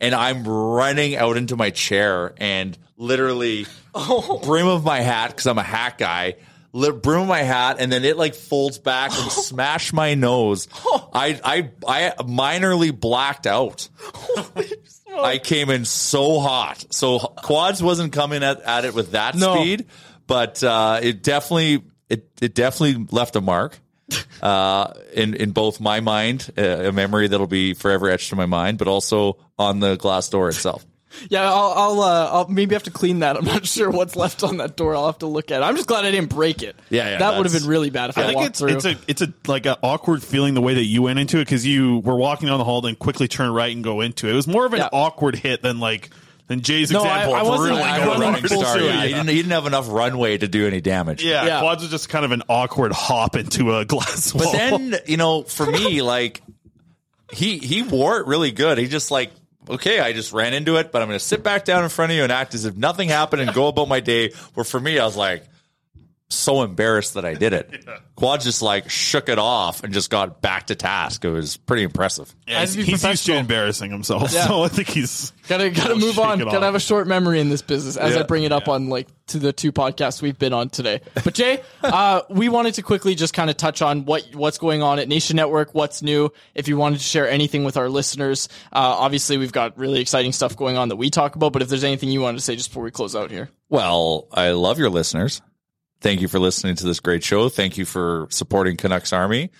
And 0.00 0.16
I'm 0.16 0.42
running 0.42 1.14
out 1.14 1.36
into 1.36 1.54
my 1.54 1.70
chair 1.70 2.34
and 2.38 2.76
literally 2.96 3.66
oh. 3.94 4.40
brim 4.44 4.66
of 4.66 4.84
my 4.84 5.00
hat 5.00 5.28
because 5.30 5.46
I'm 5.46 5.58
a 5.58 5.62
hat 5.62 5.98
guy. 5.98 6.34
Brim 6.72 7.26
my 7.26 7.40
hat 7.42 7.76
and 7.78 7.92
then 7.92 8.04
it 8.04 8.16
like 8.16 8.34
folds 8.34 8.78
back 8.78 9.10
and 9.12 9.30
smash 9.32 9.92
my 9.92 10.14
nose. 10.14 10.68
I 11.12 11.38
I 11.44 11.70
I 11.86 12.14
minorly 12.22 12.98
blacked 12.98 13.46
out. 13.46 13.88
I 15.14 15.38
came 15.38 15.68
in 15.70 15.84
so 15.84 16.40
hot. 16.40 16.84
So 16.90 17.18
quads 17.18 17.82
wasn't 17.82 18.12
coming 18.12 18.42
at, 18.42 18.60
at 18.62 18.84
it 18.84 18.94
with 18.94 19.12
that 19.12 19.34
No. 19.34 19.54
speed, 19.56 19.86
but 20.26 20.62
uh, 20.64 21.00
it 21.02 21.22
definitely 21.22 21.84
it 22.08 22.28
it 22.40 22.54
definitely 22.54 23.06
left 23.10 23.36
a 23.36 23.40
mark 23.42 23.78
uh, 24.42 24.92
in 25.12 25.34
in 25.34 25.50
both 25.52 25.80
my 25.80 26.00
mind, 26.00 26.50
uh, 26.56 26.62
a 26.62 26.92
memory 26.92 27.28
that'll 27.28 27.46
be 27.46 27.74
forever 27.74 28.08
etched 28.08 28.32
in 28.32 28.38
my 28.38 28.46
mind, 28.46 28.78
but 28.78 28.88
also 28.88 29.36
on 29.58 29.80
the 29.80 29.96
glass 29.96 30.28
door 30.30 30.48
itself. 30.48 30.84
Yeah, 31.28 31.42
I'll, 31.50 31.72
I'll, 31.76 32.00
uh, 32.00 32.30
I'll 32.32 32.48
maybe 32.48 32.74
have 32.74 32.84
to 32.84 32.90
clean 32.90 33.20
that. 33.20 33.36
I'm 33.36 33.44
not 33.44 33.66
sure 33.66 33.90
what's 33.90 34.16
left 34.16 34.42
on 34.42 34.56
that 34.58 34.76
door. 34.76 34.94
I'll 34.96 35.06
have 35.06 35.18
to 35.18 35.26
look 35.26 35.50
at 35.50 35.60
it. 35.62 35.64
I'm 35.64 35.76
just 35.76 35.88
glad 35.88 36.04
I 36.04 36.10
didn't 36.10 36.30
break 36.30 36.62
it. 36.62 36.76
Yeah, 36.90 37.10
yeah, 37.10 37.18
that 37.18 37.36
would 37.36 37.44
have 37.46 37.52
that's- 37.52 37.62
been 37.62 37.70
really 37.70 37.90
bad 37.90 38.10
if 38.10 38.18
I, 38.18 38.22
I 38.22 38.24
think 38.26 38.36
walked 38.36 38.48
it's 38.50 38.58
through. 38.58 38.68
it's 38.76 38.84
a 38.84 38.96
it's 39.08 39.22
a 39.22 39.32
like 39.46 39.66
an 39.66 39.76
awkward 39.82 40.22
feeling 40.22 40.54
the 40.54 40.60
way 40.62 40.74
that 40.74 40.84
you 40.84 41.02
went 41.02 41.18
into 41.18 41.38
it 41.38 41.44
because 41.44 41.66
you 41.66 41.98
were 41.98 42.16
walking 42.16 42.48
down 42.48 42.58
the 42.58 42.64
hall 42.64 42.80
then 42.80 42.96
quickly 42.96 43.28
turn 43.28 43.50
right 43.52 43.74
and 43.74 43.84
go 43.84 44.00
into 44.00 44.26
it. 44.28 44.32
It 44.32 44.34
was 44.36 44.46
more 44.46 44.66
of 44.66 44.72
an 44.74 44.82
awkward 44.92 45.36
hit 45.36 45.62
than 45.62 45.80
like 45.80 46.10
than 46.48 46.60
Jay's 46.60 46.90
No, 46.90 47.00
example. 47.00 47.34
I- 47.34 47.38
I 47.38 47.40
of 47.42 47.48
wasn't 47.48 47.68
really 47.70 47.82
running 47.82 48.04
going 48.04 48.20
running 48.20 48.42
full 48.48 48.62
Sorry, 48.62 48.80
suit. 48.80 48.86
yeah, 48.86 49.02
he, 49.04 49.08
didn't, 49.14 49.28
he 49.28 49.36
didn't 49.36 49.52
have 49.52 49.66
enough 49.66 49.86
runway 49.90 50.36
to 50.38 50.48
do 50.48 50.66
any 50.66 50.80
damage. 50.80 51.22
Yeah, 51.24 51.46
Yeah. 51.46 51.60
quads 51.60 51.82
was 51.82 51.90
just 51.90 52.08
kind 52.08 52.24
of 52.24 52.32
an 52.32 52.42
awkward 52.48 52.92
hop 52.92 53.36
into 53.36 53.76
a 53.76 53.84
glass 53.84 54.34
wall. 54.34 54.44
But 54.44 54.52
then, 54.52 54.96
you 55.06 55.16
know, 55.16 55.42
for 55.44 55.64
me, 55.66 56.02
like 56.02 56.42
he 57.32 57.58
he 57.58 57.82
wore 57.82 58.18
it 58.18 58.26
really 58.26 58.50
good. 58.50 58.78
He 58.78 58.88
just 58.88 59.10
like, 59.10 59.30
okay, 59.68 60.00
I 60.00 60.12
just 60.12 60.32
ran 60.32 60.54
into 60.54 60.76
it, 60.76 60.92
but 60.92 61.02
I'm 61.02 61.08
going 61.08 61.18
to 61.18 61.24
sit 61.24 61.42
back 61.42 61.64
down 61.64 61.82
in 61.84 61.90
front 61.90 62.12
of 62.12 62.16
you 62.16 62.22
and 62.22 62.32
act 62.32 62.54
as 62.54 62.64
if 62.64 62.76
nothing 62.76 63.08
happened 63.08 63.42
and 63.42 63.52
go 63.52 63.68
about 63.68 63.88
my 63.88 64.00
day. 64.00 64.32
Where 64.54 64.64
for 64.64 64.80
me, 64.80 64.98
I 64.98 65.04
was 65.04 65.16
like 65.16 65.44
so 66.34 66.62
embarrassed 66.62 67.14
that 67.14 67.24
I 67.24 67.34
did 67.34 67.52
it. 67.52 67.84
Quad 68.16 68.40
just 68.40 68.62
like 68.62 68.88
shook 68.90 69.28
it 69.28 69.38
off 69.38 69.82
and 69.82 69.92
just 69.92 70.10
got 70.10 70.40
back 70.40 70.66
to 70.68 70.74
task. 70.74 71.24
It 71.24 71.30
was 71.30 71.56
pretty 71.56 71.82
impressive. 71.82 72.32
Yeah, 72.46 72.60
he's, 72.60 72.74
he's 72.74 73.04
used 73.04 73.26
to 73.26 73.34
embarrassing 73.36 73.90
himself, 73.90 74.32
Yeah. 74.32 74.46
so 74.46 74.62
I 74.62 74.68
think 74.68 74.88
he's 74.88 75.32
Gotta 75.48 75.70
gotta 75.70 75.96
move 75.96 76.18
on. 76.18 76.38
Gotta 76.38 76.56
off. 76.58 76.62
have 76.62 76.74
a 76.76 76.80
short 76.80 77.06
memory 77.08 77.40
in 77.40 77.48
this 77.48 77.62
business 77.62 77.96
as 77.96 78.16
I 78.16 78.22
bring 78.22 78.44
it 78.44 78.52
up 78.52 78.68
on 78.68 78.88
like 78.88 79.08
to 79.28 79.38
the 79.38 79.52
two 79.52 79.72
podcasts 79.72 80.20
we've 80.22 80.38
been 80.38 80.52
on 80.52 80.68
today. 80.68 81.00
But 81.14 81.34
Jay, 81.34 81.60
uh, 81.82 82.22
we 82.30 82.48
wanted 82.48 82.74
to 82.74 82.82
quickly 82.82 83.14
just 83.14 83.34
kind 83.34 83.50
of 83.50 83.56
touch 83.56 83.82
on 83.82 84.04
what 84.04 84.22
what's 84.34 84.58
going 84.58 84.82
on 84.82 84.98
at 85.00 85.08
Nation 85.08 85.36
Network, 85.36 85.74
what's 85.74 86.02
new. 86.02 86.32
If 86.54 86.68
you 86.68 86.76
wanted 86.76 86.98
to 86.98 87.04
share 87.04 87.28
anything 87.28 87.64
with 87.64 87.76
our 87.76 87.88
listeners, 87.88 88.48
uh, 88.72 88.78
obviously 88.78 89.36
we've 89.38 89.52
got 89.52 89.76
really 89.78 90.00
exciting 90.00 90.32
stuff 90.32 90.56
going 90.56 90.76
on 90.76 90.88
that 90.90 90.96
we 90.96 91.10
talk 91.10 91.34
about. 91.34 91.52
But 91.52 91.62
if 91.62 91.68
there's 91.68 91.84
anything 91.84 92.08
you 92.10 92.20
wanted 92.20 92.38
to 92.38 92.44
say 92.44 92.54
just 92.54 92.70
before 92.70 92.84
we 92.84 92.90
close 92.92 93.16
out 93.16 93.30
here, 93.30 93.48
Well, 93.68 94.28
I 94.32 94.50
love 94.52 94.78
your 94.78 94.90
listeners. 94.90 95.40
Thank 96.02 96.20
you 96.20 96.26
for 96.26 96.40
listening 96.40 96.74
to 96.76 96.84
this 96.84 96.98
great 96.98 97.22
show. 97.22 97.48
Thank 97.48 97.78
you 97.78 97.84
for 97.84 98.26
supporting 98.28 98.76
Canucks 98.76 99.12
Army. 99.12 99.50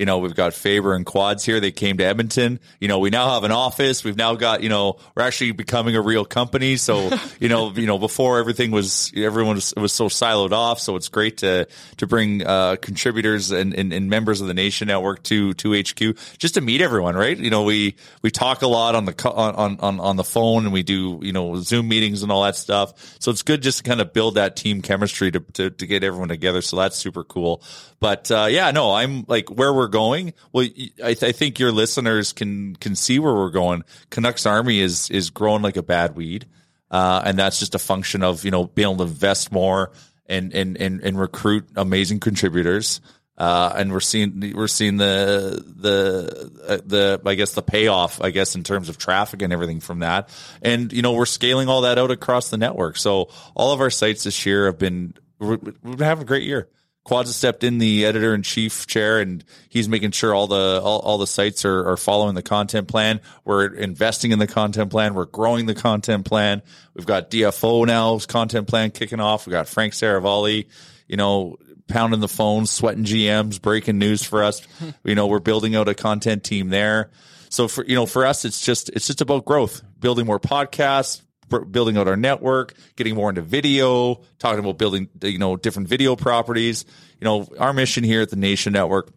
You 0.00 0.06
know, 0.06 0.16
we've 0.16 0.34
got 0.34 0.54
Faber 0.54 0.94
and 0.94 1.04
Quads 1.04 1.44
here. 1.44 1.60
They 1.60 1.72
came 1.72 1.98
to 1.98 2.04
Edmonton. 2.04 2.58
You 2.80 2.88
know, 2.88 3.00
we 3.00 3.10
now 3.10 3.34
have 3.34 3.44
an 3.44 3.52
office. 3.52 4.02
We've 4.02 4.16
now 4.16 4.34
got, 4.34 4.62
you 4.62 4.70
know, 4.70 4.96
we're 5.14 5.24
actually 5.24 5.52
becoming 5.52 5.94
a 5.94 6.00
real 6.00 6.24
company. 6.24 6.78
So, 6.78 7.10
you 7.38 7.50
know, 7.50 7.70
you 7.72 7.86
know, 7.86 7.98
before 7.98 8.38
everything 8.38 8.70
was, 8.70 9.12
everyone 9.14 9.56
was, 9.56 9.74
was 9.76 9.92
so 9.92 10.06
siloed 10.06 10.52
off. 10.52 10.80
So 10.80 10.96
it's 10.96 11.08
great 11.08 11.36
to, 11.38 11.68
to 11.98 12.06
bring, 12.06 12.46
uh, 12.46 12.76
contributors 12.76 13.50
and, 13.50 13.74
and, 13.74 13.92
and 13.92 14.08
members 14.08 14.40
of 14.40 14.46
the 14.46 14.54
Nation 14.54 14.88
Network 14.88 15.22
to, 15.24 15.52
to 15.52 15.78
HQ 15.78 16.16
just 16.38 16.54
to 16.54 16.62
meet 16.62 16.80
everyone, 16.80 17.14
right? 17.14 17.36
You 17.36 17.50
know, 17.50 17.64
we, 17.64 17.96
we 18.22 18.30
talk 18.30 18.62
a 18.62 18.68
lot 18.68 18.94
on 18.94 19.04
the, 19.04 19.30
on, 19.30 19.78
on, 19.80 20.00
on 20.00 20.16
the 20.16 20.24
phone 20.24 20.64
and 20.64 20.72
we 20.72 20.82
do, 20.82 21.20
you 21.20 21.34
know, 21.34 21.56
Zoom 21.56 21.88
meetings 21.88 22.22
and 22.22 22.32
all 22.32 22.44
that 22.44 22.56
stuff. 22.56 23.18
So 23.18 23.30
it's 23.30 23.42
good 23.42 23.60
just 23.60 23.84
to 23.84 23.84
kind 23.84 24.00
of 24.00 24.14
build 24.14 24.36
that 24.36 24.56
team 24.56 24.80
chemistry 24.80 25.30
to, 25.30 25.40
to, 25.40 25.68
to 25.68 25.86
get 25.86 26.04
everyone 26.04 26.28
together. 26.28 26.62
So 26.62 26.78
that's 26.78 26.96
super 26.96 27.22
cool. 27.22 27.62
But, 28.00 28.30
uh, 28.30 28.46
yeah, 28.48 28.70
no, 28.70 28.94
I'm 28.94 29.26
like 29.28 29.50
where 29.50 29.74
we're 29.74 29.89
going. 29.90 30.32
Well, 30.52 30.66
I, 31.04 31.10
I 31.10 31.32
think 31.32 31.58
your 31.58 31.72
listeners 31.72 32.32
can, 32.32 32.76
can 32.76 32.96
see 32.96 33.18
where 33.18 33.34
we're 33.34 33.50
going. 33.50 33.84
Canucks 34.10 34.46
Army 34.46 34.80
is, 34.80 35.10
is 35.10 35.30
growing 35.30 35.62
like 35.62 35.76
a 35.76 35.82
bad 35.82 36.16
weed. 36.16 36.46
Uh, 36.90 37.22
and 37.24 37.38
that's 37.38 37.60
just 37.60 37.74
a 37.74 37.78
function 37.78 38.22
of, 38.24 38.44
you 38.44 38.50
know, 38.50 38.64
being 38.64 38.88
able 38.88 38.96
to 38.96 39.04
invest 39.04 39.52
more 39.52 39.92
and, 40.26 40.52
and, 40.52 40.76
and, 40.76 41.00
and 41.02 41.18
recruit 41.18 41.68
amazing 41.76 42.18
contributors. 42.18 43.00
Uh, 43.38 43.72
and 43.76 43.92
we're 43.92 44.00
seeing, 44.00 44.52
we're 44.54 44.66
seeing 44.66 44.96
the, 44.96 45.64
the, 45.76 46.50
uh, 46.66 46.78
the, 46.84 47.20
I 47.24 47.34
guess 47.36 47.52
the 47.52 47.62
payoff, 47.62 48.20
I 48.20 48.30
guess, 48.30 48.54
in 48.54 48.64
terms 48.64 48.88
of 48.88 48.98
traffic 48.98 49.40
and 49.40 49.52
everything 49.52 49.80
from 49.80 50.00
that. 50.00 50.28
And, 50.62 50.92
you 50.92 51.00
know, 51.00 51.12
we're 51.12 51.26
scaling 51.26 51.68
all 51.68 51.82
that 51.82 51.96
out 51.96 52.10
across 52.10 52.50
the 52.50 52.58
network. 52.58 52.96
So 52.96 53.30
all 53.54 53.72
of 53.72 53.80
our 53.80 53.88
sites 53.88 54.24
this 54.24 54.44
year 54.44 54.66
have 54.66 54.78
been, 54.78 55.14
we're, 55.38 55.58
we're 55.82 56.04
having 56.04 56.22
a 56.22 56.26
great 56.26 56.42
year. 56.42 56.68
Quads 57.04 57.28
has 57.28 57.36
stepped 57.36 57.64
in 57.64 57.78
the 57.78 58.04
editor 58.04 58.34
in 58.34 58.42
chief 58.42 58.86
chair 58.86 59.20
and 59.20 59.42
he's 59.68 59.88
making 59.88 60.10
sure 60.10 60.34
all 60.34 60.46
the 60.46 60.80
all, 60.84 61.00
all 61.00 61.18
the 61.18 61.26
sites 61.26 61.64
are, 61.64 61.88
are 61.90 61.96
following 61.96 62.34
the 62.34 62.42
content 62.42 62.88
plan. 62.88 63.20
We're 63.44 63.66
investing 63.66 64.32
in 64.32 64.38
the 64.38 64.46
content 64.46 64.90
plan. 64.90 65.14
We're 65.14 65.24
growing 65.24 65.66
the 65.66 65.74
content 65.74 66.26
plan. 66.26 66.62
We've 66.94 67.06
got 67.06 67.30
DFO 67.30 67.86
now's 67.86 68.26
content 68.26 68.68
plan 68.68 68.90
kicking 68.90 69.18
off. 69.18 69.46
We 69.46 69.50
got 69.50 69.66
Frank 69.66 69.94
Seravalli, 69.94 70.66
you 71.08 71.16
know, 71.16 71.56
pounding 71.88 72.20
the 72.20 72.28
phones, 72.28 72.70
sweating 72.70 73.04
GMs, 73.04 73.60
breaking 73.60 73.98
news 73.98 74.22
for 74.22 74.44
us. 74.44 74.60
you 75.04 75.14
know, 75.14 75.26
we're 75.26 75.40
building 75.40 75.76
out 75.76 75.88
a 75.88 75.94
content 75.94 76.44
team 76.44 76.68
there. 76.68 77.10
So 77.48 77.66
for 77.66 77.84
you 77.84 77.96
know, 77.96 78.06
for 78.06 78.26
us, 78.26 78.44
it's 78.44 78.64
just 78.64 78.90
it's 78.90 79.06
just 79.06 79.20
about 79.20 79.44
growth, 79.44 79.82
building 79.98 80.26
more 80.26 80.38
podcasts, 80.38 81.22
building 81.50 81.96
out 81.96 82.08
our 82.08 82.16
network, 82.16 82.74
getting 82.96 83.14
more 83.14 83.28
into 83.28 83.42
video, 83.42 84.22
talking 84.38 84.60
about 84.60 84.78
building 84.78 85.08
you 85.22 85.38
know 85.38 85.56
different 85.56 85.88
video 85.88 86.16
properties. 86.16 86.84
You 87.20 87.24
know, 87.24 87.48
our 87.58 87.72
mission 87.72 88.04
here 88.04 88.22
at 88.22 88.30
the 88.30 88.36
Nation 88.36 88.72
Network 88.72 89.10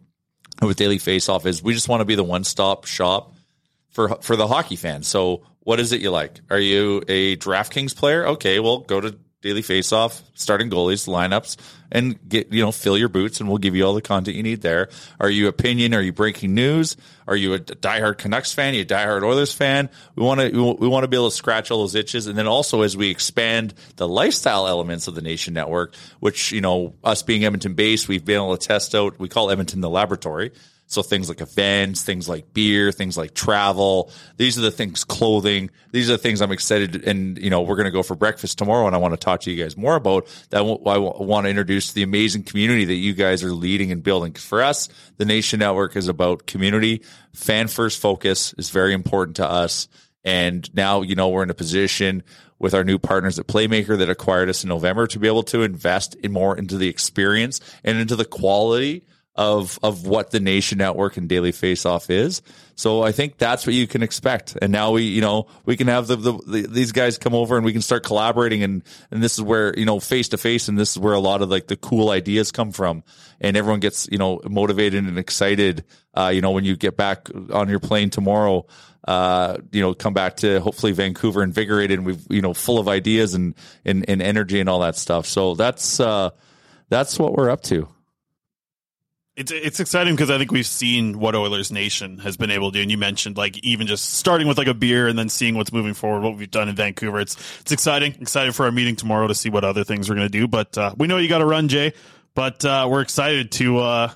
with 0.60 0.76
Daily 0.76 0.98
Face 0.98 1.28
Off 1.28 1.46
is 1.46 1.62
we 1.62 1.74
just 1.74 1.88
want 1.88 2.00
to 2.00 2.04
be 2.04 2.14
the 2.14 2.24
one 2.24 2.44
stop 2.44 2.84
shop 2.84 3.34
for 3.90 4.16
for 4.20 4.36
the 4.36 4.46
hockey 4.46 4.76
fan. 4.76 5.02
So 5.02 5.42
what 5.60 5.80
is 5.80 5.92
it 5.92 6.00
you 6.00 6.10
like? 6.10 6.40
Are 6.50 6.58
you 6.58 7.02
a 7.08 7.36
DraftKings 7.36 7.96
player? 7.96 8.26
Okay, 8.26 8.60
well 8.60 8.80
go 8.80 9.00
to 9.00 9.18
Daily 9.44 9.60
Faceoff, 9.60 10.22
starting 10.32 10.70
goalies, 10.70 11.06
lineups, 11.06 11.58
and 11.92 12.18
get 12.26 12.50
you 12.50 12.62
know 12.62 12.72
fill 12.72 12.96
your 12.96 13.10
boots, 13.10 13.40
and 13.40 13.48
we'll 13.48 13.58
give 13.58 13.76
you 13.76 13.84
all 13.84 13.92
the 13.92 14.00
content 14.00 14.38
you 14.38 14.42
need 14.42 14.62
there. 14.62 14.88
Are 15.20 15.28
you 15.28 15.48
opinion? 15.48 15.92
Are 15.92 16.00
you 16.00 16.14
breaking 16.14 16.54
news? 16.54 16.96
Are 17.28 17.36
you 17.36 17.52
a 17.52 17.58
diehard 17.58 18.16
Canucks 18.16 18.54
fan? 18.54 18.72
Are 18.72 18.76
you 18.78 18.82
a 18.84 18.86
diehard 18.86 19.22
Oilers 19.22 19.52
fan? 19.52 19.90
We 20.16 20.22
want 20.24 20.40
to 20.40 20.72
we 20.72 20.88
want 20.88 21.04
to 21.04 21.08
be 21.08 21.18
able 21.18 21.28
to 21.28 21.36
scratch 21.36 21.70
all 21.70 21.80
those 21.80 21.94
itches, 21.94 22.26
and 22.26 22.38
then 22.38 22.46
also 22.46 22.80
as 22.80 22.96
we 22.96 23.10
expand 23.10 23.74
the 23.96 24.08
lifestyle 24.08 24.66
elements 24.66 25.08
of 25.08 25.14
the 25.14 25.20
Nation 25.20 25.52
Network, 25.52 25.94
which 26.20 26.50
you 26.50 26.62
know 26.62 26.94
us 27.04 27.22
being 27.22 27.44
Edmonton 27.44 27.74
based, 27.74 28.08
we've 28.08 28.24
been 28.24 28.36
able 28.36 28.56
to 28.56 28.66
test 28.66 28.94
out. 28.94 29.18
We 29.18 29.28
call 29.28 29.50
Edmonton 29.50 29.82
the 29.82 29.90
laboratory. 29.90 30.52
So 30.94 31.02
things 31.02 31.28
like 31.28 31.40
events, 31.40 32.02
things 32.02 32.28
like 32.28 32.54
beer, 32.54 32.92
things 32.92 33.16
like 33.16 33.34
travel. 33.34 34.10
These 34.36 34.56
are 34.58 34.62
the 34.62 34.70
things, 34.70 35.04
clothing. 35.04 35.70
These 35.90 36.08
are 36.08 36.12
the 36.12 36.18
things 36.18 36.40
I'm 36.40 36.52
excited. 36.52 37.04
And, 37.04 37.36
you 37.36 37.50
know, 37.50 37.62
we're 37.62 37.76
going 37.76 37.86
to 37.86 37.90
go 37.90 38.02
for 38.02 38.14
breakfast 38.14 38.58
tomorrow 38.58 38.86
and 38.86 38.94
I 38.94 38.98
want 38.98 39.12
to 39.12 39.18
talk 39.18 39.42
to 39.42 39.50
you 39.50 39.62
guys 39.62 39.76
more 39.76 39.96
about 39.96 40.26
that. 40.50 40.58
I 40.60 40.98
want 40.98 41.44
to 41.44 41.50
introduce 41.50 41.92
the 41.92 42.02
amazing 42.02 42.44
community 42.44 42.84
that 42.86 42.94
you 42.94 43.12
guys 43.12 43.42
are 43.42 43.52
leading 43.52 43.90
and 43.92 44.02
building. 44.02 44.32
For 44.34 44.62
us, 44.62 44.88
the 45.16 45.24
Nation 45.24 45.60
Network 45.60 45.96
is 45.96 46.08
about 46.08 46.46
community. 46.46 47.02
Fan 47.32 47.68
first 47.68 48.00
focus 48.00 48.54
is 48.56 48.70
very 48.70 48.94
important 48.94 49.36
to 49.36 49.48
us. 49.48 49.88
And 50.24 50.72
now, 50.74 51.02
you 51.02 51.16
know, 51.16 51.28
we're 51.28 51.42
in 51.42 51.50
a 51.50 51.54
position 51.54 52.22
with 52.58 52.72
our 52.72 52.84
new 52.84 52.98
partners 52.98 53.38
at 53.38 53.46
Playmaker 53.46 53.98
that 53.98 54.08
acquired 54.08 54.48
us 54.48 54.62
in 54.62 54.68
November 54.68 55.06
to 55.08 55.18
be 55.18 55.26
able 55.26 55.42
to 55.42 55.62
invest 55.62 56.14
in 56.14 56.32
more 56.32 56.56
into 56.56 56.78
the 56.78 56.88
experience 56.88 57.60
and 57.82 57.98
into 57.98 58.16
the 58.16 58.24
quality 58.24 59.04
of 59.36 59.80
of 59.82 60.06
what 60.06 60.30
the 60.30 60.38
Nation 60.38 60.78
Network 60.78 61.16
and 61.16 61.28
Daily 61.28 61.52
Faceoff 61.52 62.08
is. 62.08 62.40
So 62.76 63.02
I 63.02 63.12
think 63.12 63.38
that's 63.38 63.66
what 63.66 63.74
you 63.74 63.86
can 63.86 64.02
expect. 64.02 64.56
And 64.60 64.72
now 64.72 64.92
we, 64.92 65.02
you 65.02 65.20
know, 65.20 65.46
we 65.64 65.76
can 65.76 65.88
have 65.88 66.06
the, 66.06 66.16
the, 66.16 66.32
the 66.46 66.66
these 66.68 66.92
guys 66.92 67.18
come 67.18 67.34
over 67.34 67.56
and 67.56 67.64
we 67.64 67.72
can 67.72 67.82
start 67.82 68.04
collaborating. 68.04 68.62
And 68.62 68.82
and 69.10 69.22
this 69.22 69.34
is 69.34 69.42
where 69.42 69.76
you 69.76 69.86
know 69.86 69.98
face 69.98 70.28
to 70.28 70.38
face, 70.38 70.68
and 70.68 70.78
this 70.78 70.92
is 70.92 70.98
where 70.98 71.14
a 71.14 71.20
lot 71.20 71.42
of 71.42 71.50
like 71.50 71.66
the 71.66 71.76
cool 71.76 72.10
ideas 72.10 72.52
come 72.52 72.70
from. 72.70 73.02
And 73.40 73.56
everyone 73.56 73.80
gets 73.80 74.08
you 74.10 74.18
know 74.18 74.40
motivated 74.48 75.04
and 75.04 75.18
excited. 75.18 75.84
Uh, 76.14 76.30
you 76.32 76.40
know, 76.40 76.52
when 76.52 76.64
you 76.64 76.76
get 76.76 76.96
back 76.96 77.28
on 77.52 77.68
your 77.68 77.80
plane 77.80 78.10
tomorrow. 78.10 78.66
Uh, 79.06 79.58
you 79.70 79.82
know, 79.82 79.92
come 79.92 80.14
back 80.14 80.36
to 80.36 80.60
hopefully 80.60 80.90
Vancouver 80.90 81.42
invigorated 81.42 81.98
and 81.98 82.06
we've, 82.06 82.26
you 82.30 82.40
know, 82.40 82.54
full 82.54 82.78
of 82.78 82.88
ideas 82.88 83.34
and, 83.34 83.54
and, 83.84 84.08
and 84.08 84.22
energy 84.22 84.60
and 84.60 84.68
all 84.70 84.80
that 84.80 84.96
stuff. 84.96 85.26
So 85.26 85.54
that's, 85.54 86.00
uh, 86.00 86.30
that's 86.88 87.18
what 87.18 87.34
we're 87.34 87.50
up 87.50 87.62
to 87.64 87.93
it's 89.36 89.50
it's 89.50 89.80
exciting 89.80 90.14
because 90.14 90.30
I 90.30 90.38
think 90.38 90.52
we've 90.52 90.66
seen 90.66 91.18
what 91.18 91.34
Oilers 91.34 91.72
Nation 91.72 92.18
has 92.18 92.36
been 92.36 92.50
able 92.50 92.70
to 92.70 92.78
do, 92.78 92.82
and 92.82 92.90
you 92.90 92.98
mentioned 92.98 93.36
like 93.36 93.58
even 93.58 93.86
just 93.86 94.14
starting 94.14 94.46
with 94.46 94.58
like 94.58 94.68
a 94.68 94.74
beer 94.74 95.08
and 95.08 95.18
then 95.18 95.28
seeing 95.28 95.56
what's 95.56 95.72
moving 95.72 95.94
forward, 95.94 96.22
what 96.22 96.36
we've 96.36 96.50
done 96.50 96.68
in 96.68 96.76
Vancouver. 96.76 97.18
It's 97.20 97.36
it's 97.60 97.72
exciting. 97.72 98.14
Excited 98.20 98.54
for 98.54 98.66
our 98.66 98.72
meeting 98.72 98.94
tomorrow 98.94 99.26
to 99.26 99.34
see 99.34 99.50
what 99.50 99.64
other 99.64 99.82
things 99.82 100.08
we're 100.08 100.14
going 100.16 100.28
to 100.28 100.38
do. 100.38 100.46
But 100.46 100.78
uh, 100.78 100.94
we 100.96 101.08
know 101.08 101.18
you 101.18 101.28
got 101.28 101.38
to 101.38 101.46
run, 101.46 101.68
Jay. 101.68 101.94
But 102.34 102.64
uh, 102.64 102.88
we're 102.90 103.00
excited 103.00 103.50
to 103.52 103.78
uh, 103.78 104.10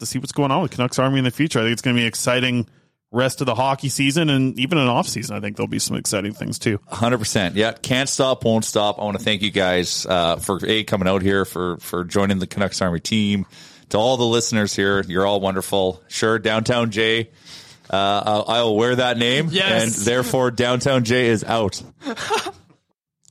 to 0.00 0.06
see 0.06 0.18
what's 0.18 0.32
going 0.32 0.50
on 0.50 0.62
with 0.62 0.72
Canucks 0.72 0.98
Army 0.98 1.18
in 1.18 1.24
the 1.24 1.30
future. 1.30 1.60
I 1.60 1.62
think 1.62 1.72
it's 1.72 1.82
going 1.82 1.94
to 1.94 2.02
be 2.02 2.06
exciting 2.06 2.66
rest 3.12 3.40
of 3.40 3.46
the 3.46 3.54
hockey 3.54 3.88
season 3.88 4.28
and 4.28 4.58
even 4.58 4.78
an 4.78 4.88
off 4.88 5.08
season. 5.08 5.36
I 5.36 5.40
think 5.40 5.56
there'll 5.56 5.68
be 5.68 5.78
some 5.78 5.96
exciting 5.96 6.32
things 6.32 6.58
too. 6.58 6.80
Hundred 6.88 7.18
percent. 7.18 7.54
Yeah, 7.54 7.72
can't 7.72 8.08
stop, 8.08 8.44
won't 8.44 8.64
stop. 8.64 8.98
I 8.98 9.04
want 9.04 9.16
to 9.16 9.22
thank 9.22 9.42
you 9.42 9.52
guys 9.52 10.06
uh, 10.06 10.36
for 10.36 10.58
a 10.66 10.82
coming 10.82 11.06
out 11.06 11.22
here 11.22 11.44
for 11.44 11.76
for 11.76 12.02
joining 12.02 12.40
the 12.40 12.48
Canucks 12.48 12.82
Army 12.82 12.98
team 12.98 13.46
to 13.90 13.98
all 13.98 14.16
the 14.16 14.24
listeners 14.24 14.74
here, 14.74 15.02
you're 15.06 15.26
all 15.26 15.40
wonderful. 15.40 16.02
Sure, 16.08 16.38
Downtown 16.38 16.90
Jay, 16.90 17.30
uh, 17.90 18.22
I'll, 18.26 18.44
I'll, 18.48 18.76
wear 18.76 18.96
that 18.96 19.18
name, 19.18 19.48
yes. 19.50 19.96
and 19.96 20.06
therefore 20.06 20.50
Downtown 20.50 21.04
Jay 21.04 21.28
is 21.28 21.44
out. 21.44 21.82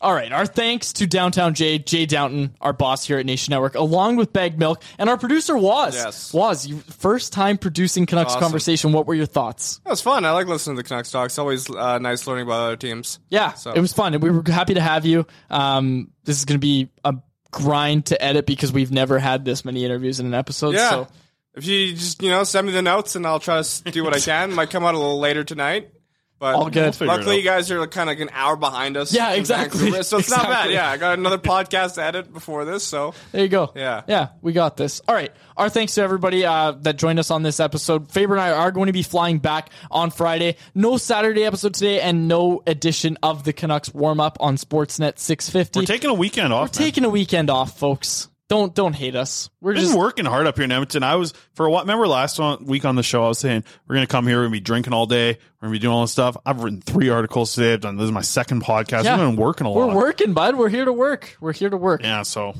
All 0.05 0.13
right. 0.13 0.31
Our 0.31 0.45
thanks 0.45 0.93
to 0.93 1.07
Downtown 1.07 1.55
Jay, 1.55 1.79
Jay 1.79 2.05
Downton, 2.05 2.53
our 2.61 2.73
boss 2.73 3.03
here 3.03 3.17
at 3.17 3.25
Nation 3.25 3.53
Network, 3.53 3.73
along 3.73 4.17
with 4.17 4.31
BaggedMilk, 4.31 4.83
and 4.99 5.09
our 5.09 5.17
producer 5.17 5.57
Waz. 5.57 5.95
Yes. 5.95 6.31
Was 6.31 6.67
you 6.67 6.77
first 6.77 7.33
time 7.33 7.57
producing 7.57 8.05
Canucks 8.05 8.33
Awesome. 8.33 8.41
conversation. 8.41 8.91
What 8.91 9.07
were 9.07 9.15
your 9.15 9.25
thoughts? 9.25 9.79
That 9.83 9.89
was 9.89 10.01
fun. 10.01 10.23
I 10.23 10.31
like 10.31 10.45
listening 10.45 10.75
to 10.75 10.83
the 10.83 10.87
Canucks 10.87 11.09
talk. 11.09 11.25
It's 11.27 11.39
always 11.39 11.69
uh, 11.71 11.97
nice 11.97 12.27
learning 12.27 12.45
about 12.45 12.65
other 12.65 12.75
teams. 12.75 13.19
Yeah, 13.29 13.53
So 13.53 13.71
it 13.71 13.79
was 13.79 13.93
fun. 13.93 14.13
and 14.13 14.21
We 14.21 14.29
were 14.29 14.43
happy 14.45 14.75
to 14.75 14.81
have 14.81 15.07
you. 15.07 15.25
Um, 15.49 16.11
this 16.23 16.37
is 16.37 16.45
going 16.45 16.59
to 16.59 16.59
be 16.59 16.89
a 17.03 17.15
grind 17.55 18.07
to 18.07 18.21
edit 18.21 18.45
because 18.45 18.71
we've 18.73 18.91
never 18.91 19.17
had 19.17 19.45
this 19.45 19.63
many 19.63 19.85
interviews 19.85 20.19
in 20.19 20.25
an 20.25 20.33
episode. 20.33 20.75
yeah. 20.75 20.89
So 20.89 21.07
If 21.55 21.65
you 21.65 21.93
just 21.93 22.21
you 22.21 22.29
know 22.29 22.43
send 22.43 22.67
me 22.67 22.73
the 22.73 22.81
notes 22.81 23.15
and 23.15 23.25
I'll 23.25 23.39
try 23.39 23.61
to 23.61 23.91
do 23.91 24.03
what 24.03 24.13
I 24.15 24.19
can. 24.19 24.53
Might 24.53 24.69
come 24.69 24.83
out 24.83 24.93
a 24.93 24.97
little 24.99 25.19
later 25.19 25.43
tonight. 25.43 25.89
But 26.37 26.55
All 26.55 26.69
good. 26.69 26.95
We'll 26.99 27.07
luckily, 27.07 27.37
you 27.37 27.43
guys 27.43 27.71
are 27.71 27.87
kind 27.87 28.09
of 28.09 28.17
like 28.17 28.27
an 28.27 28.33
hour 28.33 28.57
behind 28.57 28.97
us. 28.97 29.13
Yeah, 29.13 29.31
in 29.31 29.39
exactly. 29.39 29.79
Vancouver, 29.79 30.03
So 30.03 30.17
it's 30.17 30.29
not 30.29 30.43
bad. 30.43 30.49
Exactly. 30.69 30.73
Yeah, 30.73 30.89
I 30.89 30.97
got 30.97 31.17
another 31.17 31.37
podcast 31.37 31.95
to 31.95 32.03
edit 32.03 32.33
before 32.33 32.65
this. 32.65 32.83
So 32.83 33.13
There 33.31 33.41
you 33.41 33.47
go. 33.47 33.71
Yeah. 33.73 34.01
Yeah, 34.07 34.29
we 34.41 34.51
got 34.51 34.75
this. 34.75 35.01
All 35.07 35.15
right. 35.15 35.31
Our 35.55 35.69
thanks 35.69 35.95
to 35.95 36.01
everybody 36.01 36.45
uh, 36.45 36.71
that 36.81 36.97
joined 36.97 37.19
us 37.19 37.31
on 37.31 37.43
this 37.43 37.61
episode. 37.61 38.11
Faber 38.11 38.33
and 38.33 38.41
I 38.41 38.51
are 38.51 38.71
going 38.71 38.87
to 38.87 38.93
be 38.93 39.03
flying 39.03 39.39
back 39.39 39.69
on 39.89 40.11
Friday. 40.11 40.57
No 40.73 40.97
Saturday 40.97 41.45
episode 41.45 41.73
today 41.73 42.01
and 42.01 42.27
no 42.27 42.61
edition 42.67 43.17
of 43.23 43.45
the 43.45 43.53
Canucks 43.53 43.93
warm 43.93 44.19
up 44.19 44.37
on 44.41 44.57
Sportsnet 44.57 45.17
650. 45.19 45.79
We're 45.79 45.85
taking 45.85 46.09
a 46.09 46.13
weekend 46.13 46.51
off. 46.51 46.63
We're 46.63 46.83
taking 46.83 47.05
a 47.05 47.09
weekend 47.09 47.49
off, 47.49 47.79
folks. 47.79 48.27
Don't 48.47 48.75
don't 48.75 48.93
hate 48.93 49.15
us. 49.15 49.49
We're 49.59 49.73
We've 49.73 49.81
just 49.81 49.97
working 49.97 50.25
hard 50.25 50.45
up 50.45 50.55
here 50.55 50.65
in 50.65 50.71
Edmonton. 50.71 51.01
I 51.01 51.15
was 51.15 51.33
for 51.53 51.65
a 51.65 51.71
while. 51.71 51.81
Remember 51.81 52.07
last 52.07 52.37
one, 52.37 52.65
week 52.65 52.85
on 52.85 52.95
the 52.95 53.01
show, 53.01 53.23
I 53.25 53.27
was 53.27 53.39
saying 53.39 53.63
we're 53.87 53.95
gonna 53.95 54.05
come 54.05 54.27
here. 54.27 54.37
We're 54.37 54.43
gonna 54.43 54.51
be 54.51 54.59
drinking 54.59 54.93
all 54.93 55.07
day. 55.07 55.29
We're 55.33 55.67
gonna 55.67 55.71
be 55.71 55.79
doing 55.79 55.93
all 55.93 56.01
this 56.01 56.11
stuff. 56.11 56.37
I've 56.45 56.61
written 56.61 56.81
three 56.81 57.09
articles 57.09 57.55
today. 57.55 57.73
I've 57.73 57.81
done 57.81 57.97
this 57.97 58.05
is 58.05 58.11
my 58.11 58.21
second 58.21 58.61
podcast. 58.63 59.05
Yeah. 59.05 59.17
We've 59.17 59.27
been 59.29 59.35
working 59.35 59.65
a 59.65 59.71
lot. 59.71 59.89
We're 59.89 59.95
working, 59.95 60.33
bud. 60.33 60.55
We're 60.57 60.69
here 60.69 60.85
to 60.85 60.93
work. 60.93 61.35
We're 61.41 61.53
here 61.53 61.71
to 61.71 61.77
work. 61.77 62.03
Yeah, 62.03 62.21
so 62.21 62.53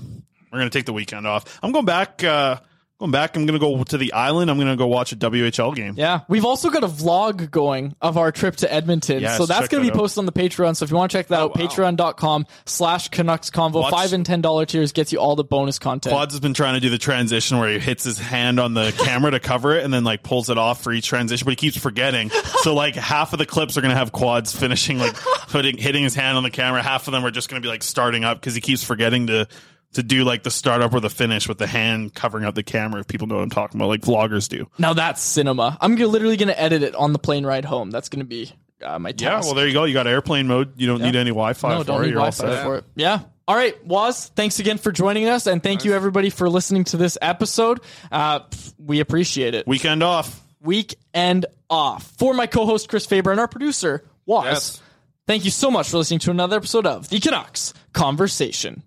we're 0.51 0.57
gonna 0.59 0.71
take 0.71 0.86
the 0.88 0.93
weekend 0.93 1.27
off. 1.27 1.59
I'm 1.61 1.71
going 1.71 1.86
back. 1.86 2.23
uh 2.23 2.57
Going 2.99 3.11
back. 3.11 3.35
I'm 3.35 3.45
gonna 3.45 3.59
go 3.59 3.83
to 3.83 3.97
the 3.97 4.13
island. 4.13 4.49
I'm 4.49 4.57
gonna 4.57 4.77
go 4.77 4.87
watch 4.87 5.11
a 5.11 5.17
WHL 5.17 5.75
game. 5.75 5.95
Yeah, 5.97 6.21
we've 6.29 6.45
also 6.45 6.69
got 6.69 6.85
a 6.85 6.87
vlog 6.87 7.51
going 7.51 7.93
of 8.01 8.17
our 8.17 8.31
trip 8.31 8.55
to 8.57 8.71
Edmonton. 8.71 9.21
Yes, 9.21 9.37
so 9.37 9.45
that's 9.45 9.67
going 9.67 9.83
to 9.83 9.89
be 9.89 9.93
out. 9.93 9.99
posted 9.99 10.19
on 10.19 10.25
the 10.25 10.31
Patreon. 10.31 10.77
So 10.77 10.85
if 10.85 10.91
you 10.91 10.97
want 10.97 11.11
to 11.11 11.17
check 11.17 11.27
that 11.27 11.41
oh, 11.41 11.45
out, 11.45 11.55
patreon.com 11.55 12.45
slash 12.65 13.09
Canucks 13.09 13.49
Convo. 13.49 13.81
Watch- 13.81 13.91
Five 13.91 14.13
and 14.13 14.25
$10 14.25 14.67
tiers 14.67 14.93
gets 14.93 15.11
you 15.11 15.19
all 15.19 15.35
the 15.35 15.43
bonus 15.43 15.77
content. 15.77 16.13
Quads 16.13 16.33
has 16.33 16.39
been 16.39 16.53
trying 16.53 16.75
to 16.75 16.79
do 16.79 16.89
the 16.89 16.97
transition 16.97 17.59
where 17.59 17.69
he 17.69 17.79
hits 17.79 18.05
his 18.05 18.17
hand 18.17 18.59
on 18.59 18.73
the 18.73 18.93
camera 19.03 19.31
to 19.31 19.41
cover 19.41 19.77
it 19.77 19.83
and 19.83 19.93
then 19.93 20.05
like 20.05 20.23
pulls 20.23 20.49
it 20.49 20.57
off 20.57 20.81
for 20.81 20.93
each 20.93 21.07
transition, 21.07 21.43
but 21.45 21.51
he 21.51 21.55
keeps 21.57 21.77
forgetting. 21.77 22.31
So 22.65 22.73
like 22.73 22.95
half 22.95 23.31
of 23.31 23.37
the 23.37 23.45
clips 23.45 23.77
are 23.77 23.81
gonna 23.81 23.95
have 23.95 24.11
Quads 24.11 24.55
finishing 24.55 24.97
like 24.97 25.13
putting 25.49 25.77
hitting 25.77 26.01
his 26.01 26.15
hand 26.15 26.35
on 26.35 26.41
the 26.41 26.49
camera. 26.49 26.81
Half 26.81 27.07
of 27.07 27.11
them 27.11 27.23
are 27.23 27.29
just 27.29 27.47
gonna 27.47 27.61
be 27.61 27.67
like 27.67 27.83
starting 27.83 28.23
up 28.23 28.39
because 28.39 28.55
he 28.55 28.61
keeps 28.61 28.83
forgetting 28.83 29.27
to 29.27 29.47
to 29.95 30.03
do 30.03 30.23
like 30.23 30.43
the 30.43 30.51
startup 30.51 30.93
or 30.93 30.99
the 31.01 31.09
finish 31.09 31.47
with 31.49 31.57
the 31.57 31.67
hand 31.67 32.13
covering 32.13 32.45
up 32.45 32.55
the 32.55 32.63
camera. 32.63 33.01
If 33.01 33.07
people 33.07 33.27
know 33.27 33.35
what 33.35 33.41
I'm 33.43 33.49
talking 33.49 33.79
about, 33.79 33.87
like 33.89 34.01
vloggers 34.01 34.47
do. 34.47 34.69
Now 34.77 34.93
that's 34.93 35.21
cinema. 35.21 35.77
I'm 35.81 35.95
gonna- 35.95 36.07
literally 36.07 36.37
going 36.37 36.47
to 36.49 36.59
edit 36.61 36.83
it 36.83 36.95
on 36.95 37.11
the 37.13 37.19
plane 37.19 37.45
ride 37.45 37.65
home. 37.65 37.91
That's 37.91 38.07
going 38.09 38.19
to 38.19 38.25
be 38.25 38.51
uh, 38.83 38.99
my 38.99 39.11
task. 39.11 39.21
Yeah, 39.21 39.39
well 39.47 39.55
there 39.55 39.67
you 39.67 39.73
go. 39.73 39.83
You 39.85 39.93
got 39.93 40.05
airplane 40.07 40.47
mode. 40.47 40.73
You 40.79 40.87
don't 40.87 40.99
Yeah. 40.99 41.05
need 41.07 41.15
any 41.15 41.31
Wi-Fi 41.31 41.69
no, 41.73 41.79
for 41.79 41.83
don't 41.85 42.01
it. 42.01 42.05
need 42.05 42.11
You're 42.11 42.19
Wi-Fi 42.19 42.45
set. 42.55 42.63
for 42.63 42.75
it. 42.77 42.83
Yeah. 42.95 43.19
All 43.47 43.55
right, 43.55 43.85
Waz, 43.85 44.31
thanks 44.35 44.57
again 44.59 44.79
for 44.79 44.91
joining 44.91 45.27
us, 45.29 45.45
and 45.45 45.61
thank 45.61 45.85
you 45.85 45.93
everybody 45.93 46.31
for 46.31 46.49
listening 46.49 46.83
to 46.85 46.97
this 46.97 47.15
episode. 47.21 47.79
Uh, 48.11 48.39
we 48.79 48.99
appreciate 49.01 49.53
it. 49.53 49.67
Weekend 49.67 50.01
off. 50.01 50.41
Weekend 50.61 51.45
off. 51.69 52.11
For 52.17 52.33
my 52.33 52.47
co-host 52.47 52.89
Chris 52.89 53.05
Faber 53.05 53.29
and 53.29 53.39
our 53.39 53.47
producer 53.47 54.03
Waz, 54.25 54.45
Yes. 54.45 54.81
thank 55.27 55.45
you 55.45 55.51
so 55.51 55.69
much 55.69 55.89
for 55.89 55.97
listening 55.97 56.19
to 56.21 56.31
another 56.31 56.57
episode 56.57 56.87
of 56.87 57.07
the 57.09 57.19
Canucks 57.19 57.73
Conversation. 57.93 58.81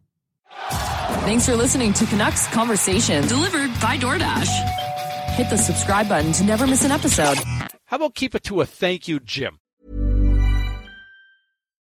Thanks 1.25 1.47
for 1.47 1.57
listening 1.57 1.93
to 1.95 2.07
Canucks 2.07 2.47
Conversation, 2.49 3.27
delivered 3.27 3.69
by 3.81 3.99
DoorDash. 3.99 4.49
Hit 5.35 5.51
the 5.51 5.59
subscribe 5.59 6.09
button 6.09 6.33
to 6.33 6.45
never 6.45 6.67
miss 6.67 6.85
an 6.85 6.91
episode. 6.91 7.39
How 7.85 7.97
about 7.97 8.15
keep 8.15 8.35
it 8.35 8.45
to 8.45 8.61
a 8.61 8.67
thank 8.67 9.09
you, 9.09 9.21
Jim? 9.21 9.59